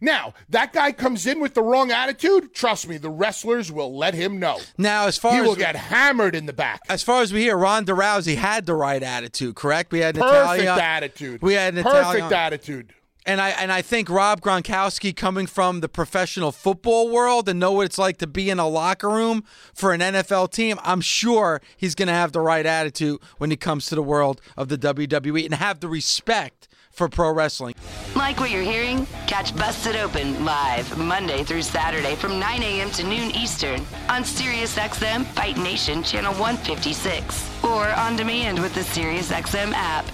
Now, 0.00 0.34
that 0.50 0.72
guy 0.72 0.92
comes 0.92 1.26
in 1.26 1.40
with 1.40 1.54
the 1.54 1.62
wrong 1.62 1.90
attitude. 1.90 2.54
Trust 2.54 2.86
me, 2.86 2.98
the 2.98 3.08
wrestlers 3.08 3.72
will 3.72 3.96
let 3.96 4.12
him 4.12 4.38
know. 4.38 4.58
Now, 4.76 5.06
as 5.06 5.16
far 5.16 5.32
He 5.32 5.38
as 5.38 5.46
will 5.46 5.56
get 5.56 5.74
hammered 5.74 6.34
in 6.34 6.44
the 6.44 6.52
back. 6.52 6.80
as 6.88 7.02
far 7.02 7.22
as 7.22 7.32
we 7.32 7.40
hear, 7.40 7.56
Ronda 7.56 7.92
Rousey 7.92 8.36
had 8.36 8.66
the 8.66 8.74
right 8.74 9.02
attitude, 9.02 9.54
correct? 9.54 9.92
We 9.92 10.00
had 10.00 10.14
Perfect 10.16 10.62
Italian, 10.62 10.78
attitude. 10.78 11.42
We 11.42 11.54
had 11.54 11.74
an 11.76 11.84
perfect 11.84 12.30
attitude. 12.32 12.92
And 13.26 13.40
I 13.40 13.50
and 13.50 13.72
I 13.72 13.82
think 13.82 14.08
Rob 14.08 14.40
Gronkowski 14.40 15.14
coming 15.14 15.46
from 15.48 15.80
the 15.80 15.88
professional 15.88 16.52
football 16.52 17.10
world 17.10 17.48
and 17.48 17.58
know 17.58 17.72
what 17.72 17.86
it's 17.86 17.98
like 17.98 18.18
to 18.18 18.26
be 18.28 18.48
in 18.50 18.60
a 18.60 18.68
locker 18.68 19.08
room 19.08 19.42
for 19.74 19.92
an 19.92 20.00
NFL 20.00 20.52
team, 20.52 20.78
I'm 20.84 21.00
sure 21.00 21.60
he's 21.76 21.96
going 21.96 22.06
to 22.06 22.14
have 22.14 22.30
the 22.30 22.40
right 22.40 22.64
attitude 22.64 23.20
when 23.38 23.50
he 23.50 23.56
comes 23.56 23.86
to 23.86 23.96
the 23.96 24.02
world 24.02 24.40
of 24.56 24.68
the 24.68 24.78
WWE 24.78 25.44
and 25.44 25.54
have 25.54 25.80
the 25.80 25.88
respect 25.88 26.68
for 26.92 27.08
pro 27.08 27.32
wrestling. 27.32 27.74
Like 28.14 28.38
what 28.38 28.50
you're 28.50 28.62
hearing? 28.62 29.06
Catch 29.26 29.56
Busted 29.56 29.96
Open 29.96 30.44
live 30.44 30.96
Monday 30.96 31.42
through 31.42 31.62
Saturday 31.62 32.14
from 32.14 32.38
9 32.38 32.62
a.m. 32.62 32.90
to 32.92 33.02
noon 33.02 33.32
Eastern 33.32 33.80
on 34.08 34.22
SiriusXM 34.22 35.26
Fight 35.26 35.58
Nation 35.58 36.02
Channel 36.02 36.32
156 36.34 37.64
or 37.64 37.88
on 37.88 38.14
demand 38.14 38.60
with 38.60 38.72
the 38.74 38.80
SiriusXM 38.82 39.72
app. 39.74 40.06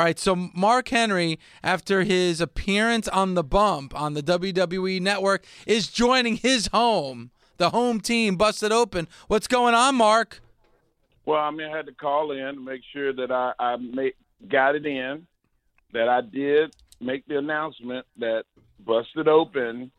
All 0.00 0.06
right, 0.06 0.18
so 0.18 0.34
Mark 0.34 0.88
Henry, 0.88 1.38
after 1.62 2.04
his 2.04 2.40
appearance 2.40 3.06
on 3.06 3.34
the 3.34 3.44
bump 3.44 3.94
on 3.94 4.14
the 4.14 4.22
WWE 4.22 4.98
network, 4.98 5.44
is 5.66 5.88
joining 5.88 6.36
his 6.36 6.68
home, 6.68 7.32
the 7.58 7.68
home 7.68 8.00
team, 8.00 8.36
Busted 8.36 8.72
Open. 8.72 9.08
What's 9.28 9.46
going 9.46 9.74
on, 9.74 9.96
Mark? 9.96 10.40
Well, 11.26 11.40
I 11.40 11.50
mean, 11.50 11.70
I 11.70 11.76
had 11.76 11.84
to 11.84 11.92
call 11.92 12.32
in 12.32 12.54
to 12.54 12.60
make 12.62 12.80
sure 12.94 13.12
that 13.12 13.30
I, 13.30 13.52
I 13.58 13.76
made, 13.76 14.14
got 14.48 14.74
it 14.74 14.86
in, 14.86 15.26
that 15.92 16.08
I 16.08 16.22
did 16.22 16.74
make 16.98 17.26
the 17.26 17.36
announcement 17.36 18.06
that 18.20 18.44
Busted 18.78 19.28
Open 19.28 19.90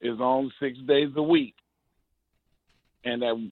is 0.00 0.20
on 0.20 0.52
six 0.60 0.78
days 0.86 1.10
a 1.16 1.22
week. 1.22 1.56
And 3.02 3.22
that 3.22 3.50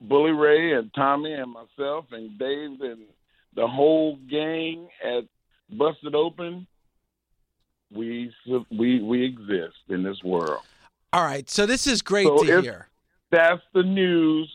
Bully 0.00 0.32
Ray 0.32 0.72
and 0.72 0.92
Tommy 0.92 1.34
and 1.34 1.52
myself 1.52 2.06
and 2.10 2.36
Dave 2.36 2.80
and 2.80 3.02
the 3.54 3.66
whole 3.66 4.16
gang 4.28 4.88
at 5.04 5.24
Busted 5.70 6.14
Open, 6.14 6.66
we 7.90 8.32
we 8.70 9.00
we 9.00 9.24
exist 9.24 9.76
in 9.88 10.02
this 10.02 10.22
world. 10.22 10.62
All 11.12 11.24
right, 11.24 11.48
so 11.48 11.64
this 11.66 11.86
is 11.86 12.02
great 12.02 12.26
So 12.26 12.38
to 12.38 12.60
hear. 12.60 12.88
That's 13.30 13.62
the 13.72 13.82
news, 13.82 14.52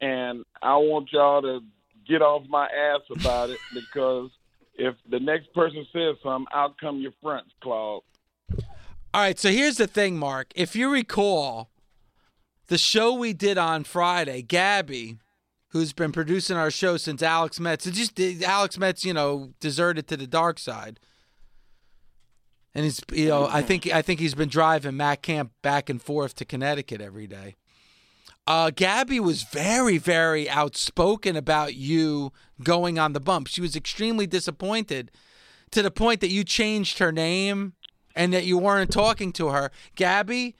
and 0.00 0.44
I 0.62 0.76
want 0.76 1.10
y'all 1.12 1.42
to 1.42 1.60
get 2.06 2.22
off 2.22 2.42
my 2.48 2.66
ass 2.66 3.02
about 3.10 3.50
it 3.50 3.58
because 3.74 4.30
if 4.74 4.94
the 5.10 5.20
next 5.20 5.52
person 5.52 5.86
says 5.92 6.16
something, 6.22 6.46
out 6.54 6.78
come 6.78 6.98
your 6.98 7.12
fronts, 7.22 7.50
Claude. 7.62 8.02
All 9.14 9.22
right, 9.22 9.38
so 9.38 9.50
here's 9.50 9.76
the 9.76 9.86
thing, 9.86 10.18
Mark. 10.18 10.52
If 10.54 10.76
you 10.76 10.90
recall, 10.90 11.70
the 12.68 12.78
show 12.78 13.14
we 13.14 13.32
did 13.32 13.58
on 13.58 13.84
Friday, 13.84 14.42
Gabby, 14.42 15.18
who's 15.70 15.92
been 15.92 16.12
producing 16.12 16.56
our 16.56 16.70
show 16.70 16.96
since 16.96 17.22
Alex 17.22 17.60
Metz, 17.60 17.84
just 17.84 18.18
Alex 18.42 18.78
Metz, 18.78 19.04
you 19.04 19.12
know, 19.12 19.52
deserted 19.60 20.08
to 20.08 20.16
the 20.16 20.26
dark 20.26 20.58
side, 20.58 20.98
and 22.74 22.84
he's, 22.84 23.00
you 23.12 23.28
know, 23.28 23.48
I 23.50 23.62
think 23.62 23.86
I 23.92 24.02
think 24.02 24.20
he's 24.20 24.34
been 24.34 24.48
driving 24.48 24.96
Matt 24.96 25.22
Camp 25.22 25.52
back 25.62 25.90
and 25.90 26.00
forth 26.00 26.34
to 26.36 26.44
Connecticut 26.44 27.00
every 27.00 27.26
day. 27.26 27.56
Uh, 28.46 28.70
Gabby 28.70 29.20
was 29.20 29.42
very, 29.42 29.98
very 29.98 30.48
outspoken 30.48 31.36
about 31.36 31.74
you 31.74 32.32
going 32.62 32.98
on 32.98 33.12
the 33.12 33.20
bump. 33.20 33.46
She 33.46 33.60
was 33.60 33.76
extremely 33.76 34.26
disappointed 34.26 35.10
to 35.70 35.82
the 35.82 35.90
point 35.90 36.20
that 36.20 36.30
you 36.30 36.44
changed 36.44 36.98
her 36.98 37.12
name 37.12 37.74
and 38.16 38.32
that 38.32 38.46
you 38.46 38.56
weren't 38.56 38.90
talking 38.90 39.32
to 39.32 39.48
her. 39.48 39.70
Gabby, 39.96 40.56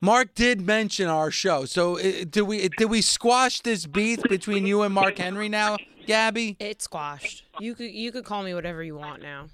Mark 0.00 0.34
did 0.34 0.60
mention 0.60 1.08
our 1.08 1.30
show. 1.30 1.64
So 1.64 1.98
uh, 1.98 2.24
did 2.28 2.42
we 2.42 2.68
did 2.68 2.86
we 2.86 3.02
squash 3.02 3.60
this 3.60 3.86
beef 3.86 4.22
between 4.22 4.66
you 4.66 4.82
and 4.82 4.94
Mark 4.94 5.18
Henry 5.18 5.48
now, 5.48 5.76
Gabby? 6.06 6.56
It's 6.60 6.84
squashed. 6.84 7.44
You 7.60 7.74
could 7.74 7.90
you 7.90 8.12
could 8.12 8.24
call 8.24 8.42
me 8.42 8.54
whatever 8.54 8.82
you 8.82 8.96
want 8.96 9.22
now. 9.22 9.46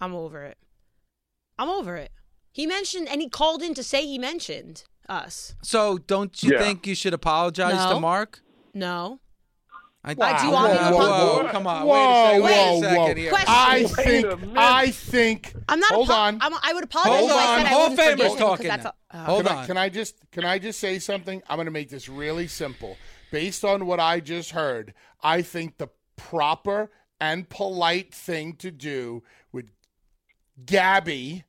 I'm 0.00 0.14
over 0.14 0.44
it. 0.44 0.58
I'm 1.58 1.68
over 1.68 1.96
it. 1.96 2.12
He 2.52 2.66
mentioned 2.66 3.08
and 3.08 3.20
he 3.20 3.28
called 3.28 3.62
in 3.62 3.74
to 3.74 3.82
say 3.82 4.04
he 4.06 4.18
mentioned 4.18 4.84
us. 5.08 5.54
So 5.62 5.98
don't 5.98 6.42
you 6.42 6.52
Yeah. 6.52 6.58
think 6.58 6.86
you 6.86 6.94
should 6.94 7.14
apologize 7.14 7.84
to 7.86 7.98
Mark? 7.98 8.42
No. 8.74 9.20
I, 10.04 10.14
do 10.14 10.46
you 10.46 10.52
want 10.52 10.72
me 10.72 10.78
to 10.78 10.84
whoa, 10.84 10.90
apologize? 10.90 11.44
whoa, 11.44 11.52
come 11.52 11.66
on, 11.66 11.86
Whoa, 11.86 11.92
wait 11.92 12.04
a 12.04 12.24
second, 12.24 12.42
wait 12.42 12.52
whoa, 12.52 12.78
a 12.78 12.80
second 12.80 12.96
whoa. 12.98 13.14
here. 13.14 13.30
Question. 13.30 13.48
I 13.48 13.84
think. 13.84 14.24
a 14.26 14.36
minute. 14.36 14.56
I 14.56 14.90
think. 14.90 15.54
I'm 15.68 15.80
not. 15.80 15.92
Hold 15.92 16.10
apo- 16.10 16.18
on. 16.18 16.38
I'm, 16.40 16.54
I 16.62 16.72
would 16.72 16.84
apologize 16.84 17.18
Hold 17.18 17.30
if 17.30 17.36
I 17.36 17.40
on, 17.52 17.58
said 17.58 17.66
I 17.66 17.68
Hall 17.68 17.86
of 17.86 17.98
Famer's 17.98 18.34
talking 18.36 18.66
that's 18.68 18.84
now. 18.84 18.92
a- 19.10 19.16
oh. 19.16 19.24
Hold 19.24 19.46
can 19.46 19.56
on. 19.56 19.64
I, 19.64 19.66
can 19.66 19.76
I 19.76 19.88
just 19.88 20.30
can 20.30 20.44
I 20.44 20.58
just 20.58 20.78
say 20.78 20.98
something? 20.98 21.42
I'm 21.48 21.56
going 21.56 21.66
to 21.66 21.72
make 21.72 21.90
this 21.90 22.08
really 22.08 22.46
simple. 22.46 22.96
Based 23.32 23.64
on 23.64 23.86
what 23.86 24.00
I 24.00 24.20
just 24.20 24.52
heard, 24.52 24.94
I 25.22 25.42
think 25.42 25.76
the 25.78 25.88
proper 26.16 26.90
and 27.20 27.48
polite 27.48 28.14
thing 28.14 28.54
to 28.54 28.70
do 28.70 29.22
with 29.52 29.66
Gabby, 30.64 31.44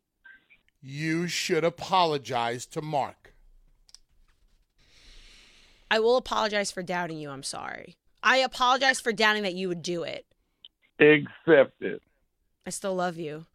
you 0.81 1.27
should 1.27 1.63
apologize 1.63 2.65
to 2.65 2.81
Mark. 2.81 3.33
I 5.91 5.99
will 5.99 6.17
apologize 6.17 6.71
for 6.71 6.83
doubting 6.83 7.17
you. 7.19 7.29
I'm 7.29 7.43
sorry. 7.43 7.95
I 8.21 8.37
apologize 8.37 8.99
for 8.99 9.11
doubting 9.11 9.43
that 9.43 9.53
you 9.53 9.67
would 9.69 9.81
do 9.81 10.03
it. 10.03 10.25
Accept 10.99 11.81
it. 11.81 12.01
I 12.65 12.69
still 12.69 12.95
love 12.95 13.17
you. 13.17 13.45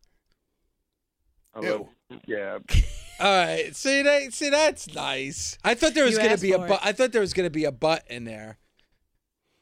I 1.54 1.60
love 1.60 1.86
you, 2.10 2.20
Gab. 2.26 2.68
All 3.20 3.26
right, 3.46 3.76
see 3.76 4.02
that? 4.02 4.32
See 4.32 4.50
that's 4.50 4.92
nice. 4.92 5.56
I 5.62 5.74
thought 5.74 5.94
there 5.94 6.04
was 6.04 6.14
You 6.14 6.18
gonna 6.18 6.30
asked 6.30 6.42
be 6.42 6.52
a 6.52 6.58
for 6.58 6.66
but. 6.66 6.80
I 6.82 6.92
thought 6.92 7.12
there 7.12 7.20
was 7.20 7.32
gonna 7.32 7.50
be 7.50 7.64
a 7.64 7.70
but 7.72 8.02
in 8.08 8.24
there. 8.24 8.58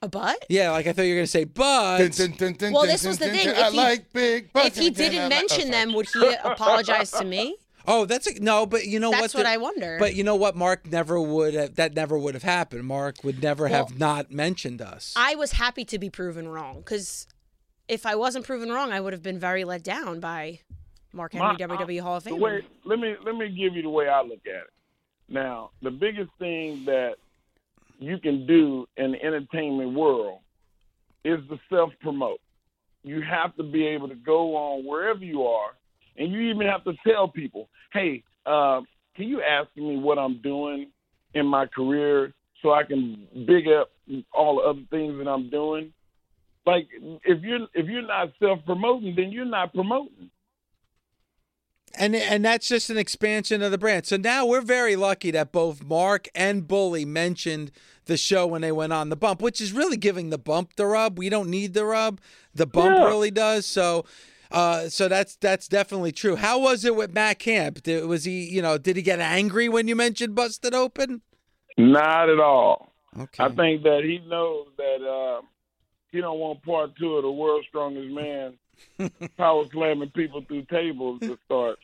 A 0.00 0.08
butt? 0.08 0.46
Yeah, 0.48 0.70
like 0.70 0.86
I 0.86 0.92
thought 0.92 1.02
you 1.02 1.14
were 1.14 1.18
gonna 1.20 1.26
say 1.26 1.44
but. 1.44 1.98
Dun, 1.98 2.10
dun, 2.10 2.30
dun, 2.32 2.52
dun, 2.54 2.72
Well, 2.72 2.82
dun, 2.84 2.92
this 2.92 3.04
was 3.04 3.18
the 3.18 3.26
dun, 3.26 3.34
thing. 3.36 3.46
dun. 3.48 3.56
I 3.56 3.66
If 3.66 3.72
he- 3.72 3.76
like 3.78 4.12
big 4.12 4.52
butts 4.52 4.66
If 4.68 4.76
he 4.76 4.86
and 4.88 4.96
I 4.96 5.00
didn't 5.00 5.18
like- 5.22 5.28
mention 5.30 5.70
them, 5.70 5.92
would 5.94 6.08
he 6.08 6.34
apologize 6.42 7.10
to 7.12 7.24
me? 7.24 7.56
Oh, 7.86 8.04
that's 8.04 8.26
a, 8.26 8.40
no, 8.40 8.66
but 8.66 8.86
you 8.86 9.00
know 9.00 9.10
That's 9.10 9.34
what? 9.34 9.40
what 9.40 9.42
the- 9.44 9.50
I 9.50 9.56
wonder. 9.56 9.96
But 9.98 10.14
you 10.14 10.24
know 10.24 10.36
what? 10.36 10.54
Mark 10.56 10.86
never 10.90 11.20
would 11.20 11.54
have. 11.54 11.74
That 11.76 11.94
never 11.94 12.16
would 12.18 12.34
have 12.34 12.42
happened. 12.42 12.84
Mark 12.84 13.24
would 13.24 13.42
never 13.42 13.68
have 13.68 13.98
not 13.98 14.30
mentioned 14.30 14.80
us. 14.80 15.14
I 15.16 15.34
was 15.34 15.52
happy 15.52 15.84
to 15.86 15.98
be 15.98 16.08
proven 16.10 16.48
wrong 16.48 16.78
because 16.78 17.26
if 17.88 18.06
I 18.06 18.14
wasn't 18.14 18.46
proven 18.46 18.70
wrong, 18.70 18.92
I 18.92 19.00
would 19.00 19.12
have 19.12 19.22
been 19.22 19.38
very 19.40 19.64
let 19.64 19.82
down 19.82 20.20
by 20.20 20.60
Mark 21.12 21.32
Henry, 21.32 21.48
My- 21.48 21.56
WWE 21.56 22.00
Hall 22.00 22.16
of 22.16 22.24
Fame. 22.24 22.34
Famer. 22.36 22.40
way 22.40 22.60
let 22.84 22.98
me 22.98 23.14
let 23.24 23.34
me 23.34 23.48
give 23.48 23.74
you 23.74 23.82
the 23.82 23.90
way 23.90 24.08
I 24.08 24.22
look 24.22 24.46
at 24.46 24.62
it. 24.62 24.70
Now, 25.28 25.70
the 25.82 25.90
biggest 25.90 26.30
thing 26.38 26.84
that 26.86 27.14
you 27.98 28.18
can 28.18 28.46
do 28.46 28.86
in 28.96 29.12
the 29.12 29.22
entertainment 29.24 29.94
world 29.94 30.40
is 31.24 31.38
to 31.48 31.58
self 31.70 31.92
promote. 32.00 32.40
You 33.04 33.20
have 33.22 33.54
to 33.56 33.62
be 33.62 33.86
able 33.88 34.08
to 34.08 34.14
go 34.14 34.56
on 34.56 34.84
wherever 34.84 35.24
you 35.24 35.42
are, 35.44 35.70
and 36.16 36.32
you 36.32 36.40
even 36.52 36.66
have 36.66 36.84
to 36.84 36.94
tell 37.06 37.28
people, 37.28 37.68
"Hey, 37.92 38.22
uh, 38.46 38.80
can 39.16 39.28
you 39.28 39.42
ask 39.42 39.68
me 39.76 39.98
what 39.98 40.18
I'm 40.18 40.40
doing 40.42 40.90
in 41.34 41.46
my 41.46 41.66
career 41.66 42.32
so 42.62 42.72
I 42.72 42.84
can 42.84 43.26
big 43.46 43.68
up 43.68 43.90
all 44.32 44.56
the 44.56 44.62
other 44.62 44.82
things 44.90 45.18
that 45.18 45.28
I'm 45.28 45.50
doing?" 45.50 45.92
Like 46.64 46.88
if 47.24 47.42
you're 47.42 47.66
if 47.74 47.86
you're 47.86 48.06
not 48.06 48.32
self 48.38 48.64
promoting, 48.64 49.14
then 49.16 49.32
you're 49.32 49.44
not 49.44 49.74
promoting. 49.74 50.30
and 51.94 52.14
and 52.16 52.44
that's 52.44 52.68
just 52.68 52.90
an 52.90 52.96
expansion 52.96 53.62
of 53.62 53.70
the 53.70 53.78
brand. 53.78 54.06
So 54.06 54.16
now 54.16 54.46
we're 54.46 54.62
very 54.62 54.96
lucky 54.96 55.30
that 55.32 55.52
both 55.52 55.82
Mark 55.84 56.28
and 56.34 56.66
Bully 56.66 57.04
mentioned 57.04 57.70
the 58.06 58.16
show 58.16 58.46
when 58.46 58.62
they 58.62 58.72
went 58.72 58.92
on 58.92 59.08
the 59.08 59.16
bump, 59.16 59.42
which 59.42 59.60
is 59.60 59.72
really 59.72 59.96
giving 59.96 60.30
the 60.30 60.38
bump 60.38 60.74
the 60.76 60.86
rub. 60.86 61.18
We 61.18 61.28
don't 61.28 61.50
need 61.50 61.74
the 61.74 61.84
rub. 61.84 62.20
The 62.54 62.66
bump 62.66 62.96
Yeah. 62.96 63.06
really 63.06 63.30
does. 63.30 63.66
So 63.66 64.04
uh, 64.52 64.88
so 64.88 65.08
that's 65.08 65.36
that's 65.36 65.66
definitely 65.66 66.12
true. 66.12 66.36
How 66.36 66.58
was 66.58 66.84
it 66.84 66.94
with 66.94 67.12
Matt 67.12 67.38
Camp? 67.38 67.82
Did, 67.82 68.06
was 68.06 68.24
he, 68.24 68.44
you 68.48 68.62
know, 68.62 68.78
did 68.78 68.96
he 68.96 69.02
get 69.02 69.18
angry 69.18 69.68
when 69.68 69.88
you 69.88 69.96
mentioned 69.96 70.34
Busted 70.34 70.74
Open? 70.74 71.22
Not 71.78 72.28
at 72.28 72.38
all. 72.38 72.92
Okay. 73.18 73.44
I 73.44 73.48
think 73.48 73.82
that 73.82 74.02
he 74.04 74.20
knows 74.28 74.68
that 74.76 75.06
uh, 75.06 75.42
he 76.10 76.20
don't 76.20 76.38
want 76.38 76.62
part 76.62 76.96
two 76.96 77.16
of 77.16 77.22
the 77.22 77.30
world's 77.30 77.66
strongest 77.68 78.10
man 78.10 78.54
power 79.36 79.64
slamming 79.72 80.10
people 80.10 80.42
through 80.46 80.64
tables 80.66 81.20
to 81.20 81.38
start. 81.44 81.78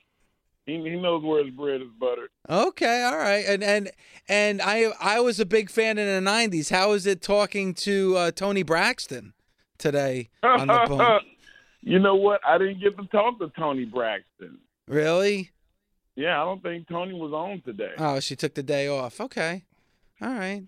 He, 0.66 0.74
he 0.74 0.96
knows 1.00 1.24
where 1.24 1.42
his 1.44 1.54
bread 1.54 1.80
is 1.80 1.88
buttered. 1.98 2.28
Okay, 2.48 3.02
all 3.02 3.16
right, 3.16 3.44
and 3.46 3.64
and 3.64 3.90
and 4.28 4.60
I 4.60 4.92
I 5.00 5.20
was 5.20 5.40
a 5.40 5.46
big 5.46 5.70
fan 5.70 5.96
in 5.96 6.24
the 6.24 6.30
'90s. 6.30 6.70
How 6.70 6.92
is 6.92 7.06
it 7.06 7.22
talking 7.22 7.72
to 7.74 8.16
uh, 8.16 8.30
Toni 8.32 8.62
Braxton 8.62 9.32
today 9.78 10.28
on 10.42 10.66
the 10.66 10.84
bump? 10.88 11.24
You 11.83 11.99
know 11.99 12.16
what? 12.16 12.41
I 12.47 12.59
didn't 12.59 12.81
get 12.81 12.97
to 12.99 13.07
talk 13.07 13.39
to 13.39 13.51
Toni 13.57 13.85
Braxton. 13.85 14.59
Really? 14.87 15.51
Yeah, 16.16 16.41
I 16.41 16.45
don't 16.45 16.62
think 16.62 16.89
Toni 16.89 17.14
was 17.14 17.33
on 17.33 17.62
today. 17.64 17.93
Oh, 17.99 18.18
she 18.20 18.35
took 18.35 18.55
the 18.55 18.62
day 18.62 18.89
off. 18.89 19.20
Okay, 19.20 19.64
all 20.20 20.35
right. 20.35 20.64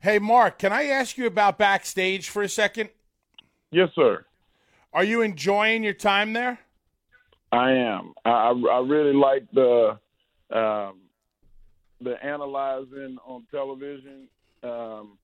Hey, 0.00 0.18
Mark, 0.18 0.58
can 0.58 0.72
I 0.72 0.84
ask 0.84 1.18
you 1.18 1.26
about 1.26 1.58
backstage 1.58 2.28
for 2.30 2.42
a 2.42 2.48
second? 2.48 2.90
yes, 3.70 3.90
sir. 3.94 4.24
Are 4.94 5.04
you 5.04 5.20
enjoying 5.20 5.84
your 5.84 5.92
time 5.92 6.32
there? 6.32 6.58
I 7.52 7.72
am. 7.72 8.14
I, 8.24 8.30
I 8.30 8.50
I 8.50 8.78
really 8.80 9.12
like 9.12 9.44
the 9.52 9.98
um, 10.50 11.00
the 12.00 12.14
analyzing 12.24 13.18
on 13.26 13.44
television. 13.50 14.28
Um, 14.62 15.18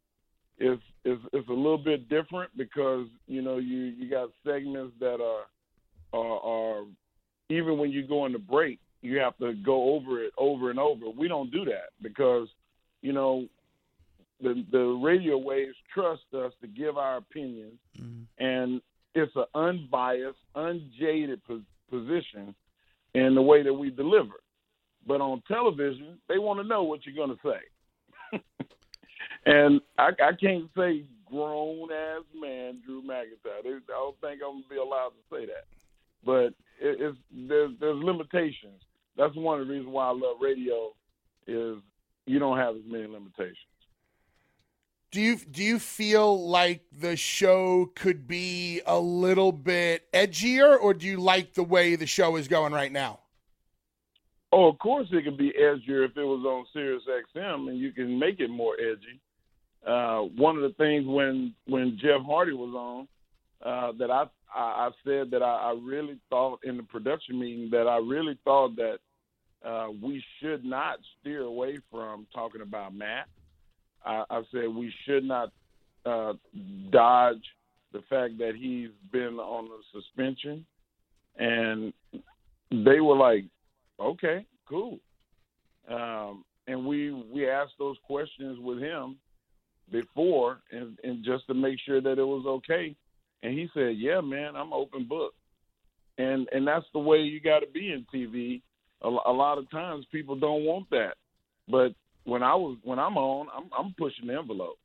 it's, 0.58 0.82
it's 1.04 1.22
it's 1.32 1.48
a 1.48 1.52
little 1.52 1.78
bit 1.78 2.08
different 2.08 2.56
because 2.56 3.06
you 3.26 3.42
know 3.42 3.58
you 3.58 3.76
you 3.76 4.08
got 4.08 4.30
segments 4.44 4.94
that 5.00 5.20
are 5.20 5.44
are, 6.12 6.40
are 6.40 6.84
even 7.48 7.78
when 7.78 7.90
you 7.90 8.06
go 8.06 8.26
into 8.26 8.38
break 8.38 8.78
you 9.04 9.18
have 9.18 9.36
to 9.36 9.52
go 9.52 9.94
over 9.94 10.24
it 10.24 10.32
over 10.38 10.70
and 10.70 10.78
over. 10.78 11.10
We 11.10 11.28
don't 11.28 11.50
do 11.50 11.66
that 11.66 11.90
because 12.02 12.48
you 13.02 13.12
know 13.12 13.46
the 14.40 14.64
the 14.72 14.78
radio 14.78 15.36
waves 15.36 15.76
trust 15.92 16.22
us 16.34 16.52
to 16.62 16.66
give 16.66 16.96
our 16.96 17.18
opinions 17.18 17.78
mm-hmm. 17.98 18.44
and 18.44 18.80
it's 19.14 19.34
an 19.36 19.44
unbiased, 19.54 20.38
unjaded 20.54 21.44
pos- 21.44 21.60
position 21.90 22.54
in 23.14 23.34
the 23.34 23.42
way 23.42 23.62
that 23.62 23.72
we 23.72 23.90
deliver. 23.90 24.34
But 25.06 25.20
on 25.20 25.42
television, 25.46 26.18
they 26.28 26.38
want 26.38 26.60
to 26.60 26.66
know 26.66 26.82
what 26.82 27.00
you're 27.04 27.14
going 27.14 27.36
to 27.36 27.42
say. 27.44 28.40
and 29.46 29.80
I, 29.98 30.10
I 30.22 30.32
can't 30.40 30.68
say 30.76 31.04
grown 31.26 31.90
ass 31.92 32.22
man 32.38 32.80
Drew 32.84 33.02
McIntyre. 33.02 33.64
I 33.64 33.80
don't 33.88 34.20
think 34.20 34.40
I'm 34.44 34.62
gonna 34.62 34.64
be 34.70 34.76
allowed 34.76 35.10
to 35.10 35.36
say 35.36 35.46
that. 35.46 35.66
But 36.24 36.54
it, 36.80 37.00
it's 37.00 37.18
there's 37.32 37.72
there's 37.80 38.02
limitations. 38.02 38.82
That's 39.16 39.34
one 39.36 39.60
of 39.60 39.66
the 39.66 39.72
reasons 39.72 39.92
why 39.92 40.06
I 40.06 40.12
love 40.12 40.36
radio 40.40 40.92
is 41.46 41.78
you 42.26 42.38
don't 42.38 42.58
have 42.58 42.76
as 42.76 42.82
many 42.86 43.06
limitations. 43.06 43.58
Do 45.10 45.20
you 45.20 45.36
do 45.36 45.62
you 45.62 45.78
feel 45.78 46.48
like 46.48 46.82
the 46.90 47.16
show 47.16 47.90
could 47.94 48.26
be 48.26 48.80
a 48.86 48.98
little 48.98 49.52
bit 49.52 50.10
edgier, 50.12 50.76
or 50.80 50.94
do 50.94 51.06
you 51.06 51.18
like 51.18 51.54
the 51.54 51.62
way 51.62 51.94
the 51.94 52.06
show 52.06 52.36
is 52.36 52.48
going 52.48 52.72
right 52.72 52.90
now? 52.90 53.20
Oh, 54.52 54.68
of 54.68 54.78
course 54.78 55.08
it 55.12 55.24
could 55.24 55.36
be 55.36 55.52
edgier 55.52 56.04
if 56.04 56.16
it 56.16 56.24
was 56.24 56.44
on 56.44 56.64
Sirius 56.72 57.02
XM, 57.36 57.68
and 57.68 57.78
you 57.78 57.92
can 57.92 58.18
make 58.18 58.40
it 58.40 58.50
more 58.50 58.74
edgy. 58.74 59.20
Uh, 59.86 60.20
one 60.36 60.56
of 60.56 60.62
the 60.62 60.74
things 60.78 61.06
when 61.06 61.54
when 61.66 61.98
Jeff 62.00 62.22
Hardy 62.24 62.52
was 62.52 62.74
on 62.74 63.08
uh, 63.64 63.92
that 63.98 64.10
I, 64.10 64.24
I 64.54 64.86
I 64.86 64.90
said 65.04 65.30
that 65.30 65.42
I, 65.42 65.72
I 65.72 65.74
really 65.80 66.18
thought 66.30 66.60
in 66.64 66.76
the 66.78 66.82
production 66.82 67.38
meeting 67.38 67.68
that 67.70 67.86
I 67.86 67.98
really 67.98 68.38
thought 68.44 68.76
that 68.76 68.98
uh, 69.64 69.88
we 70.02 70.24
should 70.40 70.64
not 70.64 70.98
steer 71.20 71.42
away 71.42 71.78
from 71.90 72.26
talking 72.34 72.62
about 72.62 72.94
Matt. 72.94 73.26
I, 74.04 74.24
I 74.30 74.42
said 74.52 74.68
we 74.68 74.92
should 75.04 75.24
not 75.24 75.52
uh, 76.06 76.34
dodge 76.90 77.44
the 77.92 78.02
fact 78.08 78.38
that 78.38 78.54
he's 78.56 78.90
been 79.12 79.38
on 79.38 79.66
a 79.66 79.98
suspension, 79.98 80.64
and 81.36 81.92
they 82.70 83.00
were 83.00 83.16
like, 83.16 83.44
"Okay, 84.00 84.46
cool." 84.66 84.98
Um, 85.90 86.42
and 86.66 86.86
we 86.86 87.12
we 87.12 87.50
asked 87.50 87.74
those 87.78 87.96
questions 88.06 88.58
with 88.58 88.78
him 88.78 89.16
before, 89.90 90.60
and, 90.70 90.98
and 91.04 91.24
just 91.24 91.46
to 91.46 91.54
make 91.54 91.78
sure 91.84 92.00
that 92.00 92.18
it 92.18 92.24
was 92.24 92.44
okay. 92.46 92.96
And 93.42 93.52
he 93.52 93.68
said, 93.74 93.96
"Yeah, 93.96 94.20
man, 94.20 94.56
I'm 94.56 94.72
open 94.72 95.06
book." 95.06 95.34
And 96.18 96.48
and 96.52 96.66
that's 96.66 96.86
the 96.92 97.00
way 97.00 97.18
you 97.18 97.40
got 97.40 97.60
to 97.60 97.66
be 97.66 97.92
in 97.92 98.06
TV. 98.14 98.62
A, 99.02 99.08
a 99.08 99.32
lot 99.32 99.58
of 99.58 99.70
times 99.70 100.06
people 100.10 100.36
don't 100.36 100.64
want 100.64 100.88
that, 100.90 101.14
but 101.68 101.94
when 102.24 102.42
I 102.42 102.54
was 102.54 102.78
when 102.82 102.98
I'm 102.98 103.16
on, 103.16 103.48
I'm 103.54 103.70
I'm 103.76 103.94
pushing 103.98 104.28
the 104.28 104.38
envelope. 104.38 104.78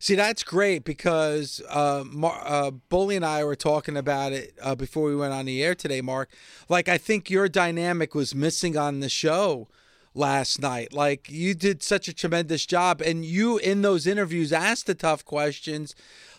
See, 0.00 0.14
that's 0.14 0.44
great 0.44 0.84
because 0.84 1.60
uh, 1.68 2.04
Mar- 2.06 2.42
uh, 2.44 2.70
Bully 2.70 3.16
and 3.16 3.24
I 3.24 3.42
were 3.42 3.56
talking 3.56 3.96
about 3.96 4.32
it 4.32 4.54
uh, 4.62 4.76
before 4.76 5.08
we 5.08 5.16
went 5.16 5.32
on 5.32 5.46
the 5.46 5.62
air 5.62 5.74
today, 5.74 6.00
Mark. 6.00 6.30
Like, 6.68 6.88
I 6.88 6.98
think 6.98 7.30
your 7.30 7.48
dynamic 7.48 8.14
was 8.14 8.32
missing 8.32 8.76
on 8.76 9.00
the 9.00 9.08
show 9.08 9.66
last 10.14 10.60
night. 10.60 10.92
Like, 10.92 11.30
you 11.30 11.54
did 11.54 11.82
such 11.82 12.08
a 12.08 12.14
tremendous 12.14 12.66
job, 12.66 13.00
and 13.00 13.24
you 13.24 13.58
in 13.58 13.82
those 13.82 14.06
interviews 14.06 14.52
asked 14.52 14.86
the 14.86 14.94
tough 14.94 15.24
questions. 15.24 15.94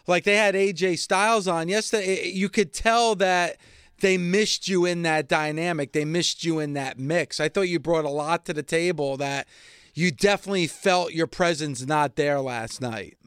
Like, 0.07 0.23
they 0.23 0.37
had 0.37 0.55
AJ 0.55 0.99
Styles 0.99 1.47
on 1.47 1.67
yesterday. 1.67 2.27
You 2.29 2.49
could 2.49 2.73
tell 2.73 3.15
that 3.15 3.57
they 3.99 4.17
missed 4.17 4.67
you 4.67 4.85
in 4.85 5.01
that 5.03 5.27
dynamic. 5.27 5.91
They 5.91 6.05
missed 6.05 6.43
you 6.43 6.59
in 6.59 6.73
that 6.73 6.97
mix. 6.97 7.39
I 7.39 7.49
thought 7.49 7.69
you 7.69 7.79
brought 7.79 8.05
a 8.05 8.09
lot 8.09 8.45
to 8.45 8.53
the 8.53 8.63
table 8.63 9.17
that 9.17 9.47
you 9.93 10.11
definitely 10.11 10.67
felt 10.67 11.13
your 11.13 11.27
presence 11.27 11.85
not 11.85 12.15
there 12.15 12.39
last 12.39 12.81
night. 12.81 13.17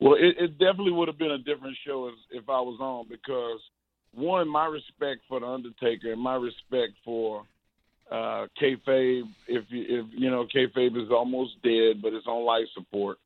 Well, 0.00 0.14
it, 0.14 0.36
it 0.38 0.58
definitely 0.58 0.92
would 0.92 1.08
have 1.08 1.18
been 1.18 1.30
a 1.30 1.38
different 1.38 1.76
show 1.86 2.08
if, 2.08 2.42
if 2.42 2.48
I 2.48 2.60
was 2.60 2.78
on 2.80 3.06
because 3.08 3.60
one, 4.12 4.48
my 4.48 4.66
respect 4.66 5.22
for 5.28 5.40
the 5.40 5.46
Undertaker 5.46 6.12
and 6.12 6.20
my 6.20 6.34
respect 6.34 6.94
for 7.04 7.44
uh, 8.10 8.46
kayfabe. 8.60 9.22
If 9.46 9.64
you, 9.68 9.84
if 9.88 10.06
you 10.12 10.30
know 10.30 10.46
kayfabe 10.54 11.02
is 11.02 11.10
almost 11.10 11.62
dead, 11.62 12.02
but 12.02 12.12
it's 12.12 12.26
on 12.26 12.44
life 12.44 12.66
support. 12.74 13.18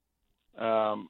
Um, 0.58 1.08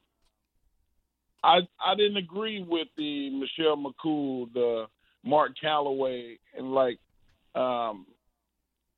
I 1.43 1.59
I 1.83 1.95
didn't 1.95 2.17
agree 2.17 2.63
with 2.67 2.87
the 2.97 3.29
Michelle 3.29 3.77
McCool, 3.77 4.51
the 4.53 4.85
Mark 5.23 5.51
Calloway, 5.59 6.37
and 6.57 6.73
like 6.73 6.99
um, 7.55 8.05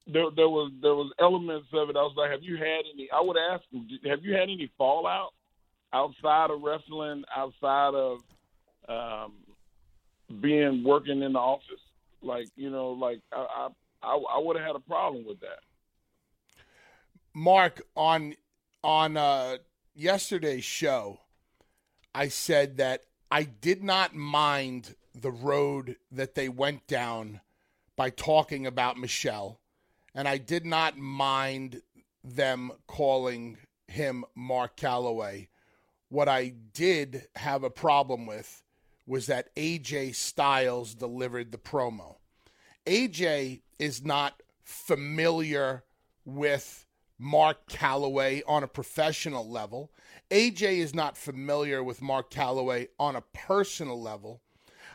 there 0.08 0.26
there 0.36 0.50
was 0.50 0.72
there 0.82 0.96
was 0.96 1.12
elements 1.20 1.68
of 1.74 1.90
it. 1.90 1.96
I 1.96 2.02
was 2.02 2.14
like, 2.16 2.32
have 2.32 2.44
you 2.44 2.58
had 2.58 2.84
any? 2.94 3.10
I 3.12 3.22
would 3.22 3.38
ask 3.38 3.64
them, 3.72 3.88
have 4.06 4.24
you 4.24 4.34
had 4.34 4.44
any 4.44 4.70
fallout 4.78 5.32
outside 5.94 6.52
of 6.52 6.62
wrestling, 6.62 7.24
outside 7.36 7.94
of 7.96 8.20
um, 8.88 9.34
being 10.42 10.84
working 10.84 11.24
in 11.24 11.34
the 11.34 11.40
office? 11.40 11.82
Like 12.22 12.48
you 12.56 12.70
know, 12.70 12.90
like 12.92 13.20
I 13.32 13.70
I, 14.06 14.16
I 14.36 14.40
would 14.40 14.56
have 14.58 14.66
had 14.66 14.76
a 14.76 14.80
problem 14.80 15.26
with 15.26 15.40
that. 15.42 15.60
Mark 17.34 17.82
on 17.96 18.36
on 18.84 19.18
uh, 19.18 19.58
yesterday's 19.96 20.64
show, 20.64 21.20
I 22.14 22.28
said 22.28 22.78
that 22.78 23.04
I 23.32 23.44
did 23.44 23.84
not 23.84 24.16
mind 24.16 24.96
the 25.14 25.32
road 25.32 25.98
that 26.12 26.36
they 26.36 26.50
went 26.50 26.88
down 26.88 27.42
by 27.96 28.10
talking 28.10 28.68
about 28.68 28.98
Michelle, 28.98 29.60
and 30.14 30.28
I 30.28 30.38
did 30.38 30.66
not 30.66 30.98
mind 30.98 31.82
them 32.24 32.72
calling 32.88 33.58
him 33.88 34.26
Mark 34.36 34.76
Calloway. 34.76 35.50
What 36.10 36.30
I 36.30 36.54
did 36.74 37.28
have 37.36 37.64
a 37.64 37.70
problem 37.70 38.26
with 38.26 38.64
was 39.08 39.28
that 39.28 39.54
AJ 39.56 40.16
Styles 40.16 40.96
delivered 40.96 41.52
the 41.52 41.58
promo. 41.58 42.15
AJ 42.86 43.62
is 43.80 44.04
not 44.04 44.42
familiar 44.64 45.84
with 46.24 46.86
Mark 47.18 47.68
Calloway 47.68 48.42
on 48.48 48.64
a 48.64 48.68
professional 48.68 49.50
level. 49.50 49.92
AJ 50.30 50.80
is 50.80 50.94
not 50.94 51.18
familiar 51.18 51.84
with 51.84 52.02
Mark 52.02 52.30
Calloway 52.30 52.88
on 53.00 53.16
a 53.16 53.24
personal 53.34 54.02
level. 54.02 54.42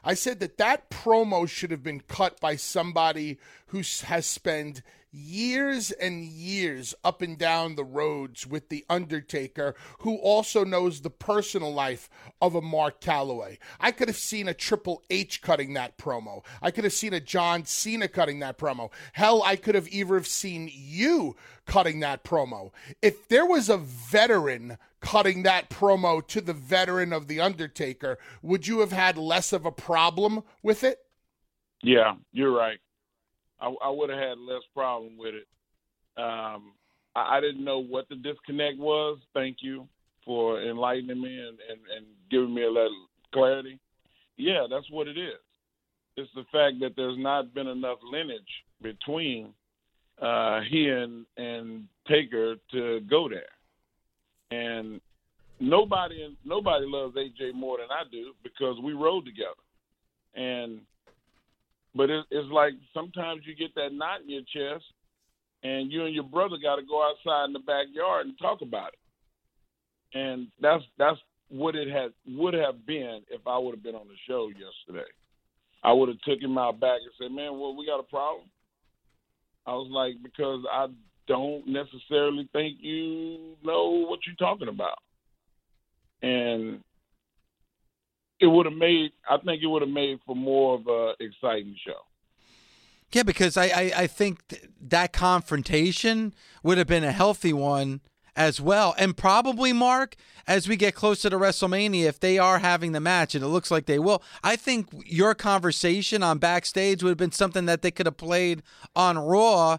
I 0.02 0.14
said 0.14 0.40
that 0.40 0.58
that 0.58 0.90
promo 0.90 1.48
should 1.48 1.70
have 1.70 1.82
been 1.82 2.00
cut 2.00 2.40
by 2.40 2.56
somebody 2.56 3.38
who 3.66 3.78
has 4.04 4.26
spent 4.26 4.82
years 5.12 5.90
and 5.90 6.24
years 6.24 6.94
up 7.04 7.22
and 7.22 7.38
down 7.38 7.74
the 7.74 7.84
roads 7.84 8.46
with 8.46 8.68
The 8.68 8.84
Undertaker, 8.88 9.74
who 10.00 10.16
also 10.16 10.64
knows 10.64 11.00
the 11.00 11.10
personal 11.10 11.72
life 11.72 12.08
of 12.40 12.54
a 12.54 12.62
Mark 12.62 13.00
Calloway. 13.00 13.58
I 13.78 13.90
could 13.92 14.08
have 14.08 14.16
seen 14.16 14.48
a 14.48 14.54
Triple 14.54 15.02
H 15.10 15.42
cutting 15.42 15.74
that 15.74 15.98
promo. 15.98 16.44
I 16.62 16.70
could 16.70 16.84
have 16.84 16.92
seen 16.92 17.12
a 17.12 17.20
John 17.20 17.64
Cena 17.64 18.08
cutting 18.08 18.40
that 18.40 18.58
promo. 18.58 18.90
Hell, 19.12 19.42
I 19.42 19.56
could 19.56 19.74
have 19.74 19.88
even 19.88 20.14
have 20.14 20.26
seen 20.26 20.70
you 20.72 21.36
cutting 21.66 22.00
that 22.00 22.24
promo. 22.24 22.70
If 23.02 23.28
there 23.28 23.46
was 23.46 23.68
a 23.68 23.76
veteran 23.76 24.78
cutting 25.00 25.42
that 25.44 25.70
promo 25.70 26.26
to 26.28 26.40
the 26.40 26.52
veteran 26.52 27.12
of 27.12 27.26
The 27.26 27.40
Undertaker, 27.40 28.18
would 28.42 28.66
you 28.66 28.80
have 28.80 28.92
had 28.92 29.16
less 29.16 29.52
of 29.52 29.66
a 29.66 29.72
problem 29.72 30.42
with 30.62 30.84
it? 30.84 30.98
Yeah, 31.82 32.16
you're 32.32 32.52
right. 32.52 32.78
I, 33.60 33.72
I 33.84 33.90
would 33.90 34.10
have 34.10 34.18
had 34.18 34.38
less 34.38 34.62
problem 34.74 35.18
with 35.18 35.34
it. 35.34 35.46
Um, 36.16 36.72
I, 37.14 37.36
I, 37.36 37.40
didn't 37.40 37.64
know 37.64 37.78
what 37.78 38.08
the 38.08 38.16
disconnect 38.16 38.78
was. 38.78 39.18
Thank 39.34 39.58
you 39.60 39.86
for 40.24 40.62
enlightening 40.62 41.20
me 41.20 41.38
and, 41.38 41.58
and, 41.68 41.80
and 41.96 42.06
giving 42.30 42.54
me 42.54 42.64
a 42.64 42.70
little 42.70 43.06
clarity. 43.32 43.78
Yeah, 44.36 44.66
that's 44.68 44.90
what 44.90 45.08
it 45.08 45.18
is. 45.18 45.38
It's 46.16 46.30
the 46.34 46.44
fact 46.52 46.80
that 46.80 46.94
there's 46.96 47.18
not 47.18 47.54
been 47.54 47.68
enough 47.68 47.98
lineage 48.10 48.42
between 48.82 49.54
uh, 50.20 50.60
he 50.68 50.88
and, 50.88 51.24
and 51.36 51.84
Taker 52.08 52.56
to 52.72 53.00
go 53.08 53.28
there. 53.28 53.42
And 54.50 55.00
nobody 55.60 56.36
nobody 56.44 56.86
loves 56.86 57.16
AJ 57.16 57.54
more 57.54 57.78
than 57.78 57.88
I 57.90 58.02
do 58.10 58.32
because 58.42 58.76
we 58.82 58.92
rode 58.92 59.24
together. 59.24 59.50
And 60.34 60.80
but 61.94 62.10
it, 62.10 62.24
it's 62.30 62.50
like 62.52 62.74
sometimes 62.94 63.42
you 63.44 63.54
get 63.54 63.74
that 63.74 63.92
knot 63.92 64.20
in 64.22 64.30
your 64.30 64.42
chest, 64.42 64.84
and 65.62 65.90
you 65.90 66.04
and 66.04 66.14
your 66.14 66.24
brother 66.24 66.56
got 66.62 66.76
to 66.76 66.82
go 66.82 67.02
outside 67.02 67.46
in 67.46 67.52
the 67.52 67.58
backyard 67.58 68.26
and 68.26 68.38
talk 68.38 68.62
about 68.62 68.92
it. 68.92 70.18
And 70.18 70.48
that's 70.60 70.82
that's 70.98 71.18
what 71.48 71.74
it 71.74 71.88
had 71.88 72.12
would 72.26 72.54
have 72.54 72.86
been 72.86 73.22
if 73.30 73.40
I 73.46 73.58
would 73.58 73.74
have 73.74 73.82
been 73.82 73.94
on 73.94 74.08
the 74.08 74.14
show 74.26 74.48
yesterday. 74.48 75.08
I 75.82 75.92
would 75.92 76.08
have 76.08 76.20
took 76.20 76.40
him 76.40 76.58
out 76.58 76.80
back 76.80 77.00
and 77.02 77.12
said, 77.18 77.34
"Man, 77.34 77.58
well, 77.58 77.76
we 77.76 77.86
got 77.86 78.00
a 78.00 78.04
problem." 78.04 78.48
I 79.66 79.72
was 79.72 79.88
like, 79.90 80.14
because 80.22 80.64
I 80.70 80.86
don't 81.26 81.66
necessarily 81.66 82.48
think 82.52 82.78
you 82.80 83.56
know 83.62 84.06
what 84.08 84.20
you're 84.26 84.36
talking 84.36 84.68
about, 84.68 84.98
and 86.22 86.80
it 88.40 88.46
would 88.46 88.66
have 88.66 88.74
made. 88.74 89.12
I 89.28 89.36
think 89.38 89.62
it 89.62 89.66
would 89.66 89.82
have 89.82 89.90
made 89.90 90.18
for 90.26 90.34
more 90.34 90.74
of 90.76 90.86
a 90.86 91.12
exciting 91.20 91.76
show. 91.86 92.00
Yeah, 93.12 93.22
because 93.22 93.56
I 93.56 93.66
I, 93.66 93.92
I 93.96 94.06
think 94.06 94.46
th- 94.48 94.64
that 94.80 95.12
confrontation 95.12 96.34
would 96.62 96.78
have 96.78 96.86
been 96.86 97.04
a 97.04 97.12
healthy 97.12 97.52
one 97.52 98.00
as 98.36 98.60
well. 98.60 98.94
And 98.98 99.16
probably, 99.16 99.72
Mark, 99.72 100.14
as 100.46 100.68
we 100.68 100.76
get 100.76 100.94
closer 100.94 101.28
to 101.28 101.36
WrestleMania, 101.36 102.04
if 102.04 102.20
they 102.20 102.38
are 102.38 102.58
having 102.60 102.92
the 102.92 103.00
match, 103.00 103.34
and 103.34 103.44
it 103.44 103.48
looks 103.48 103.70
like 103.70 103.86
they 103.86 103.98
will, 103.98 104.22
I 104.42 104.56
think 104.56 104.88
your 105.04 105.34
conversation 105.34 106.22
on 106.22 106.38
backstage 106.38 107.02
would 107.02 107.10
have 107.10 107.18
been 107.18 107.32
something 107.32 107.66
that 107.66 107.82
they 107.82 107.90
could 107.90 108.06
have 108.06 108.16
played 108.16 108.62
on 108.96 109.18
Raw 109.18 109.78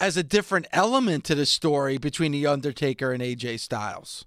as 0.00 0.16
a 0.16 0.22
different 0.22 0.66
element 0.72 1.24
to 1.24 1.34
the 1.34 1.46
story 1.46 1.98
between 1.98 2.32
The 2.32 2.46
Undertaker 2.46 3.12
and 3.12 3.22
AJ 3.22 3.60
Styles. 3.60 4.24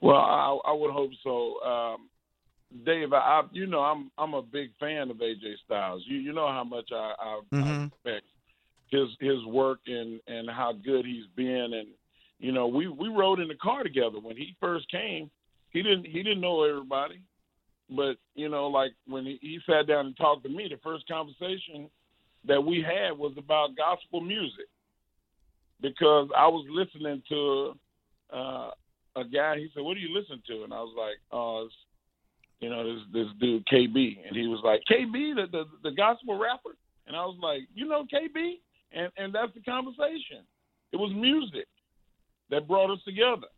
Well, 0.00 0.16
I, 0.16 0.58
I 0.66 0.72
would 0.72 0.92
hope 0.92 1.10
so. 1.22 1.60
Um, 1.62 2.08
Dave, 2.82 3.12
I, 3.12 3.42
you 3.52 3.66
know 3.66 3.80
I'm 3.80 4.10
I'm 4.18 4.34
a 4.34 4.42
big 4.42 4.70
fan 4.80 5.10
of 5.10 5.18
AJ 5.18 5.54
Styles. 5.64 6.02
You 6.06 6.18
you 6.18 6.32
know 6.32 6.48
how 6.48 6.64
much 6.64 6.90
I, 6.92 7.14
I, 7.18 7.40
Mhm. 7.52 7.62
I 7.62 7.84
respect 7.84 8.26
his 8.90 9.08
his 9.20 9.44
work 9.46 9.80
and 9.86 10.20
and 10.26 10.50
how 10.50 10.72
good 10.72 11.06
he's 11.06 11.26
been. 11.36 11.72
And 11.74 11.88
you 12.38 12.52
know 12.52 12.66
we 12.66 12.88
we 12.88 13.08
rode 13.08 13.40
in 13.40 13.48
the 13.48 13.54
car 13.54 13.82
together 13.82 14.18
when 14.18 14.36
he 14.36 14.56
first 14.60 14.88
came. 14.90 15.30
He 15.70 15.82
didn't 15.82 16.06
he 16.06 16.22
didn't 16.22 16.40
know 16.40 16.64
everybody, 16.64 17.20
but 17.90 18.16
you 18.34 18.48
know 18.48 18.66
like 18.66 18.92
when 19.06 19.24
he, 19.24 19.38
he 19.40 19.60
sat 19.66 19.86
down 19.86 20.06
and 20.06 20.16
talked 20.16 20.42
to 20.44 20.48
me, 20.48 20.68
the 20.68 20.78
first 20.82 21.06
conversation 21.06 21.88
that 22.46 22.62
we 22.62 22.82
had 22.82 23.16
was 23.16 23.32
about 23.38 23.76
gospel 23.76 24.20
music 24.20 24.66
because 25.80 26.28
I 26.36 26.48
was 26.48 26.66
listening 26.70 27.22
to 27.28 27.74
uh, 28.32 28.70
a 29.16 29.24
guy. 29.24 29.58
He 29.58 29.70
said, 29.74 29.82
"What 29.84 29.94
do 29.94 30.00
you 30.00 30.12
listen 30.12 30.42
to?" 30.48 30.64
And 30.64 30.72
I 30.72 30.80
was 30.80 30.94
like, 30.96 31.16
"Oh, 31.30 31.66
it's 31.66 31.74
you 32.60 32.70
know, 32.70 32.84
this 32.84 33.02
this 33.12 33.26
dude 33.40 33.66
KB, 33.66 34.18
and 34.26 34.36
he 34.36 34.46
was 34.46 34.60
like, 34.64 34.80
KB, 34.90 35.34
the, 35.34 35.46
the 35.50 35.64
the 35.82 35.94
gospel 35.94 36.38
rapper, 36.38 36.76
and 37.06 37.16
I 37.16 37.24
was 37.24 37.38
like, 37.42 37.62
you 37.74 37.86
know, 37.86 38.04
KB, 38.12 38.54
and 38.92 39.10
and 39.16 39.34
that's 39.34 39.52
the 39.54 39.60
conversation. 39.62 40.44
It 40.92 40.96
was 40.96 41.12
music 41.14 41.66
that 42.50 42.68
brought 42.68 42.90
us 42.90 43.00
together, 43.04 43.48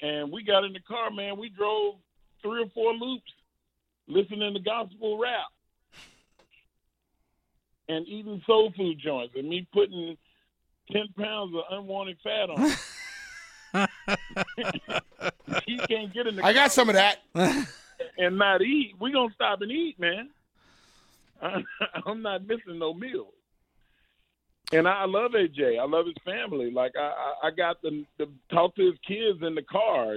and 0.00 0.30
we 0.30 0.44
got 0.44 0.64
in 0.64 0.72
the 0.72 0.80
car, 0.80 1.10
man. 1.10 1.38
We 1.38 1.48
drove 1.48 1.96
three 2.42 2.62
or 2.62 2.70
four 2.74 2.92
loops, 2.94 3.32
listening 4.06 4.54
to 4.54 4.60
gospel 4.60 5.18
rap, 5.18 5.46
and 7.88 8.06
eating 8.06 8.42
soul 8.46 8.72
food 8.76 8.98
joints, 9.04 9.34
and 9.36 9.48
me 9.48 9.66
putting 9.72 10.16
ten 10.90 11.06
pounds 11.18 11.54
of 11.54 11.62
unwanted 11.70 12.16
fat 12.22 12.50
on. 12.50 12.72
he 15.66 15.78
can't 15.88 16.14
get 16.14 16.28
in 16.28 16.36
the 16.36 16.44
I 16.44 16.52
got 16.52 16.70
some 16.70 16.88
of 16.88 16.94
that. 16.94 17.18
and 18.18 18.38
not 18.38 18.62
eat, 18.62 18.94
we 19.00 19.12
gonna 19.12 19.34
stop 19.34 19.60
and 19.62 19.70
eat, 19.70 19.98
man. 19.98 20.30
I'm 22.06 22.22
not 22.22 22.46
missing 22.46 22.78
no 22.78 22.94
meals. 22.94 23.34
And 24.72 24.88
I 24.88 25.04
love 25.04 25.32
AJ. 25.32 25.78
I 25.78 25.84
love 25.84 26.06
his 26.06 26.14
family. 26.24 26.70
Like 26.70 26.92
I, 26.98 27.48
I, 27.48 27.50
got 27.50 27.76
to, 27.82 28.04
talk 28.50 28.74
to 28.76 28.86
his 28.86 28.98
kids 29.06 29.38
in 29.42 29.54
the 29.54 29.62
car. 29.62 30.16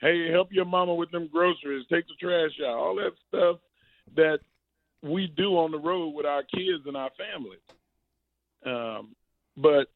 Hey, 0.00 0.30
help 0.30 0.52
your 0.52 0.64
mama 0.64 0.94
with 0.94 1.10
them 1.10 1.28
groceries. 1.30 1.84
Take 1.90 2.06
the 2.06 2.14
trash 2.20 2.52
out. 2.64 2.76
All 2.76 2.94
that 2.96 3.12
stuff 3.28 3.56
that 4.14 4.38
we 5.02 5.26
do 5.36 5.58
on 5.58 5.72
the 5.72 5.78
road 5.78 6.10
with 6.10 6.26
our 6.26 6.42
kids 6.42 6.84
and 6.86 6.96
our 6.96 7.10
families. 7.18 7.60
Um, 8.64 9.14
but 9.56 9.88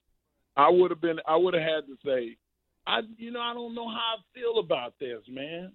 I 0.57 0.69
would 0.69 0.91
have 0.91 1.01
been. 1.01 1.21
I 1.27 1.37
would 1.37 1.55
have 1.55 1.63
had 1.63 1.87
to 1.87 1.97
say, 2.05 2.37
I, 2.87 3.01
you 3.19 3.31
know, 3.31 3.41
I 3.41 3.55
don't 3.55 3.75
know 3.75 3.89
how 3.89 4.17
I 4.19 4.39
feel 4.39 4.59
about 4.59 4.95
this, 4.99 5.21
man. 5.29 5.73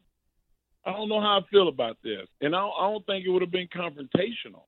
I 0.85 0.91
don't 0.91 1.09
know 1.09 1.19
how 1.19 1.39
I 1.39 1.49
feel 1.49 1.67
about 1.67 1.97
this, 2.03 2.27
and 2.41 2.55
I 2.55 2.59
don't, 2.59 2.73
I 2.79 2.91
don't 2.91 3.05
think 3.05 3.25
it 3.25 3.29
would 3.29 3.41
have 3.41 3.51
been 3.51 3.67
confrontational. 3.67 4.63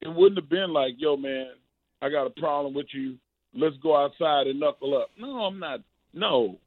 It 0.00 0.08
wouldn't 0.08 0.40
have 0.40 0.48
been 0.48 0.72
like, 0.72 0.94
"Yo, 0.96 1.16
man, 1.16 1.52
I 2.00 2.08
got 2.08 2.26
a 2.26 2.40
problem 2.40 2.74
with 2.74 2.86
you. 2.92 3.16
Let's 3.54 3.76
go 3.82 3.96
outside 3.96 4.46
and 4.46 4.60
knuckle 4.60 4.96
up." 4.96 5.10
No, 5.18 5.44
I'm 5.44 5.58
not. 5.58 5.80
No, 6.12 6.58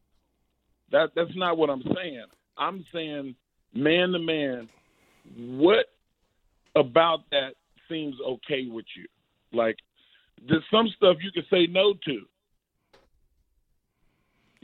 that 0.92 1.10
that's 1.16 1.36
not 1.36 1.58
what 1.58 1.70
I'm 1.70 1.84
saying. 1.96 2.26
I'm 2.58 2.86
saying, 2.94 3.36
man 3.74 4.10
to 4.12 4.20
man, 4.20 4.70
what 5.36 5.88
about 6.76 7.22
that 7.32 7.54
seems 7.90 8.16
okay 8.26 8.68
with 8.70 8.86
you? 8.96 9.06
Like, 9.58 9.78
there's 10.48 10.64
some 10.72 10.88
stuff 10.96 11.18
you 11.22 11.32
can 11.32 11.46
say 11.50 11.68
no 11.68 11.94
to. 12.06 12.22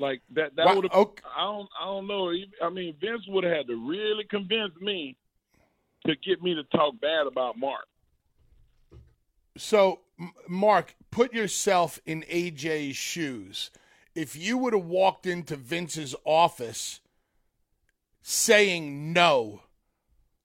Like 0.03 0.21
that. 0.33 0.53
That 0.57 0.75
would 0.75 0.83
have. 0.83 0.91
ok- 0.91 1.23
oh, 1.25 1.31
I 1.37 1.45
don't. 1.45 1.69
I 1.79 1.85
don't 1.85 2.07
know. 2.07 2.33
I 2.61 2.69
mean, 2.69 2.93
Vince 2.99 3.21
would 3.29 3.45
have 3.45 3.53
had 3.53 3.67
to 3.67 3.89
really 3.89 4.25
convince 4.29 4.73
me 4.81 5.15
to 6.05 6.13
get 6.17 6.43
me 6.43 6.53
to 6.55 6.63
talk 6.77 6.99
bad 6.99 7.25
about 7.25 7.57
Mark. 7.57 7.85
So, 9.55 10.01
Mark, 10.45 10.95
put 11.09 11.33
yourself 11.33 12.01
in 12.05 12.23
AJ's 12.23 12.97
shoes. 12.97 13.71
If 14.13 14.35
you 14.35 14.57
would 14.57 14.73
have 14.73 14.83
walked 14.83 15.25
into 15.25 15.55
Vince's 15.55 16.15
office 16.25 16.99
saying 18.21 19.13
no, 19.13 19.61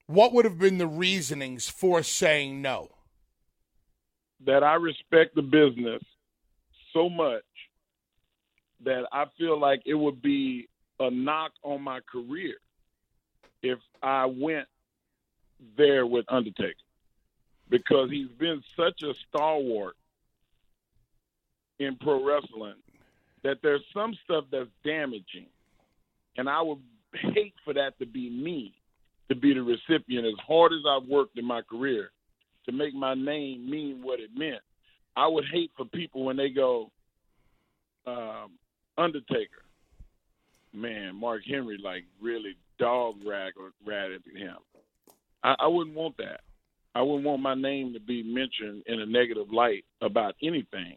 what 0.06 0.32
would 0.32 0.44
have 0.44 0.58
been 0.60 0.78
the 0.78 0.86
reasonings 0.86 1.68
for 1.68 2.04
saying 2.04 2.62
no? 2.62 2.90
That 4.46 4.62
I 4.62 4.74
respect 4.74 5.34
the 5.34 5.42
business 5.42 6.02
so 6.92 7.10
much 7.10 7.42
that 8.84 9.06
I 9.12 9.24
feel 9.36 9.58
like 9.58 9.82
it 9.86 9.94
would 9.94 10.22
be 10.22 10.68
a 11.00 11.10
knock 11.10 11.52
on 11.62 11.82
my 11.82 12.00
career 12.10 12.54
if 13.62 13.78
I 14.02 14.26
went 14.26 14.66
there 15.76 16.06
with 16.06 16.24
Undertaker 16.28 16.74
because 17.68 18.10
he's 18.10 18.30
been 18.38 18.62
such 18.76 19.02
a 19.02 19.14
stalwart 19.28 19.96
in 21.78 21.96
pro 21.96 22.24
wrestling 22.24 22.74
that 23.42 23.58
there's 23.62 23.84
some 23.94 24.16
stuff 24.24 24.44
that's 24.50 24.70
damaging. 24.84 25.46
And 26.36 26.48
I 26.48 26.62
would 26.62 26.78
hate 27.14 27.54
for 27.64 27.74
that 27.74 27.98
to 27.98 28.06
be 28.06 28.30
me, 28.30 28.74
to 29.28 29.34
be 29.34 29.54
the 29.54 29.62
recipient. 29.62 30.26
As 30.26 30.34
hard 30.46 30.72
as 30.72 30.80
I've 30.88 31.08
worked 31.08 31.38
in 31.38 31.44
my 31.44 31.62
career 31.62 32.10
to 32.66 32.72
make 32.72 32.94
my 32.94 33.14
name 33.14 33.68
mean 33.68 34.00
what 34.02 34.20
it 34.20 34.30
meant, 34.36 34.60
I 35.16 35.26
would 35.26 35.44
hate 35.52 35.70
for 35.76 35.84
people 35.84 36.24
when 36.24 36.36
they 36.36 36.50
go, 36.50 36.90
um, 38.06 38.52
Undertaker, 38.98 39.62
man, 40.74 41.16
Mark 41.16 41.42
Henry, 41.46 41.78
like 41.82 42.04
really 42.20 42.56
dog 42.78 43.16
rag 43.26 43.54
ratted 43.86 44.22
him. 44.34 44.56
I, 45.42 45.54
I 45.60 45.66
wouldn't 45.68 45.96
want 45.96 46.16
that. 46.18 46.40
I 46.94 47.02
wouldn't 47.02 47.24
want 47.24 47.42
my 47.42 47.54
name 47.54 47.92
to 47.94 48.00
be 48.00 48.22
mentioned 48.22 48.82
in 48.86 49.00
a 49.00 49.06
negative 49.06 49.52
light 49.52 49.84
about 50.00 50.34
anything. 50.42 50.96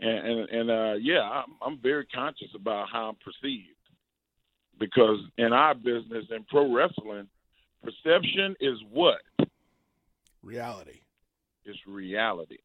And 0.00 0.26
and, 0.26 0.48
and 0.50 0.70
uh, 0.70 0.94
yeah, 1.00 1.22
I'm, 1.22 1.54
I'm 1.64 1.78
very 1.78 2.06
conscious 2.06 2.48
about 2.54 2.88
how 2.92 3.08
I'm 3.10 3.16
perceived 3.16 3.68
because 4.78 5.20
in 5.38 5.52
our 5.52 5.74
business 5.74 6.26
in 6.30 6.44
pro 6.50 6.72
wrestling, 6.74 7.28
perception 7.84 8.56
is 8.60 8.78
what 8.90 9.20
Reality. 10.42 11.00
is 11.64 11.76
reality, 11.86 12.58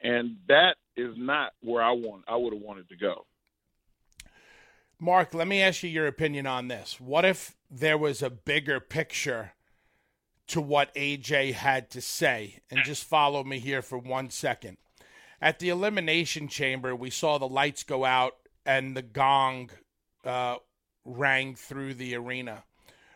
and 0.00 0.36
that 0.48 0.76
is 0.96 1.14
not 1.16 1.52
where 1.62 1.82
I 1.82 1.92
want. 1.92 2.24
I 2.28 2.36
would 2.36 2.52
have 2.52 2.62
wanted 2.62 2.88
to 2.90 2.96
go. 2.96 3.26
Mark, 5.02 5.32
let 5.32 5.48
me 5.48 5.62
ask 5.62 5.82
you 5.82 5.88
your 5.88 6.06
opinion 6.06 6.46
on 6.46 6.68
this. 6.68 7.00
What 7.00 7.24
if 7.24 7.56
there 7.70 7.96
was 7.96 8.20
a 8.20 8.28
bigger 8.28 8.80
picture 8.80 9.52
to 10.48 10.60
what 10.60 10.94
AJ 10.94 11.54
had 11.54 11.88
to 11.92 12.02
say? 12.02 12.58
And 12.70 12.84
just 12.84 13.04
follow 13.04 13.42
me 13.42 13.60
here 13.60 13.80
for 13.80 13.96
one 13.96 14.28
second. 14.28 14.76
At 15.40 15.58
the 15.58 15.70
Elimination 15.70 16.48
Chamber, 16.48 16.94
we 16.94 17.08
saw 17.08 17.38
the 17.38 17.48
lights 17.48 17.82
go 17.82 18.04
out 18.04 18.34
and 18.66 18.94
the 18.94 19.00
gong 19.00 19.70
uh, 20.22 20.56
rang 21.06 21.54
through 21.54 21.94
the 21.94 22.14
arena. 22.14 22.64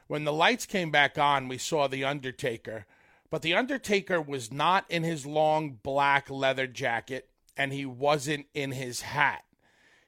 When 0.07 0.25
the 0.25 0.33
lights 0.33 0.65
came 0.65 0.91
back 0.91 1.19
on, 1.19 1.49
we 1.49 1.59
saw 1.59 1.87
The 1.87 2.05
Undertaker. 2.05 2.87
But 3.29 3.43
The 3.43 3.53
Undertaker 3.53 4.23
was 4.23 4.51
not 4.51 4.87
in 4.89 5.03
his 5.03 5.27
long 5.27 5.81
black 5.83 6.31
leather 6.31 6.67
jacket 6.67 7.29
and 7.59 7.75
he 7.75 7.85
wasn't 7.85 8.47
in 8.55 8.73
his 8.73 9.03
hat 9.03 9.45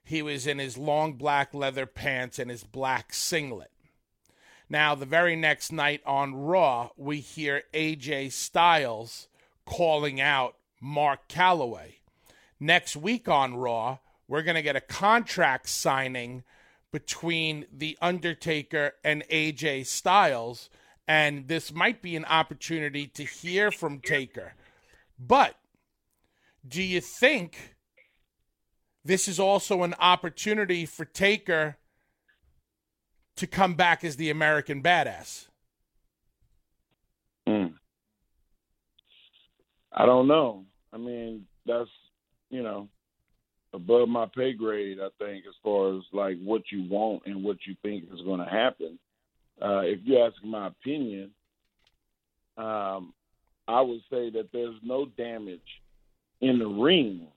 he 0.07 0.23
was 0.23 0.47
in 0.47 0.61
his 0.61 0.79
long 0.79 1.15
black 1.15 1.53
leather 1.53 1.85
pants 1.85 2.39
and 2.39 2.49
his 2.49 2.63
black 2.63 3.13
singlet. 3.13 3.73
Now, 4.71 4.95
the 4.95 5.05
very 5.05 5.35
next 5.35 5.73
night 5.73 6.01
on 6.07 6.35
Raw, 6.35 6.91
we 6.97 7.19
hear 7.19 7.65
AJ 7.75 8.31
Styles 8.33 9.27
calling 9.65 10.21
out 10.21 10.55
Mark 10.81 11.27
Calloway. 11.27 11.99
Next 12.61 12.97
week 12.97 13.29
on 13.29 13.57
Raw, 13.57 13.99
we're 14.29 14.43
going 14.43 14.55
to 14.55 14.63
get 14.63 14.77
a 14.77 14.81
contract 14.81 15.69
signing 15.69 16.45
between 16.93 17.67
The 17.73 17.99
Undertaker 18.01 18.93
and 19.03 19.25
AJ 19.29 19.87
Styles, 19.87 20.71
and 21.09 21.49
this 21.49 21.73
might 21.73 22.01
be 22.01 22.15
an 22.15 22.25
opportunity 22.27 23.09
to 23.09 23.25
hear 23.25 23.73
from 23.73 23.99
Taker. 23.99 24.55
But 25.19 25.57
do 26.67 26.81
you 26.81 27.01
think 27.01 27.76
this 29.07 29.29
is 29.29 29.39
also 29.39 29.83
an 29.83 29.95
opportunity 30.01 30.85
for 30.85 31.05
Taker 31.05 31.77
to 33.37 33.47
come 33.47 33.75
back 33.75 34.03
as 34.03 34.17
the 34.17 34.31
American 34.31 34.83
badass. 34.83 35.47
Mm. 37.49 37.75
I 39.93 40.07
don't 40.07 40.27
know. 40.27 40.65
I 40.93 40.97
mean, 40.97 41.47
that's 41.65 41.89
you 42.51 42.63
know, 42.63 42.89
above 43.73 44.09
my 44.09 44.27
pay 44.35 44.53
grade. 44.53 44.99
I 45.01 45.09
think 45.19 45.45
as 45.47 45.55
far 45.63 45.97
as 45.97 46.03
like 46.13 46.39
what 46.43 46.63
you 46.71 46.89
want 46.89 47.23
and 47.27 47.45
what 47.45 47.59
you 47.67 47.77
think 47.83 48.05
is 48.13 48.21
going 48.23 48.41
to 48.41 48.51
happen. 48.51 48.99
Uh, 49.61 49.81
if 49.81 50.01
you 50.05 50.19
ask 50.19 50.35
my 50.45 50.67
opinion, 50.67 51.31
um, 52.59 53.15
I 53.67 53.81
would 53.81 54.01
say 54.11 54.31
that 54.31 54.49
there's 54.53 54.77
no 54.83 55.07
damage 55.07 55.83
in 56.41 56.59
the 56.59 56.67
ring 56.67 57.29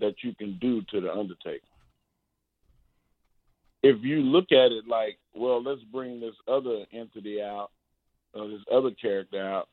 that 0.00 0.14
you 0.22 0.34
can 0.34 0.58
do 0.60 0.82
to 0.90 1.00
the 1.00 1.12
Undertaker. 1.12 1.66
If 3.82 4.02
you 4.02 4.20
look 4.20 4.50
at 4.50 4.72
it 4.72 4.88
like, 4.88 5.18
well, 5.34 5.62
let's 5.62 5.82
bring 5.92 6.20
this 6.20 6.34
other 6.48 6.84
entity 6.92 7.42
out, 7.42 7.70
uh, 8.34 8.46
this 8.46 8.62
other 8.72 8.90
character 8.90 9.42
out, 9.42 9.68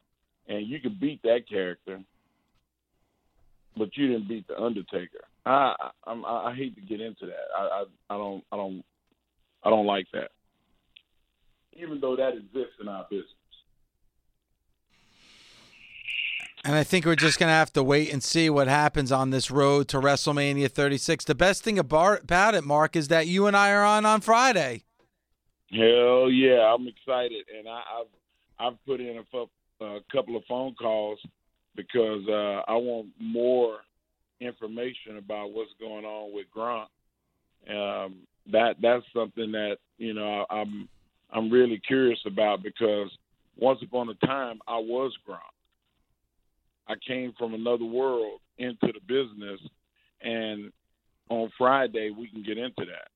and 0.48 0.68
you 0.68 0.80
can 0.80 0.98
beat 1.00 1.22
that 1.24 1.48
character, 1.48 2.02
but 3.78 3.96
you 3.96 4.08
didn't 4.10 4.28
beat 4.28 4.48
the 4.48 4.60
Undertaker. 4.60 5.22
I 5.46 5.76
I, 6.06 6.12
I, 6.14 6.50
I 6.50 6.56
hate 6.56 6.76
to 6.76 6.82
get 6.82 7.02
into 7.02 7.26
that. 7.26 7.48
I, 7.58 7.62
I 7.62 7.84
I 8.10 8.18
don't 8.18 8.44
I 8.52 8.58
don't 8.58 8.84
I 9.64 9.70
don't 9.70 9.86
like 9.86 10.08
that. 10.14 10.32
Even 11.74 12.02
though 12.02 12.16
that 12.16 12.34
exists 12.36 12.76
in 12.82 12.88
our 12.88 13.06
business. 13.10 13.30
And 16.64 16.76
I 16.76 16.84
think 16.84 17.06
we're 17.06 17.16
just 17.16 17.40
going 17.40 17.50
to 17.50 17.54
have 17.54 17.74
to 17.74 17.84
wait 17.84 18.14
and 18.14 18.24
see 18.24 18.50
what 18.50 18.68
happens 18.68 19.12
on 19.12 19.32
this 19.32 19.50
road 19.50 19.88
to 19.90 19.98
WrestleMania 19.98 20.70
36. 20.70 21.26
The 21.26 21.34
best 21.34 21.64
thing 21.64 21.80
about 21.80 22.22
it, 22.54 22.64
Mark, 22.64 22.96
is 22.96 23.08
that 23.08 23.26
you 23.26 23.48
and 23.48 23.58
I 23.58 23.72
are 23.72 23.84
on 23.84 24.06
on 24.06 24.22
Friday. 24.22 24.84
Hell 25.72 26.30
yeah, 26.30 26.74
I'm 26.74 26.88
excited, 26.88 27.46
and 27.58 27.68
I, 27.68 27.82
have 27.98 28.08
I've 28.60 28.86
put 28.86 29.00
in 29.00 29.18
a, 29.18 29.86
a, 29.86 30.00
couple 30.12 30.36
of 30.36 30.44
phone 30.48 30.76
calls 30.76 31.18
because 31.76 32.28
uh, 32.28 32.62
I 32.68 32.76
want 32.76 33.08
more 33.20 33.78
information 34.42 35.18
about 35.18 35.54
what's 35.54 35.72
going 35.80 36.04
on 36.04 36.34
with 36.34 36.48
Gronk. 36.56 36.88
Um, 37.70 38.18
that 38.52 38.76
that's 38.82 39.06
something 39.16 39.54
that 39.54 39.78
you 39.98 40.14
know 40.14 40.46
I'm 40.50 40.90
I'm 41.32 41.50
really 41.50 41.80
curious 41.88 42.20
about 42.26 42.62
because 42.64 43.10
once 43.56 43.80
upon 43.82 44.10
a 44.10 44.26
time 44.26 44.60
I 44.68 44.78
was 44.78 45.14
Gronk. 45.28 45.40
I 46.92 46.96
came 47.08 47.34
from 47.38 47.54
another 47.54 47.86
world 47.86 48.42
into 48.58 48.88
the 48.88 49.00
business, 49.08 49.62
and 50.22 50.72
on 51.30 51.50
Friday 51.58 52.12
we 52.12 52.30
can 52.30 52.44
get 52.44 52.58
into 52.58 52.86
that. 52.86 53.08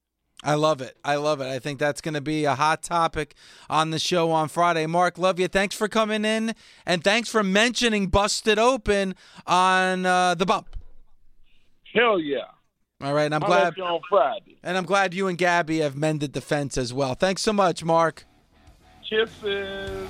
I 0.43 0.53
love 0.53 0.81
it. 0.81 0.95
I 1.03 1.15
love 1.15 1.41
it. 1.41 1.47
I 1.47 1.59
think 1.59 1.79
that's 1.79 2.01
going 2.01 2.13
to 2.13 2.21
be 2.21 2.45
a 2.45 2.55
hot 2.55 2.83
topic 2.83 3.35
on 3.69 3.89
the 3.89 3.99
show 3.99 4.31
on 4.31 4.47
Friday. 4.47 4.85
Mark, 4.85 5.17
love 5.17 5.39
you. 5.39 5.47
Thanks 5.47 5.75
for 5.75 5.87
coming 5.87 6.23
in, 6.23 6.55
and 6.85 7.03
thanks 7.03 7.27
for 7.27 7.43
mentioning 7.43 8.07
Busted 8.07 8.57
Open 8.57 9.15
on 9.45 10.05
uh, 10.05 10.35
the 10.35 10.45
bump. 10.45 10.77
Hell 11.93 12.19
yeah. 12.19 12.45
All 13.01 13.13
right, 13.13 13.25
and 13.25 13.35
I'm 13.35 13.43
I'll 13.43 13.49
glad 13.49 13.79
on 13.79 13.99
Friday. 14.07 14.57
And 14.63 14.77
I'm 14.77 14.85
glad 14.85 15.13
you 15.13 15.27
and 15.27 15.37
Gabby 15.37 15.79
have 15.79 15.97
mended 15.97 16.31
the 16.31 16.41
fence 16.41 16.77
as 16.77 16.93
well. 16.93 17.13
Thanks 17.13 17.41
so 17.41 17.51
much, 17.51 17.83
Mark. 17.83 18.25
Kisses. 19.09 20.09